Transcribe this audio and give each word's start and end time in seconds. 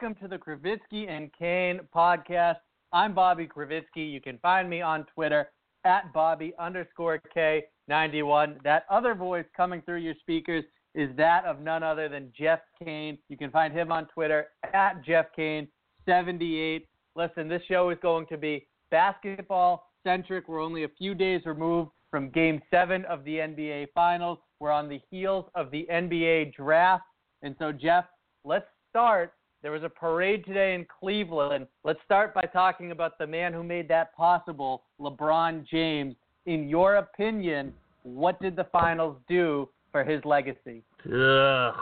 Welcome 0.00 0.22
to 0.22 0.28
the 0.28 0.38
Krivitsky 0.38 1.10
and 1.10 1.28
Kane 1.36 1.80
podcast. 1.92 2.58
I'm 2.92 3.14
Bobby 3.14 3.48
Krivitsky. 3.48 4.08
You 4.12 4.20
can 4.20 4.38
find 4.38 4.70
me 4.70 4.80
on 4.80 5.04
Twitter 5.12 5.50
at 5.84 6.12
Bobby 6.12 6.52
underscore 6.56 7.20
K91. 7.36 8.62
That 8.62 8.84
other 8.90 9.16
voice 9.16 9.44
coming 9.56 9.82
through 9.82 9.96
your 9.96 10.14
speakers 10.20 10.62
is 10.94 11.10
that 11.16 11.44
of 11.46 11.58
none 11.58 11.82
other 11.82 12.08
than 12.08 12.32
Jeff 12.38 12.60
Kane. 12.80 13.18
You 13.28 13.36
can 13.36 13.50
find 13.50 13.74
him 13.74 13.90
on 13.90 14.06
Twitter 14.14 14.46
at 14.72 15.04
Jeff 15.04 15.26
Kane78. 15.36 16.86
Listen, 17.16 17.48
this 17.48 17.62
show 17.66 17.90
is 17.90 17.98
going 18.00 18.26
to 18.28 18.36
be 18.36 18.68
basketball 18.92 19.90
centric. 20.04 20.46
We're 20.46 20.62
only 20.62 20.84
a 20.84 20.90
few 20.96 21.16
days 21.16 21.42
removed 21.44 21.90
from 22.12 22.30
game 22.30 22.62
seven 22.70 23.04
of 23.06 23.24
the 23.24 23.38
NBA 23.38 23.88
Finals. 23.96 24.38
We're 24.60 24.70
on 24.70 24.88
the 24.88 25.00
heels 25.10 25.46
of 25.56 25.72
the 25.72 25.88
NBA 25.90 26.54
draft. 26.54 27.02
And 27.42 27.56
so, 27.58 27.72
Jeff, 27.72 28.04
let's 28.44 28.66
start. 28.90 29.32
There 29.60 29.72
was 29.72 29.82
a 29.82 29.88
parade 29.88 30.44
today 30.44 30.74
in 30.74 30.86
Cleveland. 31.00 31.66
Let's 31.82 31.98
start 32.04 32.32
by 32.32 32.42
talking 32.42 32.92
about 32.92 33.18
the 33.18 33.26
man 33.26 33.52
who 33.52 33.64
made 33.64 33.88
that 33.88 34.14
possible, 34.14 34.84
LeBron 35.00 35.66
James. 35.66 36.14
In 36.46 36.68
your 36.68 36.96
opinion, 36.96 37.74
what 38.04 38.40
did 38.40 38.54
the 38.54 38.68
finals 38.70 39.16
do 39.28 39.68
for 39.90 40.04
his 40.04 40.24
legacy? 40.24 40.84
Ugh, 41.06 41.74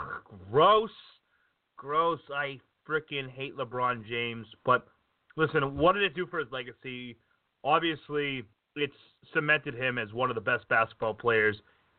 gross, 0.50 0.91
gross. 1.77 2.20
I 2.34 2.58
freaking 2.88 3.30
hate 3.30 3.56
LeBron 3.56 4.06
James. 4.08 4.47
But 4.64 4.86
listen, 5.36 5.77
what 5.77 5.92
did 5.92 6.02
it 6.02 6.14
do 6.14 6.27
for 6.27 6.38
his 6.38 6.48
legacy? 6.50 7.19
Obviously, 7.62 8.42
it's 8.74 8.94
cemented 9.34 9.74
him 9.74 9.98
as 9.98 10.12
one 10.14 10.30
of 10.30 10.34
the 10.34 10.41
best 10.41 10.66
basketball 10.69 11.14
players 11.14 11.56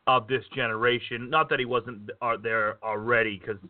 of 0.08 0.26
this 0.26 0.42
generation. 0.56 1.30
Not 1.30 1.48
that 1.50 1.60
he 1.60 1.66
wasn't 1.66 2.10
uh, 2.20 2.36
there 2.42 2.78
already, 2.82 3.38
because 3.38 3.60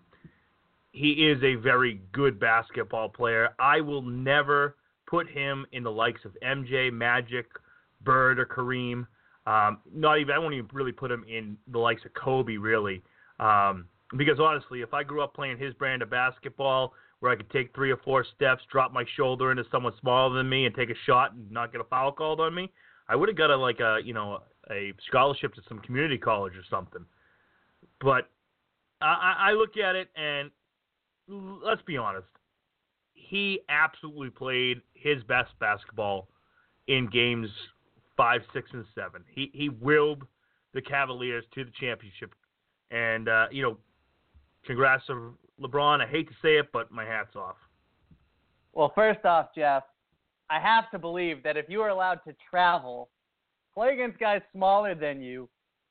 he 0.92 1.28
is 1.28 1.42
a 1.42 1.54
very 1.56 2.00
good 2.12 2.40
basketball 2.40 3.08
player. 3.08 3.50
I 3.58 3.80
will 3.80 4.02
never 4.02 4.76
put 5.06 5.28
him 5.28 5.66
in 5.72 5.82
the 5.82 5.90
likes 5.90 6.20
of 6.24 6.36
MJ, 6.42 6.92
Magic, 6.92 7.46
Bird, 8.02 8.38
or 8.38 8.46
Kareem. 8.46 9.06
Um, 9.46 9.78
not 9.92 10.18
even 10.18 10.34
I 10.34 10.38
won't 10.38 10.54
even 10.54 10.68
really 10.72 10.92
put 10.92 11.10
him 11.10 11.24
in 11.28 11.56
the 11.68 11.78
likes 11.78 12.04
of 12.04 12.12
Kobe, 12.14 12.56
really, 12.56 13.02
um, 13.40 13.86
because 14.16 14.38
honestly, 14.38 14.82
if 14.82 14.92
I 14.92 15.02
grew 15.02 15.22
up 15.22 15.34
playing 15.34 15.58
his 15.58 15.72
brand 15.74 16.02
of 16.02 16.10
basketball, 16.10 16.92
where 17.20 17.32
I 17.32 17.36
could 17.36 17.50
take 17.50 17.74
three 17.74 17.90
or 17.90 17.96
four 17.98 18.24
steps, 18.36 18.62
drop 18.70 18.92
my 18.92 19.04
shoulder 19.16 19.50
into 19.50 19.64
someone 19.72 19.94
smaller 20.00 20.36
than 20.36 20.48
me, 20.48 20.66
and 20.66 20.74
take 20.74 20.90
a 20.90 20.94
shot 21.06 21.32
and 21.32 21.50
not 21.50 21.72
get 21.72 21.80
a 21.80 21.84
foul 21.84 22.12
called 22.12 22.40
on 22.40 22.54
me, 22.54 22.70
I 23.08 23.16
would 23.16 23.28
have 23.28 23.38
got 23.38 23.50
a 23.50 23.56
like 23.56 23.80
a 23.80 23.98
you 24.04 24.12
know 24.12 24.40
a 24.70 24.92
scholarship 25.06 25.54
to 25.54 25.62
some 25.68 25.78
community 25.80 26.18
college 26.18 26.54
or 26.54 26.64
something. 26.68 27.04
But 28.00 28.28
I, 29.00 29.50
I 29.50 29.52
look 29.52 29.76
at 29.76 29.96
it 29.96 30.08
and 30.16 30.50
let's 31.28 31.82
be 31.82 31.96
honest, 31.96 32.28
he 33.14 33.60
absolutely 33.68 34.30
played 34.30 34.80
his 34.94 35.22
best 35.24 35.50
basketball 35.60 36.28
in 36.86 37.08
games 37.08 37.48
five, 38.16 38.42
six, 38.52 38.68
and 38.72 38.84
seven. 38.94 39.24
He 39.32 39.50
he 39.54 39.68
willed 39.68 40.24
the 40.74 40.82
Cavaliers 40.82 41.44
to 41.54 41.64
the 41.64 41.70
championship, 41.80 42.34
and 42.90 43.28
uh, 43.28 43.46
you 43.50 43.62
know, 43.62 43.78
congrats 44.66 45.06
to 45.06 45.34
LeBron. 45.60 46.04
I 46.04 46.06
hate 46.06 46.28
to 46.28 46.34
say 46.42 46.58
it, 46.58 46.66
but 46.72 46.90
my 46.90 47.04
hat's 47.04 47.36
off. 47.36 47.56
Well, 48.74 48.92
first 48.94 49.24
off, 49.24 49.48
Jeff, 49.54 49.84
I 50.50 50.60
have 50.60 50.90
to 50.90 50.98
believe 50.98 51.42
that 51.44 51.56
if 51.56 51.66
you 51.68 51.78
were 51.78 51.88
allowed 51.88 52.20
to 52.26 52.34
travel, 52.50 53.08
play 53.74 53.94
against 53.94 54.18
guys 54.18 54.42
smaller 54.52 54.94
than 54.94 55.22
you, 55.22 55.48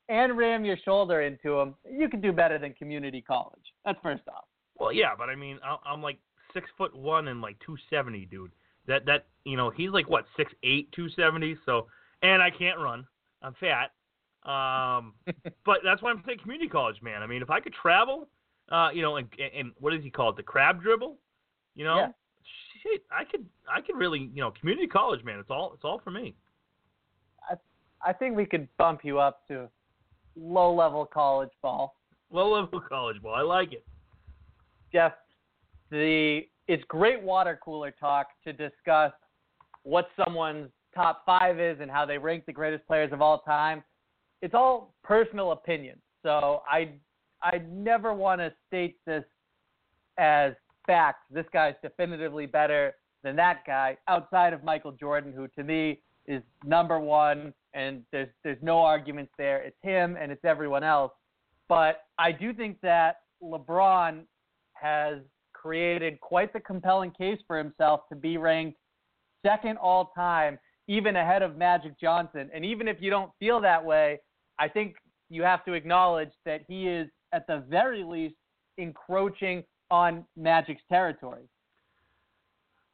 and 0.08 0.36
ram 0.36 0.64
your 0.64 0.76
shoulder 0.84 1.22
into 1.22 1.56
them, 1.56 1.74
you 1.90 2.08
could 2.08 2.22
do 2.22 2.32
better 2.32 2.58
than 2.58 2.72
community 2.74 3.20
college. 3.20 3.60
That's 3.84 3.98
first 4.02 4.22
off. 4.28 4.44
Well, 4.78 4.92
yeah, 4.92 5.10
but 5.16 5.28
I 5.28 5.34
mean, 5.34 5.58
I'm 5.84 6.02
like 6.02 6.18
six 6.54 6.68
foot 6.76 6.94
one 6.96 7.28
and 7.28 7.40
like 7.40 7.56
two 7.64 7.76
seventy, 7.90 8.26
dude. 8.26 8.52
That 8.86 9.04
that 9.06 9.26
you 9.44 9.56
know, 9.56 9.70
he's 9.70 9.90
like 9.90 10.08
what 10.08 10.24
six 10.36 10.52
eight, 10.62 10.90
two 10.92 11.08
seventy. 11.10 11.56
So, 11.66 11.86
and 12.22 12.42
I 12.42 12.50
can't 12.50 12.78
run. 12.78 13.06
I'm 13.42 13.54
fat. 13.60 13.90
Um, 14.48 15.14
but 15.64 15.78
that's 15.84 16.02
why 16.02 16.10
I'm 16.10 16.22
saying 16.26 16.38
community 16.42 16.68
college, 16.68 17.02
man. 17.02 17.22
I 17.22 17.26
mean, 17.26 17.42
if 17.42 17.50
I 17.50 17.60
could 17.60 17.74
travel, 17.74 18.28
uh, 18.70 18.90
you 18.92 19.02
know, 19.02 19.16
and 19.16 19.28
and 19.54 19.72
what 19.78 19.92
does 19.92 20.02
he 20.02 20.10
call 20.10 20.30
it, 20.30 20.36
the 20.36 20.42
crab 20.42 20.82
dribble? 20.82 21.16
You 21.74 21.84
know, 21.84 21.96
yeah. 21.96 22.08
shit, 22.82 23.02
I 23.10 23.24
could 23.24 23.46
I 23.72 23.80
could 23.80 23.96
really, 23.96 24.30
you 24.32 24.40
know, 24.40 24.52
community 24.58 24.86
college, 24.86 25.24
man. 25.24 25.38
It's 25.38 25.50
all 25.50 25.72
it's 25.74 25.84
all 25.84 26.00
for 26.02 26.10
me. 26.10 26.34
I 27.50 27.54
I 28.08 28.12
think 28.12 28.36
we 28.36 28.46
could 28.46 28.68
bump 28.76 29.00
you 29.04 29.18
up 29.18 29.46
to 29.48 29.68
low 30.36 30.74
level 30.74 31.04
college 31.04 31.50
ball. 31.62 31.96
Low 32.30 32.52
level 32.52 32.80
college 32.88 33.20
ball. 33.20 33.34
I 33.34 33.42
like 33.42 33.72
it. 33.72 33.84
Jeff, 34.92 35.12
the 35.90 36.42
it's 36.66 36.84
great 36.88 37.22
water 37.22 37.58
cooler 37.62 37.90
talk 37.90 38.28
to 38.44 38.52
discuss 38.52 39.12
what 39.82 40.08
someone's 40.22 40.68
top 40.94 41.22
five 41.24 41.58
is 41.58 41.78
and 41.80 41.90
how 41.90 42.04
they 42.04 42.18
rank 42.18 42.44
the 42.46 42.52
greatest 42.52 42.86
players 42.86 43.12
of 43.12 43.22
all 43.22 43.40
time. 43.40 43.82
It's 44.42 44.54
all 44.54 44.94
personal 45.02 45.52
opinion. 45.52 45.98
So 46.22 46.62
I 46.68 46.90
I 47.42 47.62
never 47.70 48.12
want 48.12 48.40
to 48.40 48.52
state 48.66 48.96
this 49.06 49.24
as 50.18 50.52
fact. 50.86 51.24
This 51.30 51.46
guy's 51.52 51.74
definitively 51.82 52.46
better 52.46 52.94
than 53.22 53.36
that 53.36 53.64
guy 53.66 53.96
outside 54.08 54.52
of 54.52 54.64
Michael 54.64 54.92
Jordan, 54.92 55.32
who 55.32 55.48
to 55.48 55.64
me 55.64 56.00
is 56.26 56.42
number 56.64 56.98
one, 56.98 57.54
and 57.74 58.02
there's 58.12 58.28
there's 58.44 58.62
no 58.62 58.78
arguments 58.78 59.32
there. 59.38 59.62
It's 59.62 59.76
him 59.82 60.16
and 60.20 60.30
it's 60.32 60.44
everyone 60.44 60.84
else. 60.84 61.12
But 61.68 62.04
I 62.18 62.32
do 62.32 62.52
think 62.52 62.80
that 62.82 63.20
LeBron 63.42 64.22
has 64.80 65.18
created 65.52 66.20
quite 66.20 66.52
the 66.52 66.60
compelling 66.60 67.10
case 67.10 67.38
for 67.46 67.58
himself 67.58 68.00
to 68.08 68.16
be 68.16 68.36
ranked 68.36 68.78
second 69.44 69.78
all 69.78 70.12
time, 70.16 70.58
even 70.86 71.16
ahead 71.16 71.42
of 71.42 71.56
Magic 71.56 71.98
Johnson. 72.00 72.50
And 72.54 72.64
even 72.64 72.88
if 72.88 72.98
you 73.00 73.10
don't 73.10 73.30
feel 73.38 73.60
that 73.60 73.84
way, 73.84 74.18
I 74.58 74.68
think 74.68 74.96
you 75.30 75.42
have 75.42 75.64
to 75.64 75.72
acknowledge 75.72 76.30
that 76.44 76.62
he 76.68 76.88
is, 76.88 77.08
at 77.32 77.46
the 77.46 77.64
very 77.68 78.02
least, 78.02 78.34
encroaching 78.78 79.64
on 79.90 80.24
Magic's 80.36 80.82
territory. 80.88 81.48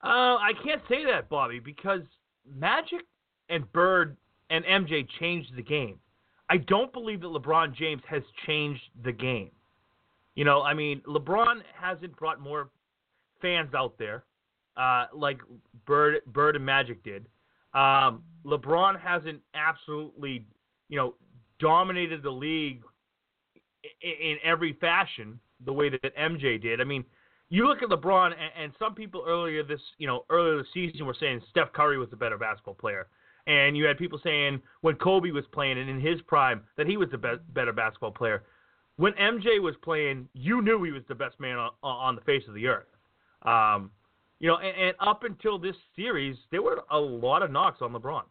Uh, 0.03 0.37
I 0.37 0.53
can't 0.63 0.83
say 0.89 1.05
that, 1.05 1.29
Bobby, 1.29 1.61
because 1.61 2.03
Magic 2.59 3.01
and 3.49 3.71
Bird 3.73 4.17
and 4.51 4.65
MJ 4.65 5.07
changed 5.19 5.55
the 5.57 5.63
game. 5.63 5.99
I 6.51 6.59
don't 6.59 6.93
believe 6.93 7.23
that 7.23 7.29
LeBron 7.29 7.75
James 7.75 8.03
has 8.09 8.23
changed 8.47 8.83
the 9.03 9.13
game. 9.13 9.51
You 10.35 10.45
know, 10.45 10.63
I 10.63 10.75
mean, 10.75 11.01
LeBron 11.07 11.61
hasn't 11.81 12.17
brought 12.17 12.41
more 12.41 12.71
fans 13.41 13.75
out 13.75 13.95
there 13.99 14.25
uh, 14.77 15.07
like 15.15 15.39
Bird, 15.87 16.21
Bird 16.27 16.57
and 16.57 16.65
Magic 16.65 17.03
did. 17.05 17.27
Um, 17.75 18.23
LeBron 18.45 19.01
hasn't 19.01 19.41
absolutely, 19.55 20.47
you 20.89 20.97
know, 20.97 21.15
dominated 21.59 22.23
the 22.23 22.31
league 22.31 22.83
in, 24.03 24.31
in 24.31 24.37
every 24.45 24.75
fashion 24.81 25.39
the 25.65 25.73
way 25.73 25.89
that 25.89 26.03
MJ 26.17 26.61
did. 26.61 26.81
I 26.81 26.85
mean, 26.85 27.05
you 27.51 27.67
look 27.67 27.83
at 27.83 27.89
LeBron, 27.89 28.27
and, 28.27 28.63
and 28.65 28.73
some 28.79 28.95
people 28.95 29.25
earlier 29.27 29.63
this, 29.63 29.81
you 29.99 30.07
know, 30.07 30.25
earlier 30.31 30.59
this 30.59 30.67
season 30.75 31.07
were 31.07 31.17
saying 31.19 31.41
Steph 31.51 31.73
Curry 31.73 31.99
was 31.99 32.11
the 32.11 32.17
better 32.17 32.39
basketball 32.39 32.75
player, 32.75 33.07
and 33.47 33.77
you 33.77 33.85
had 33.85 33.99
people 33.99 34.21
saying 34.23 34.61
when 34.81 34.97
Kobe 34.97 35.31
was 35.31 35.45
playing 35.53 35.79
and 35.79 35.89
in 35.89 36.01
his 36.01 36.21
prime 36.23 36.63
that 36.77 36.87
he 36.87 36.97
was 36.97 37.09
the 37.11 37.19
be- 37.19 37.35
better 37.53 37.73
basketball 37.73 38.11
player 38.11 38.45
when 38.97 39.13
MJ 39.15 39.61
was 39.61 39.75
playing, 39.83 40.29
you 40.35 40.63
knew 40.63 40.83
he 40.83 40.93
was 40.93 41.03
the 41.09 41.15
best 41.15 41.39
man 41.41 41.59
on, 41.59 41.71
on 41.83 42.15
the 42.15 42.23
face 42.23 42.45
of 42.49 42.55
the 42.55 42.67
earth. 42.67 42.87
Um, 43.43 43.91
you 44.39 44.49
know, 44.49 44.57
and, 44.59 44.77
and 44.77 44.95
up 45.01 45.25
until 45.25 45.59
this 45.59 45.77
series, 45.97 46.37
there 46.51 46.63
were 46.63 46.83
a 46.91 46.99
lot 46.99 47.43
of 47.43 47.51
knocks 47.51 47.81
on 47.81 47.93
LeBron. 47.93 48.23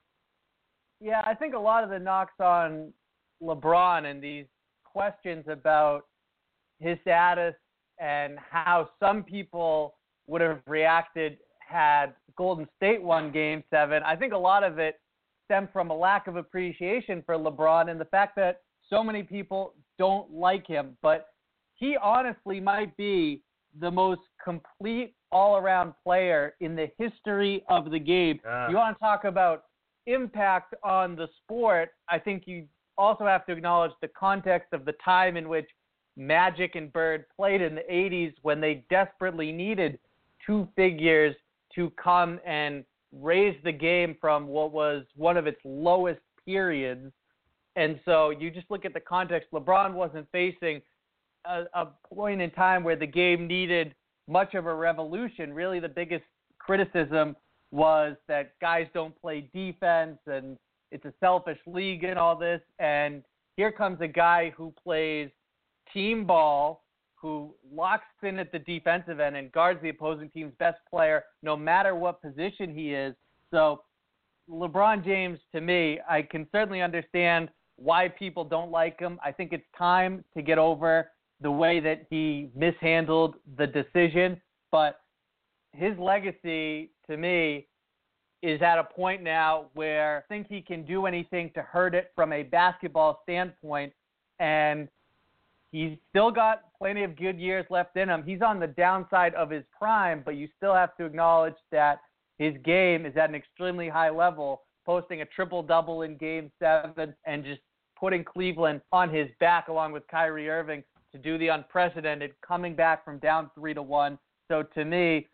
Yeah, 0.99 1.21
I 1.25 1.33
think 1.33 1.53
a 1.53 1.59
lot 1.59 1.83
of 1.83 1.89
the 1.89 1.99
knocks 1.99 2.39
on 2.39 2.93
LeBron 3.41 4.05
and 4.05 4.23
these 4.23 4.45
questions 4.83 5.45
about 5.47 6.05
his 6.79 6.97
status 7.01 7.55
and 7.99 8.37
how 8.49 8.89
some 8.99 9.23
people 9.23 9.95
would 10.27 10.41
have 10.41 10.61
reacted 10.67 11.37
had 11.59 12.13
Golden 12.37 12.67
State 12.77 13.01
won 13.01 13.31
game 13.31 13.63
seven. 13.69 14.01
I 14.03 14.15
think 14.15 14.33
a 14.33 14.37
lot 14.37 14.63
of 14.63 14.79
it 14.79 14.99
stemmed 15.45 15.69
from 15.73 15.89
a 15.89 15.95
lack 15.95 16.27
of 16.27 16.35
appreciation 16.35 17.21
for 17.25 17.35
LeBron 17.35 17.89
and 17.89 17.99
the 17.99 18.05
fact 18.05 18.35
that 18.37 18.61
so 18.89 19.03
many 19.03 19.23
people 19.23 19.73
don't 19.97 20.31
like 20.31 20.67
him, 20.67 20.97
but 21.01 21.27
he 21.75 21.97
honestly 22.01 22.59
might 22.59 22.95
be 22.97 23.41
the 23.79 23.89
most 23.89 24.21
complete 24.43 25.15
all 25.31 25.57
around 25.57 25.93
player 26.03 26.53
in 26.59 26.75
the 26.75 26.91
history 26.97 27.63
of 27.69 27.89
the 27.91 27.99
game. 27.99 28.39
Yeah. 28.45 28.69
You 28.69 28.75
want 28.75 28.95
to 28.95 28.99
talk 28.99 29.23
about 29.23 29.63
impact 30.05 30.75
on 30.83 31.15
the 31.15 31.27
sport? 31.43 31.89
I 32.09 32.19
think 32.19 32.43
you 32.45 32.67
also 32.97 33.25
have 33.25 33.45
to 33.47 33.51
acknowledge 33.51 33.91
the 34.01 34.09
context 34.09 34.73
of 34.73 34.85
the 34.85 34.93
time 35.03 35.37
in 35.37 35.49
which 35.49 35.67
Magic 36.15 36.75
and 36.75 36.93
Bird 36.93 37.25
played 37.35 37.61
in 37.61 37.75
the 37.75 37.83
80s 37.91 38.33
when 38.43 38.61
they 38.61 38.85
desperately 38.89 39.51
needed 39.51 39.97
two 40.45 40.67
figures 40.75 41.35
to 41.73 41.89
come 41.91 42.39
and 42.45 42.83
raise 43.11 43.55
the 43.63 43.71
game 43.71 44.15
from 44.21 44.47
what 44.47 44.71
was 44.71 45.05
one 45.15 45.37
of 45.37 45.47
its 45.47 45.59
lowest 45.63 46.21
periods 46.45 47.11
And 47.75 47.99
so 48.05 48.29
you 48.29 48.51
just 48.51 48.69
look 48.69 48.85
at 48.85 48.93
the 48.93 48.99
context. 48.99 49.49
LeBron 49.51 49.93
wasn't 49.93 50.27
facing 50.31 50.81
a, 51.45 51.63
a 51.73 51.87
point 52.13 52.41
in 52.41 52.51
time 52.51 52.83
where 52.83 52.95
the 52.95 53.07
game 53.07 53.47
needed 53.47 53.95
much 54.27 54.53
of 54.53 54.65
a 54.65 54.73
revolution. 54.73 55.53
Really, 55.53 55.79
the 55.79 55.89
biggest 55.89 56.23
criticism 56.59 57.35
was 57.71 58.15
that 58.27 58.53
guys 58.61 58.87
don't 58.93 59.19
play 59.19 59.49
defense 59.53 60.19
and 60.27 60.57
it's 60.91 61.05
a 61.05 61.13
selfish 61.19 61.57
league 61.65 62.03
and 62.03 62.19
all 62.19 62.37
this. 62.37 62.61
And 62.79 63.23
here 63.57 63.71
comes 63.71 63.99
a 64.01 64.07
guy 64.07 64.53
who 64.55 64.73
plays 64.83 65.29
team 65.91 66.25
ball, 66.25 66.83
who 67.15 67.55
locks 67.73 68.03
in 68.21 68.37
at 68.37 68.51
the 68.51 68.59
defensive 68.59 69.19
end 69.19 69.35
and 69.35 69.51
guards 69.51 69.81
the 69.81 69.89
opposing 69.89 70.29
team's 70.29 70.53
best 70.59 70.77
player 70.89 71.23
no 71.41 71.57
matter 71.57 71.95
what 71.95 72.21
position 72.21 72.73
he 72.73 72.93
is. 72.93 73.15
So, 73.49 73.81
LeBron 74.49 75.05
James, 75.05 75.39
to 75.53 75.61
me, 75.61 75.99
I 76.07 76.21
can 76.21 76.45
certainly 76.51 76.81
understand 76.81 77.49
why 77.77 78.07
people 78.07 78.43
don't 78.43 78.71
like 78.71 78.99
him. 78.99 79.19
I 79.23 79.31
think 79.31 79.53
it's 79.53 79.65
time 79.77 80.23
to 80.35 80.41
get 80.41 80.57
over 80.57 81.11
the 81.41 81.51
way 81.51 81.79
that 81.79 82.05
he 82.09 82.49
mishandled 82.55 83.35
the 83.57 83.67
decision, 83.67 84.39
but 84.71 85.01
his 85.73 85.97
legacy 85.97 86.91
to 87.07 87.17
me 87.17 87.67
is 88.41 88.61
at 88.61 88.77
a 88.77 88.83
point 88.83 89.23
now 89.23 89.65
where 89.73 90.17
I 90.17 90.33
think 90.33 90.47
he 90.47 90.61
can 90.61 90.85
do 90.85 91.05
anything 91.05 91.49
to 91.55 91.61
hurt 91.61 91.95
it 91.95 92.11
from 92.15 92.33
a 92.33 92.43
basketball 92.43 93.21
standpoint 93.23 93.93
and 94.39 94.89
he's 95.71 95.97
still 96.09 96.29
got 96.29 96.63
plenty 96.77 97.03
of 97.03 97.15
good 97.15 97.39
years 97.39 97.65
left 97.69 97.95
in 97.95 98.09
him. 98.09 98.23
He's 98.23 98.41
on 98.41 98.59
the 98.59 98.67
downside 98.67 99.33
of 99.35 99.49
his 99.49 99.63
prime, 99.77 100.21
but 100.25 100.35
you 100.35 100.49
still 100.57 100.73
have 100.73 100.95
to 100.97 101.05
acknowledge 101.05 101.55
that 101.71 101.99
his 102.37 102.53
game 102.65 103.05
is 103.05 103.15
at 103.15 103.29
an 103.29 103.35
extremely 103.35 103.87
high 103.87 104.09
level, 104.09 104.62
posting 104.85 105.21
a 105.21 105.25
triple 105.25 105.63
double 105.63 106.01
in 106.01 106.17
game 106.17 106.51
7 106.59 107.13
and 107.25 107.43
just 107.43 107.61
putting 107.99 108.23
Cleveland 108.23 108.81
on 108.91 109.09
his 109.13 109.29
back 109.39 109.67
along 109.67 109.91
with 109.91 110.03
Kyrie 110.07 110.49
Irving 110.49 110.83
to 111.11 111.17
do 111.17 111.37
the 111.37 111.49
unprecedented, 111.49 112.31
coming 112.45 112.75
back 112.75 113.05
from 113.05 113.19
down 113.19 113.49
three 113.55 113.73
to 113.73 113.81
one. 113.81 114.17
So 114.49 114.63
to 114.73 114.83
me, 114.83 115.27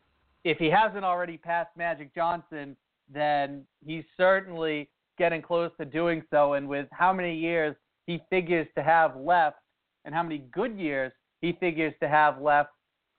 if 0.43 0.57
he 0.57 0.67
hasn't 0.67 1.03
already 1.03 1.37
passed 1.37 1.69
Magic 1.77 2.13
Johnson, 2.13 2.75
then 3.11 3.65
he's 3.85 4.03
certainly 4.17 4.89
getting 5.17 5.41
close 5.41 5.71
to 5.79 5.85
doing 5.85 6.23
so. 6.29 6.53
And 6.53 6.67
with 6.67 6.87
how 6.91 7.11
many 7.13 7.35
years 7.35 7.75
he 8.07 8.21
figures 8.29 8.67
to 8.75 8.83
have 8.83 9.15
left, 9.17 9.57
and 10.05 10.13
how 10.13 10.23
many 10.23 10.39
good 10.51 10.77
years 10.77 11.11
he 11.41 11.53
figures 11.59 11.93
to 12.01 12.07
have 12.07 12.41
left, 12.41 12.69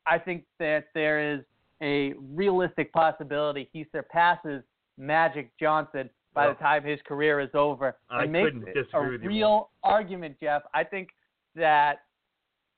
I 0.07 0.19
think 0.19 0.45
that 0.59 0.87
there 0.95 1.35
is 1.35 1.41
a 1.83 2.15
realistic 2.19 2.93
possibility 2.93 3.69
he 3.73 3.87
surpasses 3.93 4.63
Magic 4.99 5.51
Johnson 5.59 6.11
by 6.35 6.47
well, 6.47 6.55
the 6.55 6.61
time 6.61 6.85
his 6.85 7.01
career 7.07 7.41
is 7.41 7.51
over. 7.55 7.97
I 8.09 8.25
and 8.25 8.33
makes 8.33 8.55
a 8.93 9.03
real 9.03 9.71
argument, 9.83 10.37
Jeff. 10.41 10.63
I 10.75 10.85
think 10.85 11.09
that 11.57 12.03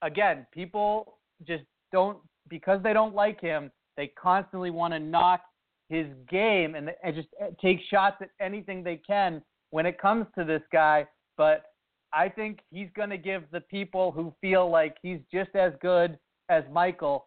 again, 0.03 0.47
people 0.53 1.19
just 1.47 1.65
don't 1.93 2.19
because 2.49 2.83
they 2.83 2.93
don't 2.93 3.15
like 3.15 3.41
him. 3.41 3.71
They 3.97 4.09
constantly 4.21 4.71
want 4.71 4.95
to 4.95 5.01
knock 5.01 5.43
his 5.89 6.07
game 6.31 6.75
and, 6.75 6.91
and 7.03 7.15
just 7.15 7.29
uh, 7.43 7.49
take 7.61 7.79
shots 7.91 8.17
at 8.23 8.31
anything 8.41 8.83
they 8.83 8.97
can 8.97 9.43
when 9.71 9.87
it 9.87 10.01
comes 10.01 10.27
to 10.39 10.45
this 10.45 10.63
guy. 10.73 11.07
But 11.37 11.65
I 12.13 12.29
think 12.29 12.61
he's 12.71 12.89
going 12.97 13.11
to 13.11 13.19
give 13.19 13.45
the 13.53 13.61
people 13.61 14.11
who 14.11 14.33
feel 14.41 14.71
like 14.71 14.97
he's 15.03 15.21
just 15.33 15.55
as 15.55 15.73
good 15.81 16.19
as 16.49 16.65
Michael 16.73 17.27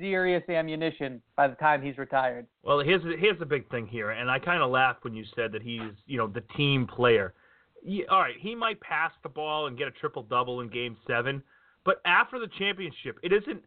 serious 0.00 0.42
ammunition 0.48 1.22
by 1.36 1.46
the 1.46 1.54
time 1.54 1.82
he's 1.82 1.98
retired. 1.98 2.46
Well, 2.62 2.80
here's 2.80 3.02
here's 3.18 3.38
the 3.38 3.46
big 3.46 3.70
thing 3.70 3.86
here, 3.86 4.10
and 4.10 4.30
I 4.30 4.38
kind 4.38 4.62
of 4.62 4.70
laughed 4.70 5.04
when 5.04 5.14
you 5.14 5.24
said 5.36 5.52
that 5.52 5.62
he's 5.62 5.92
you 6.06 6.18
know 6.18 6.26
the 6.26 6.42
team 6.56 6.86
player. 6.86 7.34
Yeah, 7.82 8.04
all 8.10 8.20
right, 8.20 8.34
he 8.38 8.54
might 8.54 8.80
pass 8.80 9.12
the 9.22 9.28
ball 9.28 9.66
and 9.66 9.78
get 9.78 9.88
a 9.88 9.92
triple 9.92 10.22
double 10.22 10.60
in 10.60 10.68
Game 10.68 10.96
Seven, 11.06 11.42
but 11.84 12.00
after 12.04 12.38
the 12.38 12.48
championship, 12.58 13.18
it 13.22 13.32
isn't 13.32 13.62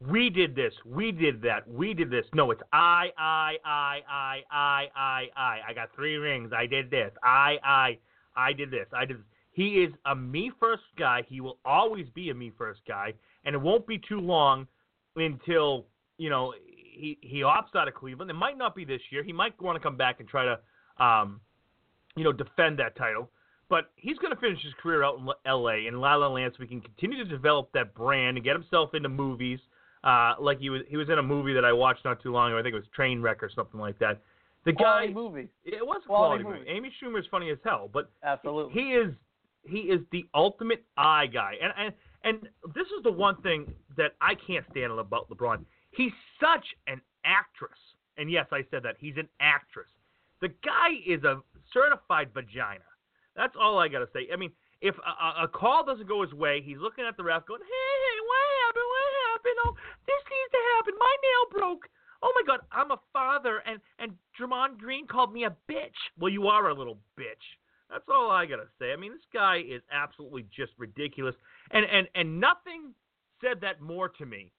we 0.00 0.28
did 0.28 0.54
this, 0.54 0.74
we 0.84 1.10
did 1.10 1.40
that, 1.42 1.66
we 1.68 1.94
did 1.94 2.10
this. 2.10 2.26
No, 2.34 2.50
it's 2.50 2.60
I, 2.72 3.08
I, 3.16 3.54
I, 3.64 3.98
I, 4.06 4.40
I, 4.50 4.84
I, 4.94 5.26
I. 5.36 5.58
I 5.68 5.72
got 5.74 5.88
three 5.94 6.16
rings. 6.16 6.52
I 6.54 6.66
did 6.66 6.90
this. 6.90 7.12
I, 7.22 7.56
I, 7.64 7.98
I 8.36 8.52
did 8.52 8.70
this. 8.70 8.86
I 8.92 9.06
did. 9.06 9.16
He 9.52 9.76
is 9.76 9.92
a 10.04 10.14
me 10.14 10.52
first 10.60 10.82
guy. 10.98 11.22
He 11.26 11.40
will 11.40 11.58
always 11.64 12.06
be 12.10 12.28
a 12.28 12.34
me 12.34 12.52
first 12.58 12.80
guy, 12.86 13.14
and 13.46 13.54
it 13.54 13.58
won't 13.58 13.86
be 13.86 13.98
too 13.98 14.20
long 14.20 14.66
until 15.24 15.86
you 16.18 16.30
know 16.30 16.52
he 16.96 17.18
he 17.20 17.40
opts 17.40 17.74
out 17.74 17.88
of 17.88 17.94
Cleveland. 17.94 18.30
It 18.30 18.34
might 18.34 18.58
not 18.58 18.74
be 18.74 18.84
this 18.84 19.00
year. 19.10 19.22
He 19.22 19.32
might 19.32 19.60
want 19.60 19.76
to 19.76 19.80
come 19.80 19.96
back 19.96 20.20
and 20.20 20.28
try 20.28 20.44
to, 20.44 21.04
um, 21.04 21.40
you 22.16 22.24
know, 22.24 22.32
defend 22.32 22.78
that 22.78 22.96
title. 22.96 23.30
But 23.68 23.90
he's 23.96 24.16
going 24.18 24.32
to 24.32 24.40
finish 24.40 24.62
his 24.62 24.72
career 24.80 25.02
out 25.02 25.18
in 25.18 25.28
L.A. 25.44 25.86
in 25.88 26.00
La 26.00 26.14
La 26.14 26.28
Land, 26.28 26.52
so 26.56 26.62
he 26.62 26.68
can 26.68 26.80
continue 26.80 27.22
to 27.22 27.28
develop 27.28 27.70
that 27.74 27.94
brand 27.94 28.36
and 28.36 28.44
get 28.44 28.54
himself 28.54 28.94
into 28.94 29.08
movies. 29.08 29.58
Uh, 30.04 30.34
like 30.40 30.60
he 30.60 30.70
was, 30.70 30.82
he 30.88 30.96
was 30.96 31.08
in 31.08 31.18
a 31.18 31.22
movie 31.22 31.52
that 31.52 31.64
I 31.64 31.72
watched 31.72 32.04
not 32.04 32.22
too 32.22 32.32
long 32.32 32.50
ago. 32.50 32.58
I 32.58 32.62
think 32.62 32.74
it 32.74 32.78
was 32.78 32.86
Trainwreck 32.96 33.42
or 33.42 33.50
something 33.52 33.80
like 33.80 33.98
that. 33.98 34.20
The 34.64 34.72
quality 34.72 35.08
guy, 35.08 35.14
movie. 35.14 35.48
It 35.64 35.84
was 35.84 36.02
a 36.04 36.06
quality, 36.06 36.42
quality 36.42 36.44
movie. 36.44 36.58
movie. 36.58 36.70
Amy 36.70 36.92
Schumer 37.02 37.18
is 37.18 37.26
funny 37.30 37.50
as 37.50 37.58
hell, 37.64 37.90
but 37.92 38.10
absolutely, 38.22 38.80
he 38.80 38.90
is 38.90 39.12
he 39.64 39.78
is 39.78 40.00
the 40.12 40.26
ultimate 40.34 40.84
eye 40.96 41.26
guy. 41.26 41.54
And 41.60 41.72
and 41.76 41.94
and 42.24 42.48
this 42.74 42.86
is 42.86 43.02
the 43.02 43.12
one 43.12 43.40
thing 43.42 43.72
that 43.96 44.12
I 44.20 44.34
can't 44.34 44.64
stand 44.70 44.92
about 44.92 45.30
LeBron. 45.30 45.64
He's 45.90 46.12
such 46.40 46.64
an 46.86 47.00
actress. 47.24 47.78
And 48.18 48.30
yes, 48.30 48.46
I 48.52 48.64
said 48.70 48.82
that. 48.84 48.96
He's 48.98 49.16
an 49.16 49.28
actress. 49.40 49.88
The 50.40 50.48
guy 50.64 51.00
is 51.06 51.24
a 51.24 51.40
certified 51.72 52.30
vagina. 52.34 52.84
That's 53.34 53.54
all 53.60 53.78
I 53.78 53.88
got 53.88 54.00
to 54.00 54.08
say. 54.12 54.28
I 54.32 54.36
mean, 54.36 54.52
if 54.80 54.94
a, 54.98 55.44
a, 55.44 55.48
call 55.48 55.84
doesn't 55.84 56.08
go 56.08 56.22
his 56.22 56.32
way, 56.32 56.62
he's 56.64 56.78
looking 56.78 57.04
at 57.04 57.16
the 57.16 57.24
ref 57.24 57.46
going, 57.46 57.60
hey, 57.60 57.68
hey, 57.68 58.18
what 58.24 58.46
happened? 58.64 58.88
What 58.88 59.12
happened? 59.32 59.58
Oh, 59.64 59.74
this 60.06 60.22
needs 60.28 60.52
to 60.52 60.62
happen. 60.76 60.94
My 60.98 61.14
nail 61.22 61.60
broke. 61.60 61.88
Oh 62.22 62.32
my 62.34 62.42
God, 62.46 62.60
I'm 62.72 62.90
a 62.90 63.00
father, 63.12 63.62
and 63.66 63.78
and 63.98 64.12
Draymond 64.40 64.78
Green 64.78 65.06
called 65.06 65.34
me 65.34 65.44
a 65.44 65.50
bitch. 65.70 66.00
Well, 66.18 66.32
you 66.32 66.48
are 66.48 66.70
a 66.70 66.74
little 66.74 66.98
bitch. 67.18 67.44
That's 67.90 68.04
all 68.08 68.30
I 68.30 68.46
gotta 68.46 68.66
say. 68.78 68.92
I 68.92 68.96
mean, 68.96 69.12
this 69.12 69.28
guy 69.32 69.58
is 69.58 69.82
absolutely 69.92 70.46
just 70.54 70.72
ridiculous, 70.78 71.34
and 71.70 71.84
and 71.84 72.08
and 72.14 72.40
nothing 72.40 72.94
said 73.40 73.60
that 73.60 73.80
more 73.80 74.08
to 74.08 74.26
me 74.26 74.52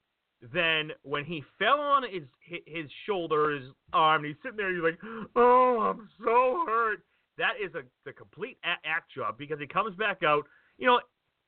than 0.53 0.91
when 1.03 1.25
he 1.25 1.43
fell 1.57 1.79
on 1.79 2.03
his 2.03 2.23
his 2.65 2.89
shoulder, 3.05 3.51
his 3.51 3.69
arm, 3.93 4.23
and 4.23 4.33
he's 4.33 4.41
sitting 4.43 4.57
there. 4.57 4.73
He's 4.73 4.83
like, 4.83 4.99
"Oh, 5.35 5.79
I'm 5.79 6.09
so 6.23 6.63
hurt." 6.65 7.03
That 7.37 7.53
is 7.63 7.73
a 7.75 7.83
the 8.05 8.13
complete 8.13 8.57
act 8.63 9.11
job 9.13 9.37
because 9.37 9.59
he 9.59 9.67
comes 9.67 9.95
back 9.95 10.23
out. 10.23 10.45
You 10.77 10.87
know, 10.87 10.99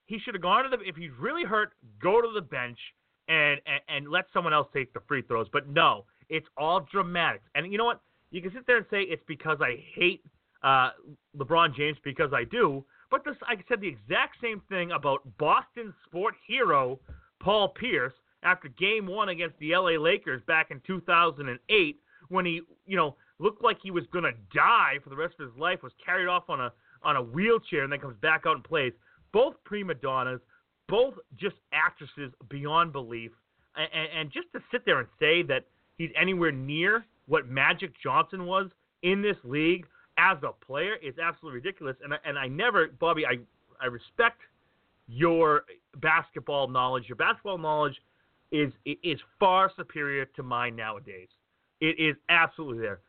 he 0.05 0.19
should 0.19 0.33
have 0.33 0.41
gone 0.41 0.63
to 0.63 0.69
the 0.75 0.83
if 0.83 0.95
he's 0.95 1.11
really 1.19 1.43
hurt, 1.43 1.73
go 2.01 2.21
to 2.21 2.29
the 2.33 2.41
bench 2.41 2.79
and, 3.27 3.61
and 3.65 3.81
and 3.87 4.09
let 4.09 4.25
someone 4.33 4.53
else 4.53 4.67
take 4.73 4.93
the 4.93 5.01
free 5.07 5.21
throws. 5.21 5.47
But 5.53 5.69
no, 5.69 6.05
it's 6.29 6.47
all 6.57 6.87
dramatics. 6.91 7.45
And 7.55 7.71
you 7.71 7.77
know 7.77 7.85
what? 7.85 8.01
You 8.31 8.41
can 8.41 8.51
sit 8.53 8.65
there 8.67 8.77
and 8.77 8.85
say 8.89 9.01
it's 9.01 9.23
because 9.27 9.57
I 9.61 9.83
hate 9.95 10.23
uh, 10.63 10.91
LeBron 11.37 11.75
James 11.75 11.97
because 12.03 12.31
I 12.33 12.43
do. 12.43 12.83
But 13.11 13.25
this, 13.25 13.35
I 13.43 13.55
said 13.67 13.81
the 13.81 13.87
exact 13.87 14.37
same 14.41 14.61
thing 14.69 14.91
about 14.91 15.21
Boston 15.39 15.93
sport 16.05 16.35
hero 16.47 16.99
Paul 17.39 17.69
Pierce 17.69 18.13
after 18.43 18.69
Game 18.69 19.07
One 19.07 19.29
against 19.29 19.57
the 19.59 19.75
LA 19.75 19.91
Lakers 20.01 20.41
back 20.47 20.71
in 20.71 20.81
2008 20.85 21.99
when 22.29 22.45
he, 22.45 22.61
you 22.85 22.97
know, 22.97 23.15
looked 23.39 23.63
like 23.63 23.77
he 23.81 23.91
was 23.91 24.03
going 24.11 24.25
to 24.25 24.33
die 24.53 24.99
for 25.03 25.09
the 25.09 25.15
rest 25.15 25.35
of 25.39 25.49
his 25.49 25.59
life, 25.59 25.81
was 25.81 25.93
carried 26.03 26.27
off 26.27 26.49
on 26.49 26.59
a 26.59 26.71
on 27.01 27.15
a 27.15 27.21
wheelchair, 27.21 27.83
and 27.83 27.91
then 27.91 27.99
comes 27.99 28.17
back 28.21 28.43
out 28.45 28.55
and 28.55 28.63
plays. 28.63 28.91
Both 29.31 29.55
prima 29.63 29.93
donnas, 29.93 30.41
both 30.89 31.13
just 31.37 31.55
actresses 31.71 32.33
beyond 32.49 32.91
belief, 32.91 33.31
and, 33.75 34.09
and 34.17 34.31
just 34.31 34.51
to 34.53 34.59
sit 34.71 34.85
there 34.85 34.99
and 34.99 35.07
say 35.19 35.41
that 35.43 35.65
he's 35.97 36.09
anywhere 36.19 36.51
near 36.51 37.05
what 37.27 37.47
Magic 37.47 37.91
Johnson 38.01 38.45
was 38.45 38.69
in 39.03 39.21
this 39.21 39.37
league 39.45 39.85
as 40.17 40.37
a 40.43 40.51
player 40.65 40.95
is 40.95 41.13
absolutely 41.19 41.61
ridiculous. 41.61 41.95
And 42.03 42.13
I, 42.13 42.17
and 42.25 42.37
I 42.37 42.47
never, 42.47 42.87
Bobby, 42.99 43.25
I 43.25 43.39
I 43.81 43.85
respect 43.85 44.41
your 45.09 45.63
basketball 45.97 46.67
knowledge. 46.67 47.05
Your 47.09 47.15
basketball 47.15 47.57
knowledge 47.57 47.95
is 48.51 48.71
is 48.85 49.19
far 49.39 49.71
superior 49.75 50.25
to 50.35 50.43
mine 50.43 50.75
nowadays. 50.75 51.27
It 51.81 51.99
is 51.99 52.15
absolutely 52.29 52.81
there 52.81 52.99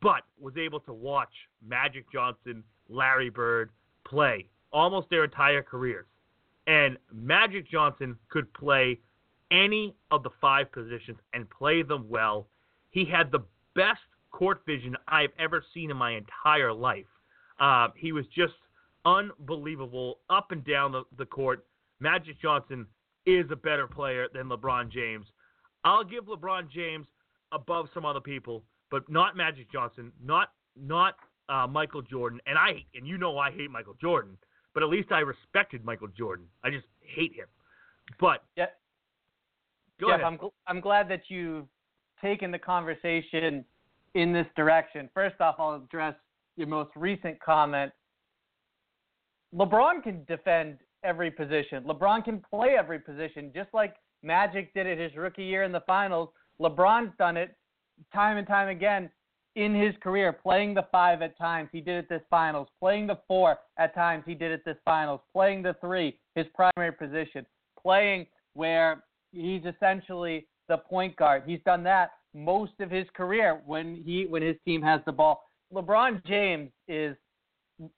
but 0.00 0.22
was 0.40 0.56
able 0.56 0.80
to 0.80 0.92
watch 0.92 1.32
Magic 1.66 2.10
Johnson, 2.12 2.62
Larry 2.88 3.30
Bird 3.30 3.70
play 4.04 4.46
almost 4.72 5.08
their 5.10 5.24
entire 5.24 5.62
careers. 5.62 6.06
And 6.66 6.98
Magic 7.12 7.70
Johnson 7.70 8.16
could 8.28 8.52
play 8.52 8.98
any 9.50 9.94
of 10.10 10.22
the 10.22 10.30
five 10.40 10.70
positions 10.72 11.18
and 11.32 11.48
play 11.48 11.82
them 11.82 12.06
well. 12.08 12.48
He 12.90 13.04
had 13.04 13.30
the 13.30 13.44
best 13.74 14.00
court 14.32 14.62
vision 14.66 14.96
I've 15.06 15.30
ever 15.38 15.64
seen 15.72 15.90
in 15.90 15.96
my 15.96 16.12
entire 16.12 16.72
life. 16.72 17.06
Uh, 17.60 17.88
he 17.96 18.12
was 18.12 18.26
just 18.34 18.54
unbelievable 19.06 20.18
up 20.28 20.50
and 20.50 20.64
down 20.64 20.92
the, 20.92 21.04
the 21.16 21.24
court. 21.24 21.64
Magic 22.00 22.40
Johnson 22.42 22.86
is 23.24 23.46
a 23.50 23.56
better 23.56 23.86
player 23.86 24.26
than 24.34 24.48
LeBron 24.48 24.90
James. 24.90 25.24
I'll 25.84 26.04
give 26.04 26.24
LeBron 26.24 26.70
James 26.70 27.06
above 27.52 27.86
some 27.94 28.04
other 28.04 28.20
people, 28.20 28.64
but 28.90 29.08
not 29.08 29.36
Magic 29.36 29.70
Johnson, 29.72 30.12
not 30.22 30.50
not 30.76 31.14
uh, 31.48 31.66
Michael 31.66 32.02
Jordan, 32.02 32.40
and 32.46 32.58
I 32.58 32.84
and 32.94 33.06
you 33.06 33.16
know 33.16 33.38
I 33.38 33.50
hate 33.50 33.70
Michael 33.70 33.96
Jordan, 34.00 34.36
but 34.74 34.82
at 34.82 34.88
least 34.88 35.12
I 35.12 35.20
respected 35.20 35.84
Michael 35.84 36.08
Jordan. 36.08 36.46
I 36.64 36.70
just 36.70 36.86
hate 37.00 37.32
him. 37.32 37.46
But 38.20 38.42
yeah, 38.56 38.66
go 40.00 40.08
Jeff, 40.08 40.20
ahead. 40.20 40.26
I'm 40.26 40.38
gl- 40.38 40.52
I'm 40.66 40.80
glad 40.80 41.08
that 41.08 41.22
you've 41.28 41.66
taken 42.20 42.50
the 42.50 42.58
conversation 42.58 43.64
in 44.14 44.32
this 44.32 44.46
direction. 44.56 45.08
First 45.14 45.40
off, 45.40 45.56
I'll 45.58 45.76
address 45.76 46.14
your 46.56 46.66
most 46.66 46.90
recent 46.96 47.40
comment. 47.40 47.92
LeBron 49.54 50.02
can 50.02 50.24
defend 50.26 50.78
every 51.04 51.30
position. 51.30 51.84
LeBron 51.84 52.24
can 52.24 52.42
play 52.50 52.76
every 52.78 52.98
position, 52.98 53.50
just 53.54 53.68
like 53.72 53.94
Magic 54.22 54.72
did 54.74 54.86
it 54.86 54.98
his 54.98 55.14
rookie 55.16 55.44
year 55.44 55.62
in 55.62 55.72
the 55.72 55.82
finals. 55.86 56.30
LeBron's 56.60 57.12
done 57.18 57.36
it 57.36 57.56
time 58.12 58.36
and 58.36 58.46
time 58.46 58.68
again 58.68 59.10
in 59.54 59.74
his 59.74 59.94
career, 60.02 60.32
playing 60.32 60.74
the 60.74 60.86
five 60.92 61.22
at 61.22 61.36
times. 61.38 61.70
He 61.72 61.80
did 61.80 61.96
it 61.96 62.08
this 62.08 62.22
finals. 62.28 62.68
Playing 62.78 63.06
the 63.06 63.18
four 63.26 63.58
at 63.78 63.94
times. 63.94 64.24
He 64.26 64.34
did 64.34 64.52
it 64.52 64.62
this 64.64 64.76
finals. 64.84 65.20
Playing 65.32 65.62
the 65.62 65.74
three, 65.80 66.18
his 66.34 66.46
primary 66.54 66.92
position. 66.92 67.46
Playing 67.82 68.26
where 68.54 69.04
he's 69.32 69.62
essentially 69.64 70.46
the 70.68 70.78
point 70.78 71.16
guard. 71.16 71.44
He's 71.46 71.60
done 71.64 71.82
that 71.84 72.10
most 72.34 72.72
of 72.80 72.90
his 72.90 73.06
career 73.16 73.62
when 73.64 74.02
he 74.04 74.26
when 74.28 74.42
his 74.42 74.56
team 74.64 74.82
has 74.82 75.00
the 75.06 75.12
ball. 75.12 75.42
LeBron 75.72 76.24
James 76.26 76.70
is 76.86 77.16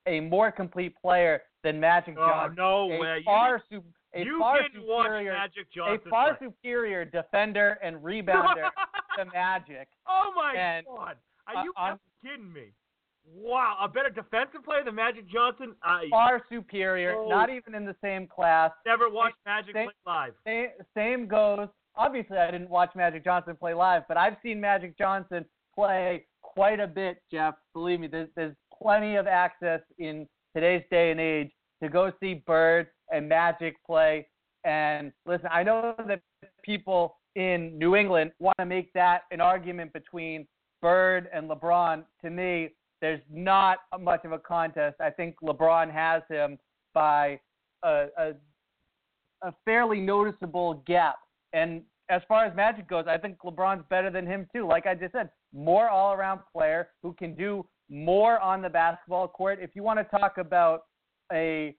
a 0.06 0.20
more 0.20 0.50
complete 0.50 0.94
player 1.00 1.42
than 1.64 1.78
Magic 1.80 2.16
oh 2.18 2.26
Johnson. 2.28 2.56
no 2.56 2.90
a 2.92 2.98
way! 2.98 3.16
You 3.18 3.24
far, 3.24 3.62
su- 3.70 3.82
a 4.14 4.20
you 4.24 4.38
far 4.38 4.62
didn't 4.62 4.86
watch 4.86 5.06
superior, 5.06 5.32
Magic 5.32 5.66
a 6.06 6.10
far 6.10 6.36
play. 6.36 6.48
superior 6.48 7.04
defender 7.04 7.78
and 7.82 7.96
rebounder 7.96 8.68
to 9.18 9.24
Magic. 9.32 9.88
oh 10.08 10.32
my 10.34 10.54
and, 10.54 10.86
god! 10.86 11.16
Are 11.46 11.56
uh, 11.56 11.62
you 11.64 11.72
effing 11.78 11.98
kidding 12.22 12.52
me? 12.52 12.72
Wow, 13.30 13.76
a 13.82 13.88
better 13.88 14.08
defensive 14.08 14.64
player 14.64 14.82
than 14.84 14.94
Magic 14.94 15.28
Johnson? 15.30 15.74
I 15.82 16.06
Far 16.08 16.42
superior, 16.50 17.14
Oh. 17.16 17.28
not 17.28 17.50
even 17.50 17.74
in 17.74 17.84
the 17.84 17.94
same 18.02 18.26
class. 18.26 18.70
never 18.86 19.10
watched 19.10 19.36
Magic 19.44 19.74
they- 19.74 19.84
play 19.84 19.92
live. 20.06 20.32
Same, 20.46 20.68
same 20.96 21.26
goes. 21.28 21.68
Obviously, 21.94 22.38
I 22.38 22.50
didn't 22.50 22.70
watch 22.70 22.90
Magic 22.94 23.24
Johnson 23.24 23.56
play 23.56 23.74
live, 23.74 24.02
but 24.08 24.16
I've 24.16 24.36
seen 24.42 24.60
Magic 24.60 24.96
Johnson 24.96 25.44
play 25.74 26.26
quite 26.42 26.80
a 26.80 26.86
bit, 26.86 27.20
Jeff. 27.30 27.54
Believe 27.74 28.00
me, 28.00 28.06
there's, 28.06 28.28
there's 28.34 28.54
plenty 28.80 29.16
of 29.16 29.26
access 29.26 29.80
in 29.98 30.26
today's 30.54 30.82
day 30.90 31.10
and 31.10 31.20
age 31.20 31.50
to 31.82 31.88
go 31.88 32.12
see 32.20 32.42
Bird 32.46 32.88
and 33.12 33.28
Magic 33.28 33.76
play. 33.86 34.26
And 34.64 35.12
listen, 35.26 35.48
I 35.52 35.62
know 35.62 35.94
that 36.06 36.20
people 36.62 37.16
in 37.36 37.78
New 37.78 37.94
England 37.94 38.32
want 38.38 38.56
to 38.58 38.66
make 38.66 38.92
that 38.94 39.22
an 39.30 39.40
argument 39.40 39.92
between 39.92 40.46
Bird 40.82 41.28
and 41.32 41.48
LeBron. 41.48 42.04
To 42.22 42.30
me, 42.30 42.70
there's 43.00 43.20
not 43.32 43.78
much 44.00 44.24
of 44.24 44.32
a 44.32 44.38
contest. 44.38 44.96
I 45.00 45.10
think 45.10 45.36
LeBron 45.42 45.92
has 45.92 46.22
him 46.28 46.58
by 46.94 47.38
a, 47.84 48.06
a, 48.18 48.32
a 49.42 49.54
fairly 49.64 50.00
noticeable 50.00 50.82
gap. 50.86 51.16
And 51.52 51.82
as 52.10 52.22
far 52.26 52.44
as 52.44 52.56
Magic 52.56 52.88
goes, 52.88 53.04
I 53.06 53.18
think 53.18 53.38
LeBron's 53.44 53.84
better 53.88 54.10
than 54.10 54.26
him 54.26 54.48
too. 54.52 54.66
Like 54.66 54.86
I 54.86 54.94
just 54.94 55.12
said, 55.12 55.30
more 55.54 55.88
all-around 55.88 56.40
player 56.52 56.88
who 57.02 57.12
can 57.12 57.34
do 57.34 57.64
more 57.90 58.38
on 58.40 58.62
the 58.62 58.68
basketball 58.68 59.28
court. 59.28 59.58
If 59.60 59.70
you 59.74 59.82
want 59.82 59.98
to 59.98 60.18
talk 60.18 60.38
about 60.38 60.82
a 61.32 61.74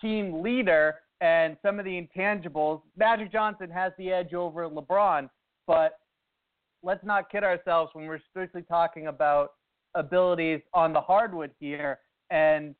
team 0.00 0.42
leader 0.42 0.96
and 1.20 1.56
some 1.62 1.78
of 1.78 1.84
the 1.84 2.06
intangibles, 2.06 2.82
Magic 2.96 3.30
Johnson 3.30 3.70
has 3.70 3.92
the 3.98 4.10
edge 4.10 4.34
over 4.34 4.68
LeBron. 4.68 5.28
But 5.66 5.98
let's 6.82 7.04
not 7.04 7.30
kid 7.30 7.44
ourselves 7.44 7.90
when 7.94 8.06
we're 8.06 8.20
strictly 8.30 8.62
talking 8.62 9.06
about 9.06 9.50
abilities 9.94 10.60
on 10.74 10.92
the 10.92 11.00
hardwood 11.00 11.52
here. 11.60 12.00
And 12.30 12.74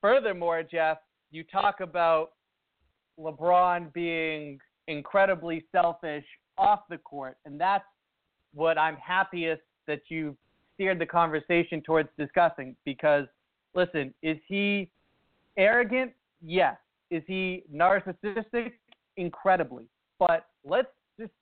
furthermore, 0.00 0.62
Jeff, 0.62 0.98
you 1.30 1.44
talk 1.44 1.80
about 1.80 2.30
LeBron 3.18 3.92
being 3.92 4.58
incredibly 4.88 5.64
selfish 5.72 6.24
off 6.58 6.80
the 6.88 6.98
court, 6.98 7.36
and 7.44 7.60
that's 7.60 7.84
what 8.54 8.78
I'm 8.78 8.96
happiest 8.96 9.62
that 9.86 10.00
you 10.08 10.36
steered 10.76 11.00
the 11.00 11.06
conversation 11.06 11.82
towards 11.82 12.08
discussing. 12.16 12.76
Because, 12.84 13.26
listen, 13.74 14.14
is 14.22 14.38
he 14.46 14.88
arrogant? 15.56 16.12
Yes. 16.40 16.76
Is 17.10 17.22
he 17.26 17.64
narcissistic? 17.74 18.72
Incredibly. 19.16 19.86
But 20.18 20.46
let's 20.64 20.88
just 21.18 21.32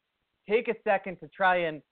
take 0.48 0.68
a 0.68 0.74
second 0.84 1.18
to 1.20 1.28
try 1.28 1.56
and 1.56 1.82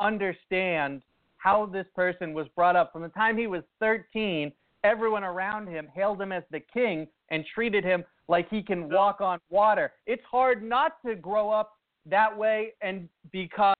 understand 0.00 1.02
how 1.36 1.66
this 1.66 1.86
person 1.94 2.32
was 2.32 2.46
brought 2.54 2.76
up. 2.76 2.92
From 2.92 3.02
the 3.02 3.08
time 3.08 3.36
he 3.36 3.46
was 3.46 3.62
13, 3.80 4.52
everyone 4.84 5.24
around 5.24 5.66
him 5.66 5.88
hailed 5.94 6.20
him 6.20 6.32
as 6.32 6.44
the 6.50 6.60
king 6.60 7.06
and 7.30 7.44
treated 7.52 7.84
him 7.84 8.04
like 8.28 8.48
he 8.48 8.62
can 8.62 8.88
walk 8.88 9.20
on 9.20 9.38
water. 9.50 9.92
It's 10.06 10.22
hard 10.30 10.62
not 10.62 11.02
to 11.04 11.16
grow 11.16 11.50
up 11.50 11.72
that 12.06 12.36
way 12.36 12.74
and 12.80 13.08
become 13.32 13.74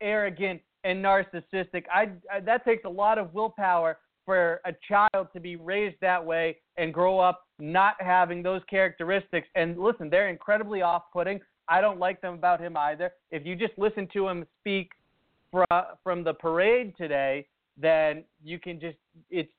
arrogant 0.00 0.60
and 0.84 1.04
narcissistic. 1.04 1.84
I, 1.92 2.10
I 2.32 2.40
that 2.40 2.64
takes 2.64 2.84
a 2.84 2.88
lot 2.88 3.18
of 3.18 3.32
willpower 3.34 3.98
for 4.24 4.60
a 4.64 4.72
child 4.88 5.28
to 5.32 5.40
be 5.40 5.56
raised 5.56 5.96
that 6.00 6.24
way 6.24 6.56
and 6.76 6.94
grow 6.94 7.18
up 7.18 7.46
not 7.58 7.94
having 8.00 8.42
those 8.42 8.62
characteristics. 8.70 9.48
And 9.56 9.78
listen, 9.78 10.08
they're 10.08 10.28
incredibly 10.28 10.82
off-putting. 10.82 11.40
I 11.68 11.80
don't 11.80 11.98
like 11.98 12.20
them 12.20 12.34
about 12.34 12.60
him 12.60 12.76
either. 12.76 13.12
If 13.30 13.44
you 13.44 13.56
just 13.56 13.72
listen 13.76 14.08
to 14.12 14.28
him 14.28 14.46
speak 14.60 14.90
from 15.50 15.66
from 16.02 16.24
the 16.24 16.34
parade 16.34 16.94
today, 16.96 17.46
then 17.76 18.24
you 18.42 18.58
can 18.58 18.80
just 18.80 18.96
it's 19.30 19.52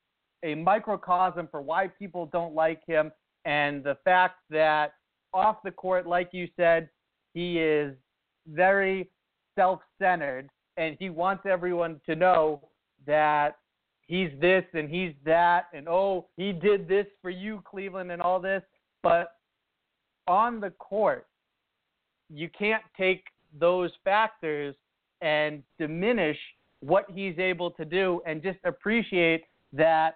a 0.43 0.55
microcosm 0.55 1.47
for 1.49 1.61
why 1.61 1.87
people 1.87 2.25
don't 2.27 2.53
like 2.53 2.85
him 2.85 3.11
and 3.45 3.83
the 3.83 3.97
fact 4.03 4.39
that 4.49 4.93
off 5.33 5.57
the 5.63 5.71
court, 5.71 6.05
like 6.05 6.29
you 6.31 6.47
said, 6.55 6.89
he 7.33 7.59
is 7.59 7.95
very 8.47 9.09
self-centered 9.55 10.49
and 10.77 10.95
he 10.99 11.09
wants 11.09 11.43
everyone 11.45 11.99
to 12.05 12.15
know 12.15 12.61
that 13.05 13.57
he's 14.07 14.29
this 14.39 14.63
and 14.73 14.89
he's 14.89 15.13
that 15.25 15.65
and 15.73 15.87
oh 15.87 16.27
he 16.37 16.51
did 16.51 16.87
this 16.87 17.05
for 17.21 17.29
you 17.29 17.61
Cleveland 17.65 18.11
and 18.11 18.21
all 18.21 18.39
this. 18.39 18.63
But 19.01 19.33
on 20.27 20.59
the 20.59 20.71
court 20.71 21.27
you 22.29 22.49
can't 22.57 22.83
take 22.97 23.23
those 23.59 23.91
factors 24.03 24.75
and 25.21 25.61
diminish 25.77 26.37
what 26.79 27.05
he's 27.13 27.37
able 27.37 27.71
to 27.71 27.85
do 27.85 28.21
and 28.25 28.41
just 28.41 28.59
appreciate 28.63 29.43
that 29.71 30.15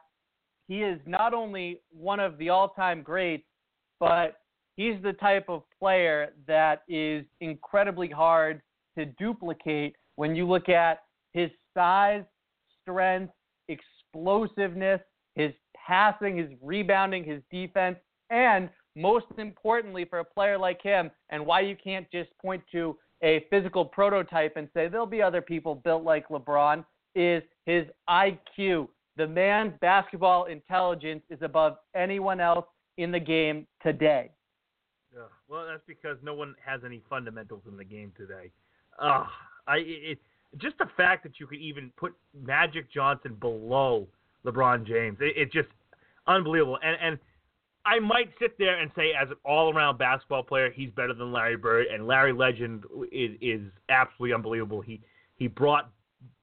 he 0.68 0.82
is 0.82 1.00
not 1.06 1.34
only 1.34 1.82
one 1.92 2.20
of 2.20 2.38
the 2.38 2.50
all-time 2.50 3.02
greats 3.02 3.46
but 4.00 4.40
he's 4.76 4.96
the 5.02 5.14
type 5.14 5.46
of 5.50 5.64
player 5.80 6.34
that 6.48 6.84
is 6.88 7.26
incredibly 7.42 8.10
hard 8.10 8.62
to 8.98 9.06
duplicate 9.06 9.96
when 10.18 10.36
you 10.36 10.46
look 10.46 10.68
at 10.68 11.04
his 11.32 11.50
size, 11.74 12.24
strength, 12.82 13.32
explosiveness, 13.70 15.00
his 15.36 15.54
passing, 15.74 16.38
his 16.38 16.50
rebounding, 16.62 17.24
his 17.24 17.42
defense, 17.50 17.98
and 18.30 18.70
most 18.96 19.28
importantly 19.38 20.04
for 20.04 20.20
a 20.20 20.26
player 20.26 20.58
like 20.58 20.82
him, 20.82 21.10
and 21.30 21.46
why 21.46 21.62
you 21.62 21.76
can't 21.82 22.10
just 22.12 22.30
point 22.42 22.62
to 22.72 22.98
a 23.24 23.46
physical 23.50 23.86
prototype 23.86 24.58
and 24.58 24.68
say 24.74 24.88
there'll 24.88 25.06
be 25.06 25.22
other 25.22 25.42
people 25.42 25.76
built 25.76 26.04
like 26.04 26.28
LeBron, 26.30 26.84
is 27.16 27.42
his 27.66 27.86
IQ. 28.10 28.88
The 29.18 29.28
man's 29.28 29.74
basketball 29.82 30.46
intelligence 30.46 31.24
is 31.30 31.40
above 31.42 31.78
anyone 31.96 32.40
else 32.40 32.66
in 32.98 33.12
the 33.12 33.20
game 33.20 33.66
today. 33.82 34.32
Yeah. 35.14 35.22
Well, 35.48 35.66
that's 35.68 35.84
because 35.88 36.18
no 36.22 36.34
one 36.34 36.56
has 36.64 36.82
any 36.86 37.02
fundamentals 37.10 37.64
in 37.68 37.78
the 37.78 37.84
game 37.84 38.12
today. 38.18 38.52
Uh, 39.00 39.26
I 39.68 39.78
it 39.78 40.20
just 40.58 40.78
the 40.78 40.88
fact 40.96 41.24
that 41.24 41.40
you 41.40 41.48
could 41.48 41.60
even 41.60 41.92
put 41.98 42.14
Magic 42.34 42.92
Johnson 42.92 43.36
below 43.40 44.08
LeBron 44.46 44.88
James, 44.88 45.18
it, 45.20 45.38
it 45.38 45.52
just 45.52 45.70
unbelievable. 46.28 46.80
And 46.84 46.98
and 47.02 47.20
I 47.86 48.00
might 48.00 48.30
sit 48.40 48.58
there 48.58 48.80
and 48.80 48.92
say, 48.96 49.12
as 49.20 49.30
an 49.30 49.38
all-around 49.46 49.98
basketball 49.98 50.44
player, 50.44 50.70
he's 50.70 50.90
better 50.92 51.14
than 51.14 51.32
Larry 51.32 51.56
Bird, 51.58 51.88
and 51.88 52.08
Larry 52.08 52.34
Legend 52.34 52.84
is 53.12 53.32
is 53.42 53.62
absolutely 53.90 54.34
unbelievable. 54.34 54.82
He 54.82 55.02
he 55.36 55.48
brought 55.48 55.90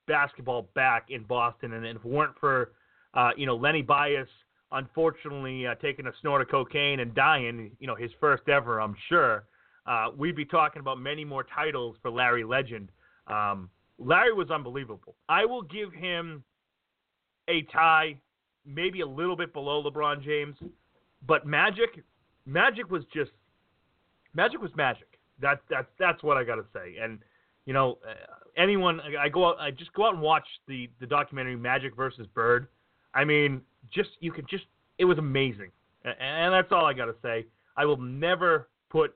basketball 0.07 0.69
back 0.75 1.07
in 1.09 1.23
Boston, 1.23 1.73
and 1.73 1.85
if 1.85 1.97
it 1.97 2.05
weren't 2.05 2.37
for 2.39 2.71
uh, 3.13 3.31
you 3.35 3.45
know 3.45 3.55
Lenny 3.55 3.81
Bias 3.81 4.29
unfortunately 4.71 5.67
uh, 5.67 5.75
taking 5.75 6.07
a 6.07 6.11
snort 6.21 6.41
of 6.41 6.49
cocaine 6.49 6.99
and 6.99 7.13
dying, 7.15 7.71
you 7.79 7.87
know 7.87 7.95
his 7.95 8.11
first 8.19 8.47
ever, 8.49 8.81
I'm 8.81 8.95
sure, 9.09 9.45
uh, 9.87 10.07
we'd 10.15 10.35
be 10.35 10.45
talking 10.45 10.79
about 10.79 10.99
many 10.99 11.23
more 11.23 11.43
titles 11.43 11.95
for 12.01 12.11
Larry 12.11 12.43
Legend. 12.43 12.89
Um, 13.27 13.69
Larry 13.97 14.33
was 14.33 14.51
unbelievable. 14.51 15.15
I 15.29 15.45
will 15.45 15.61
give 15.61 15.93
him 15.93 16.43
a 17.47 17.63
tie, 17.63 18.17
maybe 18.65 19.01
a 19.01 19.07
little 19.07 19.35
bit 19.35 19.53
below 19.53 19.83
LeBron 19.83 20.23
James, 20.23 20.55
but 21.25 21.45
Magic, 21.45 22.03
Magic 22.45 22.89
was 22.91 23.03
just 23.13 23.31
Magic 24.35 24.61
was 24.61 24.71
magic. 24.75 25.07
That 25.41 25.61
that's 25.69 25.87
that's 25.97 26.21
what 26.21 26.37
I 26.37 26.43
got 26.43 26.55
to 26.55 26.65
say. 26.73 26.97
And 27.01 27.19
you 27.65 27.73
know, 27.73 27.97
uh, 28.07 28.13
anyone 28.57 28.99
I 29.17 29.29
go 29.29 29.47
out, 29.47 29.59
I 29.59 29.71
just 29.71 29.93
go 29.93 30.05
out 30.05 30.13
and 30.13 30.21
watch 30.21 30.45
the 30.67 30.89
the 30.99 31.07
documentary 31.07 31.55
Magic 31.55 31.95
versus 31.95 32.27
Bird. 32.27 32.67
I 33.13 33.23
mean, 33.23 33.61
just 33.91 34.09
you 34.19 34.31
could 34.31 34.47
just 34.47 34.65
it 34.97 35.05
was 35.05 35.17
amazing. 35.17 35.71
and 36.03 36.53
that's 36.53 36.71
all 36.71 36.85
I 36.85 36.93
got 36.93 37.05
to 37.05 37.15
say. 37.21 37.45
I 37.77 37.85
will 37.85 37.97
never 37.97 38.67
put 38.89 39.15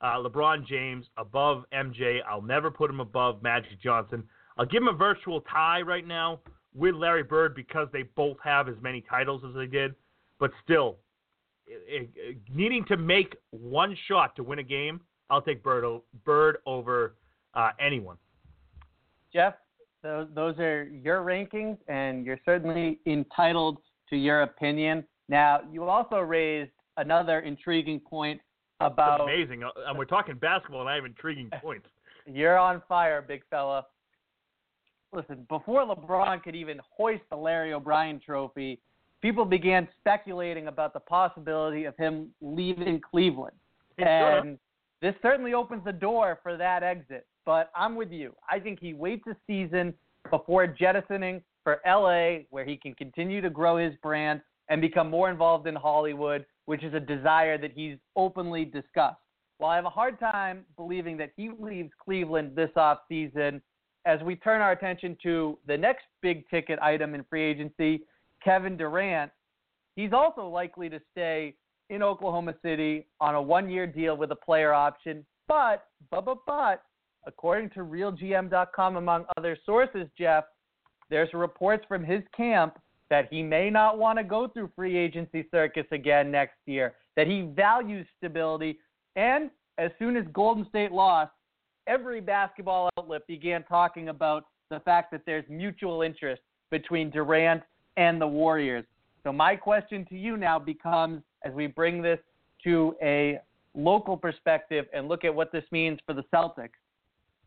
uh, 0.00 0.16
LeBron 0.16 0.66
James 0.66 1.06
above 1.16 1.64
MJ. 1.72 2.20
I'll 2.28 2.42
never 2.42 2.70
put 2.70 2.90
him 2.90 3.00
above 3.00 3.42
Magic 3.42 3.80
Johnson. 3.82 4.24
I'll 4.58 4.66
give 4.66 4.82
him 4.82 4.88
a 4.88 4.92
virtual 4.92 5.40
tie 5.42 5.82
right 5.82 6.06
now 6.06 6.40
with 6.74 6.94
Larry 6.94 7.22
Bird 7.22 7.54
because 7.54 7.88
they 7.92 8.02
both 8.02 8.36
have 8.42 8.68
as 8.68 8.76
many 8.80 9.02
titles 9.08 9.42
as 9.46 9.54
they 9.54 9.66
did. 9.66 9.94
But 10.38 10.50
still, 10.62 10.98
it, 11.66 12.10
it, 12.14 12.36
needing 12.52 12.84
to 12.86 12.96
make 12.96 13.36
one 13.50 13.96
shot 14.06 14.36
to 14.36 14.42
win 14.42 14.58
a 14.58 14.62
game, 14.62 15.00
I'll 15.30 15.42
take 15.42 15.62
Bird, 15.62 16.00
Bird 16.24 16.58
over 16.66 17.16
uh, 17.54 17.70
anyone. 17.80 18.16
Jeff, 19.32 19.54
those, 20.02 20.28
those 20.34 20.58
are 20.58 20.84
your 20.84 21.22
rankings, 21.22 21.78
and 21.88 22.24
you're 22.24 22.40
certainly 22.44 23.00
entitled 23.06 23.78
to 24.10 24.16
your 24.16 24.42
opinion. 24.42 25.04
Now, 25.28 25.60
you 25.70 25.84
also 25.84 26.20
raised 26.20 26.70
another 26.96 27.40
intriguing 27.40 28.00
point 28.00 28.40
about. 28.80 29.18
That's 29.18 29.22
amazing. 29.22 29.64
Uh, 29.64 29.70
and 29.86 29.98
we're 29.98 30.04
talking 30.04 30.36
basketball, 30.36 30.80
and 30.80 30.90
I 30.90 30.94
have 30.96 31.04
intriguing 31.04 31.50
points. 31.62 31.86
You're 32.26 32.58
on 32.58 32.82
fire, 32.88 33.22
big 33.22 33.42
fella. 33.50 33.86
Listen, 35.12 35.46
before 35.48 35.86
LeBron 35.86 36.42
could 36.42 36.56
even 36.56 36.80
hoist 36.96 37.22
the 37.30 37.36
Larry 37.36 37.72
O'Brien 37.72 38.20
trophy, 38.24 38.80
people 39.22 39.44
began 39.44 39.88
speculating 40.00 40.66
about 40.66 40.92
the 40.92 41.00
possibility 41.00 41.84
of 41.84 41.96
him 41.96 42.28
leaving 42.40 43.00
Cleveland. 43.00 43.56
And 43.98 44.58
this 45.00 45.14
certainly 45.22 45.54
opens 45.54 45.84
the 45.84 45.92
door 45.92 46.38
for 46.42 46.56
that 46.56 46.82
exit. 46.82 47.26
But 47.44 47.70
I'm 47.74 47.94
with 47.94 48.10
you. 48.10 48.34
I 48.50 48.58
think 48.58 48.80
he 48.80 48.92
waits 48.92 49.24
a 49.28 49.36
season 49.46 49.94
before 50.30 50.66
jettisoning 50.66 51.42
for 51.62 51.80
LA, 51.86 52.44
where 52.50 52.64
he 52.64 52.76
can 52.76 52.94
continue 52.94 53.40
to 53.40 53.50
grow 53.50 53.76
his 53.76 53.94
brand 54.02 54.40
and 54.68 54.80
become 54.80 55.08
more 55.08 55.30
involved 55.30 55.66
in 55.66 55.74
Hollywood, 55.74 56.44
which 56.66 56.84
is 56.84 56.94
a 56.94 57.00
desire 57.00 57.56
that 57.58 57.72
he's 57.72 57.96
openly 58.14 58.64
discussed. 58.64 59.16
While 59.58 59.70
I 59.70 59.76
have 59.76 59.86
a 59.86 59.90
hard 59.90 60.20
time 60.20 60.66
believing 60.76 61.16
that 61.16 61.30
he 61.36 61.50
leaves 61.58 61.90
Cleveland 62.04 62.54
this 62.54 62.70
offseason, 62.76 63.62
as 64.04 64.20
we 64.22 64.36
turn 64.36 64.60
our 64.60 64.72
attention 64.72 65.16
to 65.22 65.58
the 65.66 65.76
next 65.76 66.04
big 66.22 66.48
ticket 66.48 66.78
item 66.80 67.14
in 67.14 67.24
free 67.24 67.42
agency, 67.42 68.02
Kevin 68.44 68.76
Durant, 68.76 69.32
he's 69.96 70.12
also 70.12 70.46
likely 70.46 70.88
to 70.90 71.00
stay 71.10 71.54
in 71.88 72.02
Oklahoma 72.02 72.54
City 72.62 73.06
on 73.20 73.34
a 73.34 73.42
one 73.42 73.70
year 73.70 73.86
deal 73.86 74.16
with 74.16 74.30
a 74.30 74.36
player 74.36 74.72
option. 74.72 75.24
But, 75.48 75.86
but, 76.10 76.24
but, 76.24 76.38
but, 76.46 76.82
according 77.26 77.70
to 77.70 77.80
RealGM.com, 77.80 78.96
among 78.96 79.24
other 79.36 79.56
sources, 79.64 80.08
Jeff, 80.18 80.44
there's 81.08 81.32
reports 81.32 81.84
from 81.88 82.04
his 82.04 82.22
camp 82.36 82.78
that 83.10 83.28
he 83.30 83.42
may 83.42 83.70
not 83.70 83.98
want 83.98 84.18
to 84.18 84.24
go 84.24 84.48
through 84.48 84.70
free 84.74 84.96
agency 84.96 85.46
circus 85.50 85.86
again 85.92 86.30
next 86.30 86.56
year, 86.66 86.94
that 87.14 87.26
he 87.26 87.42
values 87.42 88.06
stability. 88.18 88.78
And 89.14 89.50
as 89.78 89.90
soon 89.98 90.16
as 90.16 90.24
Golden 90.32 90.66
State 90.68 90.92
lost, 90.92 91.32
every 91.86 92.20
basketball 92.20 92.90
outlet 92.98 93.26
began 93.26 93.62
talking 93.64 94.08
about 94.08 94.46
the 94.70 94.80
fact 94.80 95.12
that 95.12 95.22
there's 95.24 95.44
mutual 95.48 96.02
interest 96.02 96.42
between 96.70 97.10
Durant 97.10 97.62
and 97.96 98.20
the 98.20 98.26
Warriors. 98.26 98.84
So 99.22 99.32
my 99.32 99.56
question 99.56 100.04
to 100.08 100.16
you 100.16 100.36
now 100.36 100.58
becomes 100.58 101.22
as 101.44 101.52
we 101.52 101.66
bring 101.66 102.02
this 102.02 102.18
to 102.64 102.96
a 103.02 103.38
local 103.74 104.16
perspective 104.16 104.86
and 104.92 105.08
look 105.08 105.24
at 105.24 105.34
what 105.34 105.52
this 105.52 105.64
means 105.70 106.00
for 106.06 106.14
the 106.14 106.24
Celtics, 106.34 106.70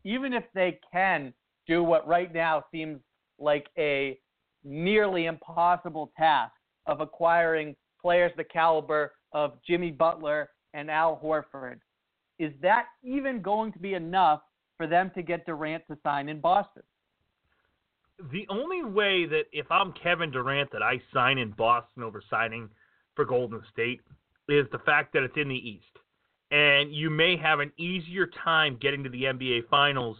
even 0.04 0.32
if 0.32 0.44
they 0.54 0.78
can 0.92 1.34
do 1.66 1.82
what 1.82 2.06
right 2.06 2.32
now 2.32 2.64
seems 2.72 3.00
like 3.38 3.66
a 3.76 4.18
nearly 4.64 5.26
impossible 5.26 6.12
task 6.16 6.52
of 6.86 7.00
acquiring 7.00 7.74
players 8.00 8.32
the 8.36 8.44
caliber 8.44 9.12
of 9.32 9.52
Jimmy 9.66 9.90
Butler 9.90 10.50
and 10.74 10.90
Al 10.90 11.20
Horford, 11.22 11.78
is 12.38 12.52
that 12.62 12.86
even 13.02 13.42
going 13.42 13.72
to 13.72 13.78
be 13.78 13.94
enough 13.94 14.40
for 14.76 14.86
them 14.86 15.10
to 15.14 15.22
get 15.22 15.44
Durant 15.46 15.84
to 15.90 15.98
sign 16.02 16.28
in 16.28 16.40
Boston? 16.40 16.82
The 18.32 18.46
only 18.48 18.84
way 18.84 19.26
that 19.26 19.44
if 19.52 19.66
I'm 19.70 19.92
Kevin 19.92 20.30
Durant 20.30 20.70
that 20.72 20.82
I 20.82 21.00
sign 21.12 21.38
in 21.38 21.50
Boston 21.52 22.02
over 22.02 22.22
signing 22.28 22.68
for 23.14 23.24
Golden 23.24 23.62
State 23.72 24.00
is 24.48 24.66
the 24.72 24.78
fact 24.80 25.12
that 25.12 25.22
it's 25.22 25.36
in 25.36 25.48
the 25.48 25.54
East. 25.54 25.84
And 26.50 26.92
you 26.92 27.10
may 27.10 27.36
have 27.36 27.60
an 27.60 27.72
easier 27.78 28.28
time 28.44 28.76
getting 28.80 29.04
to 29.04 29.10
the 29.10 29.24
NBA 29.24 29.68
Finals 29.68 30.16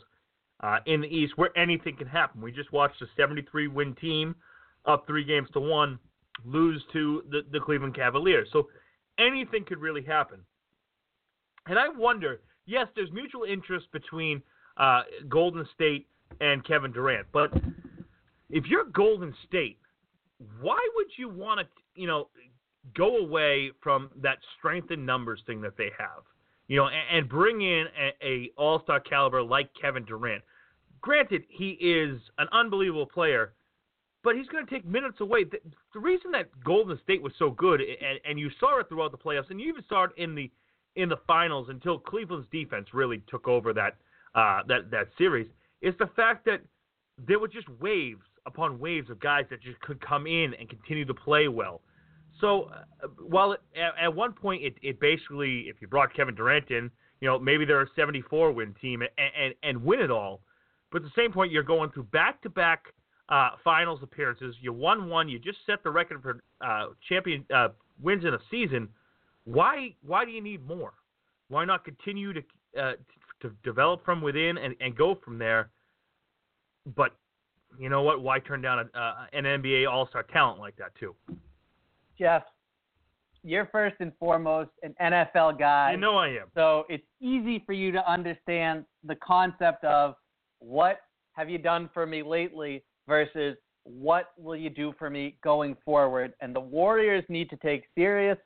uh, 0.62 0.78
in 0.86 1.00
the 1.00 1.08
East 1.08 1.34
where 1.36 1.56
anything 1.56 1.96
can 1.96 2.06
happen. 2.06 2.40
We 2.40 2.52
just 2.52 2.72
watched 2.72 3.00
a 3.02 3.06
73 3.16 3.68
win 3.68 3.94
team 3.94 4.34
up 4.86 5.06
three 5.06 5.24
games 5.24 5.48
to 5.54 5.60
one 5.60 5.98
lose 6.44 6.82
to 6.92 7.24
the, 7.30 7.40
the 7.52 7.60
Cleveland 7.60 7.94
Cavaliers. 7.94 8.48
So 8.52 8.68
anything 9.18 9.64
could 9.64 9.78
really 9.78 10.02
happen. 10.02 10.40
And 11.66 11.78
I 11.78 11.88
wonder 11.88 12.40
yes, 12.70 12.86
there's 12.94 13.10
mutual 13.12 13.44
interest 13.44 13.86
between 13.92 14.42
uh, 14.76 15.02
Golden 15.28 15.66
State 15.74 16.06
and 16.40 16.64
Kevin 16.64 16.92
Durant, 16.92 17.26
but 17.32 17.52
if 18.48 18.64
you're 18.66 18.84
Golden 18.84 19.34
State, 19.46 19.78
why 20.60 20.78
would 20.94 21.08
you 21.18 21.28
want 21.28 21.60
to, 21.60 21.66
you 22.00 22.06
know, 22.06 22.28
go 22.96 23.18
away 23.18 23.72
from 23.82 24.10
that 24.22 24.38
strength 24.58 24.90
in 24.90 25.04
numbers 25.04 25.40
thing 25.46 25.60
that 25.60 25.76
they 25.76 25.90
have, 25.98 26.22
you 26.70 26.76
know, 26.76 26.86
and, 26.86 27.18
and 27.18 27.28
bring 27.28 27.62
in 27.62 27.86
a, 28.00 28.24
a 28.24 28.50
All 28.56 28.80
Star 28.84 29.00
caliber 29.00 29.42
like 29.42 29.70
Kevin 29.78 30.04
Durant. 30.04 30.42
Granted, 31.00 31.42
he 31.48 31.70
is 31.70 32.20
an 32.38 32.46
unbelievable 32.52 33.06
player, 33.06 33.54
but 34.22 34.36
he's 34.36 34.46
going 34.46 34.64
to 34.64 34.70
take 34.70 34.86
minutes 34.86 35.20
away. 35.20 35.42
The, 35.42 35.58
the, 35.92 35.98
reason 35.98 36.30
that 36.30 36.48
Golden 36.64 36.96
State 37.02 37.20
was 37.20 37.32
so 37.40 37.50
good, 37.50 37.80
and, 37.80 38.20
and 38.24 38.38
you 38.38 38.50
saw 38.60 38.78
it 38.78 38.88
throughout 38.88 39.10
the 39.10 39.18
playoffs, 39.18 39.50
and 39.50 39.60
you 39.60 39.68
even 39.68 39.82
saw 39.88 40.04
it 40.04 40.10
in 40.16 40.36
the 40.36 40.48
in 40.94 41.08
the 41.08 41.16
finals 41.26 41.68
until 41.70 41.98
Cleveland's 41.98 42.46
defense 42.52 42.86
really 42.92 43.20
took 43.28 43.48
over 43.48 43.72
that 43.72 43.96
uh, 44.36 44.60
that 44.68 44.92
that 44.92 45.08
series, 45.18 45.48
is 45.82 45.94
the 45.98 46.08
fact 46.14 46.44
that 46.44 46.60
there 47.26 47.40
were 47.40 47.48
just 47.48 47.68
waves 47.80 48.22
upon 48.46 48.78
waves 48.78 49.10
of 49.10 49.18
guys 49.18 49.44
that 49.50 49.60
just 49.60 49.80
could 49.80 50.00
come 50.00 50.28
in 50.28 50.54
and 50.54 50.68
continue 50.68 51.04
to 51.04 51.14
play 51.14 51.48
well. 51.48 51.80
So 52.40 52.70
uh, 53.02 53.08
while 53.18 53.52
it, 53.52 53.60
at, 53.76 54.04
at, 54.04 54.14
one 54.14 54.32
point 54.32 54.62
it, 54.62 54.74
it 54.82 55.00
basically, 55.00 55.64
if 55.68 55.76
you 55.80 55.88
brought 55.88 56.14
Kevin 56.14 56.34
Durant 56.34 56.70
in, 56.70 56.90
you 57.20 57.28
know 57.28 57.38
maybe 57.38 57.64
they're 57.64 57.82
a 57.82 57.90
74 57.94 58.52
win 58.52 58.74
team 58.80 59.02
and, 59.02 59.10
and, 59.18 59.54
and 59.62 59.84
win 59.84 60.00
it 60.00 60.10
all, 60.10 60.40
but 60.90 60.98
at 60.98 61.04
the 61.04 61.22
same 61.22 61.32
point 61.32 61.52
you're 61.52 61.62
going 61.62 61.90
through 61.90 62.04
back 62.04 62.40
to 62.42 62.48
back 62.48 62.86
finals 63.64 64.00
appearances. 64.02 64.54
You 64.60 64.72
won 64.72 65.08
one. 65.08 65.28
You 65.28 65.38
just 65.38 65.58
set 65.66 65.82
the 65.82 65.90
record 65.90 66.22
for 66.22 66.40
uh, 66.60 66.88
champion 67.08 67.44
uh, 67.54 67.68
wins 68.02 68.24
in 68.24 68.34
a 68.34 68.38
season. 68.50 68.88
Why 69.44 69.94
why 70.02 70.24
do 70.24 70.30
you 70.30 70.42
need 70.42 70.66
more? 70.66 70.94
Why 71.48 71.64
not 71.64 71.84
continue 71.84 72.32
to 72.32 72.42
uh, 72.78 72.92
to 73.42 73.50
develop 73.64 74.04
from 74.04 74.20
within 74.22 74.58
and, 74.58 74.74
and 74.80 74.96
go 74.96 75.18
from 75.24 75.38
there? 75.38 75.70
But 76.96 77.12
you 77.78 77.88
know 77.88 78.02
what? 78.02 78.22
Why 78.22 78.38
turn 78.38 78.62
down 78.62 78.90
a, 78.94 78.98
uh, 78.98 79.26
an 79.32 79.44
NBA 79.44 79.90
All 79.90 80.08
Star 80.08 80.22
talent 80.24 80.58
like 80.58 80.76
that 80.76 80.94
too? 80.98 81.14
Jeff, 82.20 82.42
you're 83.42 83.66
first 83.72 83.96
and 84.00 84.12
foremost 84.20 84.70
an 84.82 84.94
NFL 85.00 85.58
guy. 85.58 85.92
I 85.92 85.96
know 85.96 86.18
I 86.18 86.28
am. 86.28 86.48
So 86.54 86.84
it's 86.90 87.06
easy 87.20 87.62
for 87.64 87.72
you 87.72 87.90
to 87.92 88.10
understand 88.10 88.84
the 89.04 89.16
concept 89.16 89.82
of 89.84 90.14
what 90.58 91.00
have 91.32 91.48
you 91.48 91.56
done 91.56 91.88
for 91.94 92.04
me 92.04 92.22
lately 92.22 92.84
versus 93.08 93.56
what 93.84 94.32
will 94.36 94.56
you 94.56 94.68
do 94.68 94.92
for 94.98 95.08
me 95.08 95.38
going 95.42 95.74
forward. 95.82 96.34
And 96.42 96.54
the 96.54 96.60
Warriors 96.60 97.24
need 97.30 97.48
to 97.48 97.56
take 97.56 97.84
serious 97.96 98.36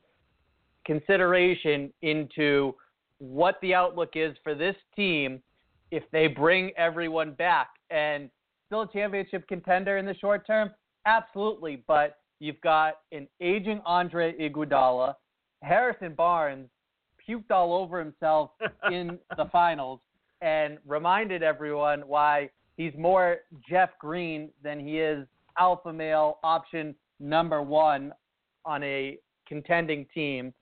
consideration 0.86 1.92
into 2.02 2.74
what 3.18 3.56
the 3.62 3.74
outlook 3.74 4.10
is 4.14 4.36
for 4.44 4.54
this 4.54 4.76
team 4.94 5.42
if 5.90 6.04
they 6.12 6.28
bring 6.28 6.70
everyone 6.76 7.32
back. 7.32 7.70
And 7.90 8.30
still 8.66 8.82
a 8.82 8.92
championship 8.92 9.48
contender 9.48 9.98
in 9.98 10.06
the 10.06 10.14
short 10.14 10.46
term? 10.46 10.70
Absolutely. 11.04 11.82
But 11.88 12.18
You've 12.44 12.60
got 12.60 12.96
an 13.10 13.26
aging 13.40 13.80
Andre 13.86 14.34
Iguodala. 14.34 15.14
Harrison 15.62 16.12
Barnes 16.12 16.68
puked 17.26 17.50
all 17.50 17.72
over 17.72 17.98
himself 17.98 18.50
in 18.92 19.18
the 19.38 19.46
finals 19.46 20.00
and 20.42 20.76
reminded 20.86 21.42
everyone 21.42 22.00
why 22.00 22.50
he's 22.76 22.92
more 22.98 23.38
Jeff 23.66 23.92
Green 23.98 24.50
than 24.62 24.78
he 24.78 24.98
is 24.98 25.26
alpha 25.58 25.90
male 25.90 26.36
option 26.44 26.94
number 27.18 27.62
one 27.62 28.12
on 28.66 28.82
a 28.82 29.16
contending 29.48 30.04
team. 30.12 30.52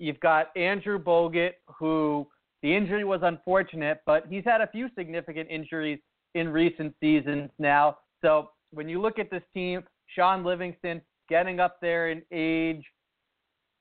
You've 0.00 0.18
got 0.18 0.50
Andrew 0.56 0.98
Bogut, 0.98 1.52
who 1.68 2.26
the 2.62 2.76
injury 2.76 3.04
was 3.04 3.20
unfortunate, 3.22 4.00
but 4.06 4.24
he's 4.28 4.44
had 4.44 4.60
a 4.60 4.66
few 4.66 4.88
significant 4.98 5.48
injuries 5.50 6.00
in 6.34 6.48
recent 6.48 6.96
seasons 6.98 7.48
now. 7.60 7.98
So 8.22 8.50
when 8.72 8.88
you 8.88 9.00
look 9.00 9.20
at 9.20 9.30
this 9.30 9.44
team, 9.54 9.84
Shaun 10.14 10.44
Livingston 10.44 11.00
getting 11.28 11.60
up 11.60 11.80
there 11.80 12.10
in 12.10 12.22
age. 12.32 12.84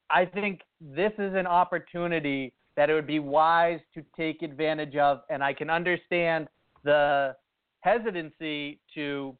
I 0.09 0.25
think 0.25 0.61
this 0.79 1.11
is 1.17 1.33
an 1.35 1.47
opportunity 1.47 2.53
that 2.75 2.89
it 2.89 2.93
would 2.93 3.07
be 3.07 3.19
wise 3.19 3.79
to 3.93 4.03
take 4.17 4.41
advantage 4.41 4.95
of, 4.95 5.21
and 5.29 5.43
I 5.43 5.53
can 5.53 5.69
understand 5.69 6.47
the 6.83 7.35
hesitancy 7.81 8.79
to 8.93 9.37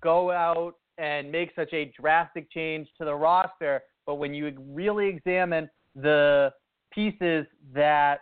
go 0.00 0.30
out 0.30 0.74
and 0.98 1.30
make 1.30 1.52
such 1.54 1.72
a 1.72 1.92
drastic 1.98 2.50
change 2.50 2.88
to 2.98 3.04
the 3.04 3.14
roster. 3.14 3.82
but 4.06 4.14
when 4.16 4.32
you 4.32 4.52
really 4.72 5.08
examine 5.08 5.68
the 5.96 6.52
pieces 6.92 7.44
that 7.74 8.20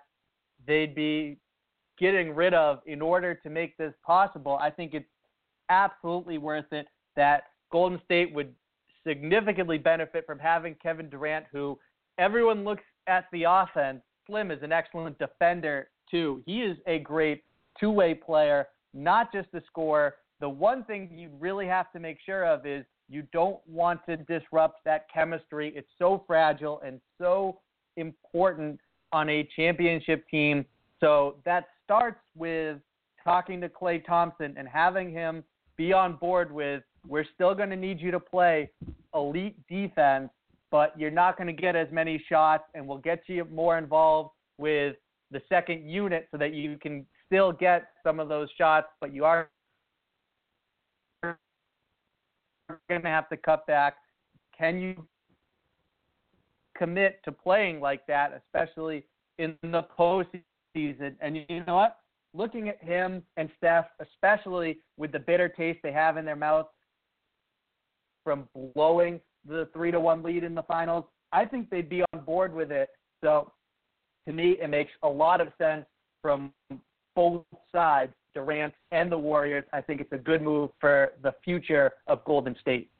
they'd 0.66 0.94
be 0.94 1.37
getting 1.98 2.35
rid 2.35 2.54
of 2.54 2.80
in 2.87 3.02
order 3.02 3.35
to 3.35 3.50
make 3.50 3.76
this 3.76 3.92
possible, 4.04 4.59
I 4.61 4.70
think 4.70 4.94
it's 4.94 5.09
absolutely 5.68 6.38
worth 6.38 6.72
it 6.72 6.87
that 7.16 7.44
Golden 7.75 8.01
State 8.05 8.33
would 8.33 8.55
significantly 9.05 9.79
benefit 9.79 10.25
from 10.27 10.39
having 10.39 10.77
Kevin 10.81 11.11
Durant, 11.11 11.47
who 11.51 11.77
everyone 12.19 12.63
looks 12.63 12.85
at 13.09 13.25
the 13.33 13.43
offense. 13.49 14.01
Slim 14.29 14.53
is 14.53 14.63
an 14.63 14.71
excellent 14.71 15.19
defender, 15.19 15.89
too. 16.09 16.41
He 16.47 16.63
is 16.63 16.79
a 16.87 17.01
great 17.01 17.43
two 17.81 17.91
way 17.91 18.15
player, 18.15 18.69
not 18.95 19.33
just 19.33 19.49
a 19.55 19.63
scorer. 19.67 20.15
The 20.39 20.49
one 20.49 20.85
thing 20.85 21.11
you 21.13 21.31
really 21.41 21.67
have 21.67 21.91
to 21.95 21.99
make 21.99 22.19
sure 22.25 22.45
of 22.47 22.65
is 22.65 22.85
you 23.09 23.25
don't 23.33 23.59
want 23.67 24.07
to 24.07 24.19
disrupt 24.19 24.85
that 24.85 25.07
chemistry. 25.13 25.73
It's 25.75 25.91
so 25.99 26.23
fragile 26.29 26.81
and 26.87 27.01
so 27.19 27.59
important 27.97 28.79
on 29.13 29.29
a 29.29 29.49
championship 29.57 30.29
team. 30.31 30.65
So 31.01 31.39
that 31.45 31.65
starts 31.83 32.21
with 32.37 32.79
talking 33.25 33.61
to 33.63 33.69
Klay 33.69 34.07
Thompson 34.07 34.55
and 34.57 34.69
having 34.69 35.11
him 35.11 35.43
be 35.77 35.93
on 35.93 36.15
board 36.15 36.53
with 36.53 36.85
we're 37.07 37.27
still 37.35 37.55
going 37.55 37.71
to 37.71 37.77
need 37.77 38.01
you 38.01 38.11
to 38.11 38.21
play 38.21 38.71
elite 39.14 39.57
defense, 39.69 40.31
but 40.71 40.99
you're 40.99 41.11
not 41.11 41.37
going 41.37 41.47
to 41.47 41.53
get 41.53 41.77
as 41.77 41.88
many 41.93 42.23
shots, 42.29 42.64
and 42.75 42.87
we'll 42.87 42.99
get 42.99 43.23
you 43.27 43.45
more 43.47 43.79
involved 43.79 44.31
with 44.59 44.97
the 45.31 45.40
second 45.49 45.88
unit 45.88 46.29
so 46.31 46.38
that 46.38 46.53
you 46.53 46.77
can 46.79 47.07
still 47.27 47.53
get 47.53 47.88
some 48.03 48.21
of 48.21 48.29
those 48.29 48.49
shots, 48.57 48.88
but 49.01 49.12
you 49.12 49.25
are 49.25 49.49
going 51.23 53.03
to 53.03 53.09
have 53.09 53.29
to 53.29 53.37
cut 53.37 53.67
back. 53.67 53.97
Can 54.57 54.79
you 54.81 55.07
commit 56.77 57.21
to 57.25 57.33
playing 57.33 57.81
like 57.81 58.07
that, 58.07 58.43
especially 58.47 59.05
in 59.38 59.57
the 59.62 59.85
postseason? 59.99 61.14
And 61.21 61.37
you 61.37 61.64
know 61.67 61.77
what? 61.77 61.99
Looking 62.33 62.69
at 62.69 62.83
him 62.83 63.23
and 63.37 63.49
Steph, 63.59 63.87
especially 64.01 64.79
with 64.97 65.12
the 65.12 65.19
bitter 65.19 65.49
taste 65.49 65.81
they 65.83 65.93
have 65.93 66.17
in 66.17 66.25
their 66.25 66.37
mouth 66.37 66.67
from 68.25 68.49
blowing 68.75 69.21
the 69.47 69.69
three 69.73 69.91
to 69.91 70.01
one 70.01 70.23
lead 70.23 70.43
in 70.43 70.55
the 70.55 70.63
finals, 70.63 71.05
I 71.33 71.45
think 71.45 71.71
they'd 71.71 71.89
be 71.89 72.03
on 72.13 72.25
board 72.25 72.55
with 72.55 72.73
it. 72.73 72.89
So 73.23 73.53
to 74.27 74.33
me, 74.33 74.57
it 74.61 74.69
makes 74.69 74.91
a 75.03 75.09
lot 75.09 75.41
of 75.41 75.49
sense 75.59 75.85
from 76.23 76.53
both 77.15 77.45
sides, 77.71 78.13
Durant 78.35 78.75
and 78.91 79.13
the 79.13 79.19
Warriors. 79.19 79.65
I 79.73 79.81
think 79.81 80.01
it's 80.01 80.13
a 80.13 80.19
good 80.19 80.43
move 80.43 80.71
for 80.81 81.13
the 81.23 81.35
future 81.45 81.93
of 82.07 82.25
Golden 82.25 82.57
State. 82.61 82.91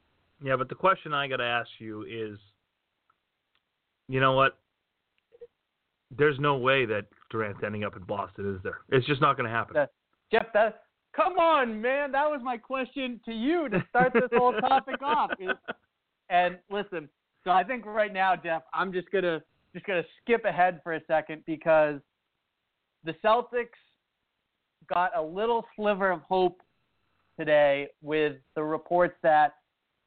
Yeah, 0.43 0.55
but 0.55 0.69
the 0.69 0.75
question 0.75 1.13
I 1.13 1.27
got 1.27 1.37
to 1.37 1.43
ask 1.43 1.69
you 1.79 2.03
is, 2.03 2.37
you 4.07 4.19
know 4.19 4.33
what? 4.33 4.57
There's 6.15 6.39
no 6.39 6.57
way 6.57 6.85
that 6.85 7.05
Durant's 7.31 7.61
ending 7.65 7.83
up 7.83 7.95
in 7.95 8.03
Boston, 8.03 8.55
is 8.55 8.61
there? 8.63 8.77
It's 8.89 9.07
just 9.07 9.21
not 9.21 9.35
going 9.37 9.49
to 9.49 9.55
happen. 9.55 9.87
Jeff, 10.31 10.45
that 10.53 10.83
come 11.15 11.37
on, 11.37 11.81
man. 11.81 12.11
That 12.11 12.29
was 12.29 12.41
my 12.43 12.57
question 12.57 13.19
to 13.25 13.31
you 13.31 13.69
to 13.69 13.83
start 13.89 14.13
this 14.13 14.29
whole 14.33 14.53
topic 14.53 15.01
off. 15.01 15.31
And 16.27 16.57
listen, 16.71 17.07
so 17.43 17.51
I 17.51 17.63
think 17.63 17.85
right 17.85 18.11
now, 18.11 18.35
Jeff, 18.35 18.63
I'm 18.73 18.91
just 18.91 19.11
gonna 19.11 19.43
just 19.75 19.85
gonna 19.85 20.01
skip 20.19 20.43
ahead 20.43 20.79
for 20.83 20.95
a 20.95 21.01
second 21.05 21.43
because 21.45 21.99
the 23.03 23.13
Celtics 23.23 23.77
got 24.91 25.15
a 25.15 25.21
little 25.21 25.63
sliver 25.75 26.09
of 26.09 26.21
hope 26.21 26.61
today 27.39 27.89
with 28.01 28.37
the 28.55 28.63
reports 28.63 29.13
that 29.21 29.53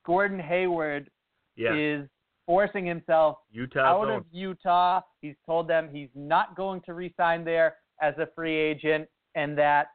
Gordon 0.04 0.40
Hayward 0.40 1.08
yeah. 1.54 1.74
is 1.74 2.08
forcing 2.46 2.86
himself 2.86 3.36
Utah 3.52 3.80
out 3.80 4.06
zone. 4.06 4.16
of 4.16 4.24
Utah. 4.32 5.02
He's 5.20 5.36
told 5.46 5.68
them 5.68 5.88
he's 5.92 6.08
not 6.14 6.56
going 6.56 6.80
to 6.86 6.94
resign 6.94 7.44
there 7.44 7.76
as 8.02 8.14
a 8.18 8.28
free 8.34 8.56
agent 8.56 9.06
and 9.34 9.56
that 9.58 9.88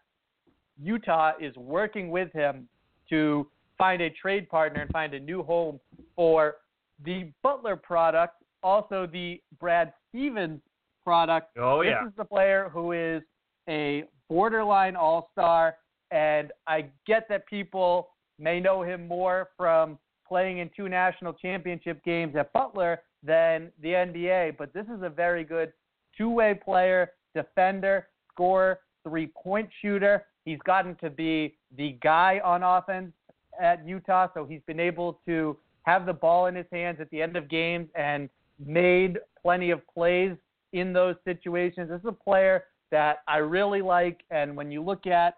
Utah 0.81 1.33
is 1.39 1.55
working 1.55 2.09
with 2.09 2.31
him 2.33 2.67
to 3.09 3.47
find 3.77 4.01
a 4.01 4.09
trade 4.09 4.49
partner 4.49 4.81
and 4.81 4.91
find 4.91 5.13
a 5.13 5.19
new 5.19 5.43
home 5.43 5.79
for 6.15 6.55
the 7.03 7.31
Butler 7.41 7.75
product, 7.75 8.35
also 8.61 9.07
the 9.11 9.41
Brad 9.59 9.93
Stevens 10.09 10.61
product. 11.03 11.57
Oh, 11.57 11.81
yeah. 11.81 12.03
this 12.03 12.11
is 12.11 12.17
the 12.17 12.25
player 12.25 12.69
who 12.71 12.91
is 12.91 13.21
a 13.67 14.03
borderline 14.29 14.95
all 14.95 15.29
star, 15.31 15.75
and 16.11 16.51
I 16.67 16.85
get 17.05 17.27
that 17.29 17.45
people 17.47 18.09
may 18.39 18.59
know 18.59 18.83
him 18.83 19.07
more 19.07 19.49
from 19.57 19.97
playing 20.27 20.59
in 20.59 20.69
two 20.75 20.89
national 20.89 21.33
championship 21.33 22.03
games 22.03 22.35
at 22.35 22.51
Butler 22.53 23.01
than 23.21 23.71
the 23.81 23.89
NBA, 23.89 24.57
but 24.57 24.73
this 24.73 24.85
is 24.85 25.01
a 25.01 25.09
very 25.09 25.43
good 25.43 25.71
two 26.17 26.29
way 26.29 26.53
player, 26.53 27.11
defender, 27.35 28.07
scorer, 28.31 28.79
three 29.07 29.27
point 29.27 29.69
shooter. 29.81 30.25
He's 30.45 30.59
gotten 30.65 30.95
to 30.95 31.09
be 31.09 31.55
the 31.77 31.97
guy 32.01 32.41
on 32.43 32.63
offense 32.63 33.11
at 33.59 33.87
Utah, 33.87 34.27
so 34.33 34.45
he's 34.45 34.61
been 34.67 34.79
able 34.79 35.19
to 35.25 35.57
have 35.83 36.05
the 36.05 36.13
ball 36.13 36.47
in 36.47 36.55
his 36.55 36.65
hands 36.71 36.97
at 36.99 37.09
the 37.09 37.21
end 37.21 37.35
of 37.35 37.49
games 37.49 37.89
and 37.95 38.29
made 38.63 39.19
plenty 39.41 39.71
of 39.71 39.81
plays 39.93 40.35
in 40.71 40.93
those 40.93 41.15
situations. 41.25 41.89
This 41.89 41.99
is 41.99 42.07
a 42.07 42.11
player 42.11 42.65
that 42.91 43.17
I 43.27 43.37
really 43.37 43.81
like, 43.81 44.21
and 44.31 44.55
when 44.55 44.71
you 44.71 44.81
look 44.83 45.07
at 45.07 45.37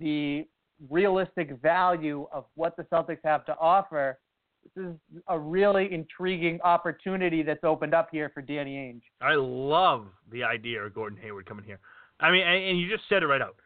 the 0.00 0.46
realistic 0.90 1.60
value 1.60 2.26
of 2.32 2.44
what 2.54 2.76
the 2.76 2.84
Celtics 2.84 3.18
have 3.24 3.44
to 3.46 3.56
offer, 3.58 4.18
this 4.74 4.84
is 4.84 4.94
a 5.28 5.38
really 5.38 5.92
intriguing 5.92 6.60
opportunity 6.62 7.42
that's 7.42 7.64
opened 7.64 7.94
up 7.94 8.08
here 8.10 8.30
for 8.34 8.42
Danny 8.42 8.76
Ainge. 8.76 9.02
I 9.20 9.34
love 9.34 10.06
the 10.30 10.44
idea 10.44 10.82
of 10.82 10.94
Gordon 10.94 11.18
Hayward 11.22 11.46
coming 11.46 11.64
here. 11.64 11.78
I 12.20 12.30
mean, 12.30 12.42
and 12.46 12.78
you 12.78 12.90
just 12.90 13.08
said 13.08 13.22
it 13.22 13.26
right 13.26 13.40
out. 13.40 13.56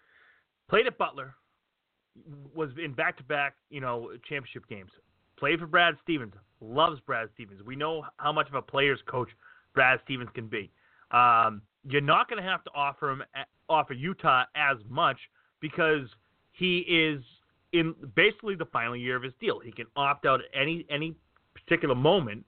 Played 0.68 0.86
at 0.86 0.98
Butler, 0.98 1.34
was 2.54 2.70
in 2.82 2.92
back-to-back, 2.92 3.54
you 3.70 3.80
know, 3.80 4.10
championship 4.28 4.68
games. 4.68 4.90
Played 5.38 5.60
for 5.60 5.66
Brad 5.66 5.94
Stevens. 6.02 6.34
Loves 6.60 7.00
Brad 7.00 7.28
Stevens. 7.34 7.62
We 7.62 7.76
know 7.76 8.04
how 8.18 8.32
much 8.32 8.48
of 8.48 8.54
a 8.54 8.62
player's 8.62 9.00
coach 9.06 9.28
Brad 9.74 10.00
Stevens 10.04 10.30
can 10.34 10.46
be. 10.46 10.70
Um, 11.10 11.62
you're 11.84 12.00
not 12.00 12.28
going 12.28 12.42
to 12.42 12.48
have 12.48 12.62
to 12.64 12.70
offer 12.74 13.10
him 13.10 13.22
offer 13.68 13.94
Utah 13.94 14.44
as 14.54 14.76
much 14.88 15.16
because 15.60 16.06
he 16.52 16.78
is 16.80 17.22
in 17.72 17.94
basically 18.14 18.54
the 18.54 18.66
final 18.66 18.96
year 18.96 19.16
of 19.16 19.22
his 19.22 19.32
deal. 19.40 19.58
He 19.58 19.72
can 19.72 19.86
opt 19.96 20.26
out 20.26 20.40
at 20.40 20.46
any 20.54 20.86
any 20.90 21.14
particular 21.54 21.94
moment, 21.94 22.44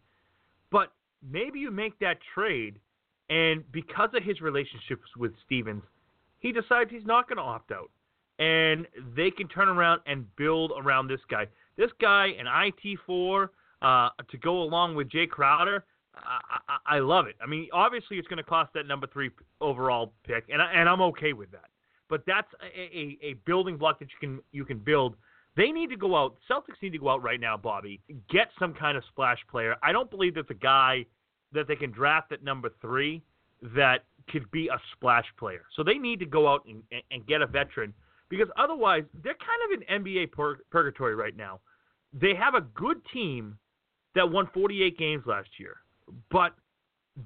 but 0.70 0.92
maybe 1.28 1.58
you 1.58 1.70
make 1.70 1.98
that 1.98 2.18
trade, 2.34 2.78
and 3.30 3.64
because 3.72 4.10
of 4.14 4.22
his 4.22 4.40
relationships 4.40 5.08
with 5.16 5.32
Stevens, 5.44 5.82
he 6.38 6.52
decides 6.52 6.90
he's 6.90 7.06
not 7.06 7.28
going 7.28 7.38
to 7.38 7.42
opt 7.42 7.72
out, 7.72 7.90
and 8.38 8.86
they 9.16 9.30
can 9.30 9.48
turn 9.48 9.68
around 9.68 10.00
and 10.06 10.26
build 10.36 10.72
around 10.78 11.08
this 11.08 11.20
guy. 11.30 11.46
This 11.76 11.90
guy, 12.00 12.28
an 12.38 12.46
IT 12.46 12.98
four, 13.06 13.52
uh, 13.82 14.10
to 14.30 14.38
go 14.38 14.62
along 14.62 14.94
with 14.94 15.08
Jae 15.10 15.28
Crowder. 15.28 15.84
I, 16.16 16.58
I, 16.68 16.96
I 16.96 16.98
love 17.00 17.26
it. 17.26 17.34
I 17.42 17.46
mean, 17.46 17.68
obviously, 17.72 18.18
it's 18.18 18.28
going 18.28 18.38
to 18.38 18.44
cost 18.44 18.72
that 18.74 18.86
number 18.86 19.08
three 19.08 19.30
overall 19.60 20.12
pick, 20.24 20.44
and 20.52 20.62
I, 20.62 20.72
and 20.72 20.88
I'm 20.88 21.00
okay 21.00 21.32
with 21.32 21.50
that 21.50 21.64
but 22.08 22.22
that's 22.26 22.48
a, 22.62 22.80
a, 22.80 23.18
a 23.22 23.34
building 23.44 23.76
block 23.76 23.98
that 23.98 24.08
you 24.08 24.16
can 24.20 24.40
you 24.52 24.64
can 24.64 24.78
build. 24.78 25.16
They 25.56 25.70
need 25.70 25.90
to 25.90 25.96
go 25.96 26.16
out. 26.16 26.36
Celtics 26.50 26.80
need 26.82 26.90
to 26.90 26.98
go 26.98 27.08
out 27.08 27.22
right 27.22 27.40
now, 27.40 27.56
Bobby. 27.56 28.00
Get 28.30 28.48
some 28.58 28.74
kind 28.74 28.96
of 28.96 29.04
splash 29.08 29.38
player. 29.50 29.76
I 29.82 29.92
don't 29.92 30.10
believe 30.10 30.34
that 30.34 30.48
the 30.48 30.54
guy 30.54 31.06
that 31.52 31.68
they 31.68 31.76
can 31.76 31.92
draft 31.92 32.32
at 32.32 32.42
number 32.42 32.70
three 32.80 33.22
that 33.74 34.04
could 34.28 34.50
be 34.50 34.68
a 34.68 34.78
splash 34.92 35.24
player. 35.38 35.62
So 35.76 35.82
they 35.82 35.94
need 35.94 36.18
to 36.20 36.26
go 36.26 36.48
out 36.48 36.64
and, 36.68 36.82
and 37.10 37.26
get 37.26 37.40
a 37.40 37.46
veteran 37.46 37.94
because 38.28 38.48
otherwise 38.56 39.04
they're 39.22 39.34
kind 39.34 39.60
of 39.64 39.80
in 39.80 40.04
NBA 40.04 40.32
pur- 40.32 40.60
purgatory 40.70 41.14
right 41.14 41.36
now. 41.36 41.60
They 42.12 42.34
have 42.34 42.54
a 42.54 42.60
good 42.60 43.00
team 43.12 43.58
that 44.14 44.30
won 44.30 44.48
48 44.54 44.96
games 44.98 45.24
last 45.26 45.48
year, 45.58 45.76
but 46.30 46.54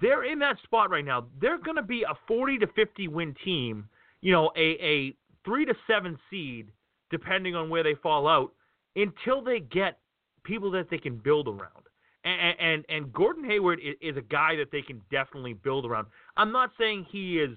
they're 0.01 0.25
in 0.25 0.39
that 0.41 0.57
spot 0.65 0.91
right 0.91 1.05
now. 1.05 1.27
They're 1.41 1.59
going 1.59 1.77
to 1.77 1.83
be 1.83 2.03
a 2.03 2.15
40 2.27 2.59
to 2.59 2.67
50 2.69 3.09
win 3.09 3.35
team 3.45 3.89
you 4.21 4.33
know, 4.33 4.51
a, 4.57 4.61
a 4.61 5.15
three 5.45 5.65
to 5.65 5.75
seven 5.87 6.19
seed, 6.31 6.71
depending 7.11 7.55
on 7.55 7.71
where 7.71 7.83
they 7.83 7.95
fall 8.03 8.27
out, 8.27 8.53
until 8.97 9.43
they 9.43 9.61
get 9.61 9.99
people 10.45 10.71
that 10.73 10.91
they 10.91 10.99
can 10.99 11.17
build 11.17 11.49
around. 11.49 11.87
And 12.25 12.59
and, 12.59 12.85
and 12.89 13.13
Gordon 13.13 13.45
Hayward 13.45 13.81
is, 13.81 13.95
is 14.01 14.17
a 14.17 14.23
guy 14.23 14.57
that 14.57 14.71
they 14.73 14.83
can 14.83 15.01
definitely 15.11 15.53
build 15.53 15.87
around. 15.87 16.09
I'm 16.37 16.53
not 16.53 16.71
saying 16.79 17.07
he 17.11 17.39
is, 17.39 17.57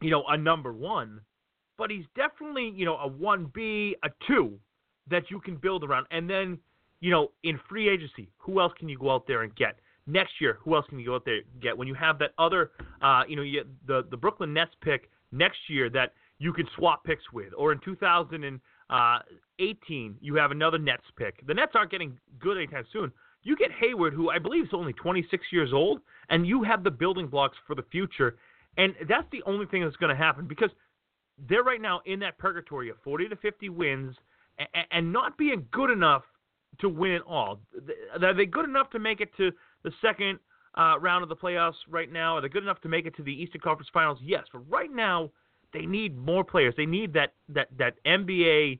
you 0.00 0.10
know, 0.10 0.24
a 0.28 0.36
number 0.36 0.72
one, 0.72 1.20
but 1.82 1.90
he's 1.90 2.06
definitely, 2.14 2.72
you 2.76 2.84
know, 2.84 2.96
a 2.98 3.08
one 3.08 3.50
B, 3.52 3.96
a 4.04 4.08
two 4.28 4.56
that 5.10 5.32
you 5.32 5.40
can 5.40 5.56
build 5.56 5.82
around. 5.82 6.06
And 6.12 6.30
then, 6.30 6.56
you 7.00 7.10
know, 7.10 7.32
in 7.42 7.58
free 7.68 7.88
agency, 7.88 8.30
who 8.38 8.60
else 8.60 8.72
can 8.78 8.88
you 8.88 8.96
go 8.96 9.10
out 9.10 9.26
there 9.26 9.42
and 9.42 9.52
get? 9.56 9.80
Next 10.06 10.40
year, 10.40 10.58
who 10.62 10.76
else 10.76 10.86
can 10.88 11.00
you 11.00 11.06
go 11.06 11.16
out 11.16 11.24
there 11.24 11.38
and 11.38 11.44
get? 11.60 11.76
When 11.76 11.88
you 11.88 11.94
have 11.94 12.20
that 12.20 12.34
other, 12.38 12.70
uh, 13.02 13.24
you 13.26 13.34
know, 13.34 13.42
you, 13.42 13.64
the 13.84 14.06
the 14.08 14.16
Brooklyn 14.16 14.54
Nets 14.54 14.70
pick 14.80 15.10
next 15.32 15.58
year 15.68 15.90
that 15.90 16.12
you 16.38 16.52
can 16.52 16.68
swap 16.76 17.02
picks 17.02 17.24
with, 17.32 17.52
or 17.56 17.72
in 17.72 17.80
2018 17.84 20.16
you 20.20 20.34
have 20.36 20.52
another 20.52 20.78
Nets 20.78 21.02
pick. 21.16 21.44
The 21.48 21.54
Nets 21.54 21.72
aren't 21.74 21.90
getting 21.90 22.16
good 22.38 22.58
anytime 22.58 22.84
soon. 22.92 23.10
You 23.42 23.56
get 23.56 23.72
Hayward, 23.72 24.14
who 24.14 24.30
I 24.30 24.38
believe 24.38 24.66
is 24.66 24.70
only 24.72 24.92
26 24.92 25.46
years 25.50 25.72
old, 25.72 26.00
and 26.28 26.46
you 26.46 26.62
have 26.62 26.84
the 26.84 26.92
building 26.92 27.26
blocks 27.26 27.56
for 27.66 27.74
the 27.74 27.82
future. 27.90 28.36
And 28.76 28.94
that's 29.08 29.26
the 29.32 29.42
only 29.46 29.66
thing 29.66 29.82
that's 29.82 29.96
going 29.96 30.16
to 30.16 30.22
happen 30.22 30.46
because 30.46 30.70
they're 31.48 31.62
right 31.62 31.80
now 31.80 32.00
in 32.06 32.20
that 32.20 32.38
purgatory 32.38 32.88
of 32.90 32.96
40 33.02 33.28
to 33.28 33.36
50 33.36 33.68
wins 33.68 34.16
and, 34.58 34.86
and 34.90 35.12
not 35.12 35.36
being 35.38 35.66
good 35.72 35.90
enough 35.90 36.22
to 36.80 36.88
win 36.88 37.12
it 37.12 37.22
all. 37.26 37.60
Are 38.20 38.34
they 38.34 38.46
good 38.46 38.64
enough 38.64 38.90
to 38.90 38.98
make 38.98 39.20
it 39.20 39.30
to 39.36 39.50
the 39.82 39.92
second 40.00 40.38
uh, 40.76 40.98
round 41.00 41.22
of 41.22 41.28
the 41.28 41.36
playoffs 41.36 41.74
right 41.88 42.10
now? 42.10 42.36
Are 42.36 42.40
they 42.40 42.48
good 42.48 42.62
enough 42.62 42.80
to 42.82 42.88
make 42.88 43.06
it 43.06 43.14
to 43.16 43.22
the 43.22 43.32
Eastern 43.32 43.60
Conference 43.60 43.90
Finals? 43.92 44.18
Yes, 44.22 44.44
but 44.52 44.60
right 44.70 44.90
now 44.90 45.30
they 45.72 45.86
need 45.86 46.16
more 46.16 46.44
players. 46.44 46.74
They 46.76 46.86
need 46.86 47.12
that 47.14 47.34
that 47.48 47.68
that 47.78 47.94
NBA 48.06 48.78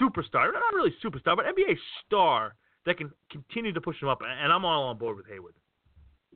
superstar, 0.00 0.52
not 0.52 0.74
really 0.74 0.94
superstar, 1.04 1.36
but 1.36 1.46
NBA 1.46 1.76
star 2.04 2.54
that 2.84 2.98
can 2.98 3.10
continue 3.30 3.72
to 3.72 3.80
push 3.80 3.98
them 4.00 4.08
up. 4.08 4.20
And 4.22 4.52
I'm 4.52 4.64
all 4.64 4.84
on 4.84 4.98
board 4.98 5.16
with 5.16 5.26
Hayward. 5.26 5.54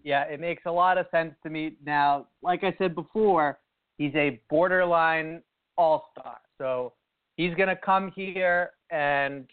Yeah, 0.03 0.25
it 0.25 0.41
makes 0.41 0.63
a 0.67 0.71
lot 0.71 0.99
of 0.99 1.07
sense 1.11 1.35
to 1.43 1.51
me. 1.51 1.77
Now, 1.85 2.27
like 2.43 2.65
I 2.65 2.75
said 2.79 2.95
before, 2.95 3.59
he's 4.01 4.15
a 4.15 4.41
borderline 4.49 5.43
all 5.77 6.09
star. 6.11 6.39
So 6.57 6.95
he's 7.37 7.55
going 7.55 7.69
to 7.69 7.77
come 7.77 8.11
here 8.17 8.71
and 8.91 9.47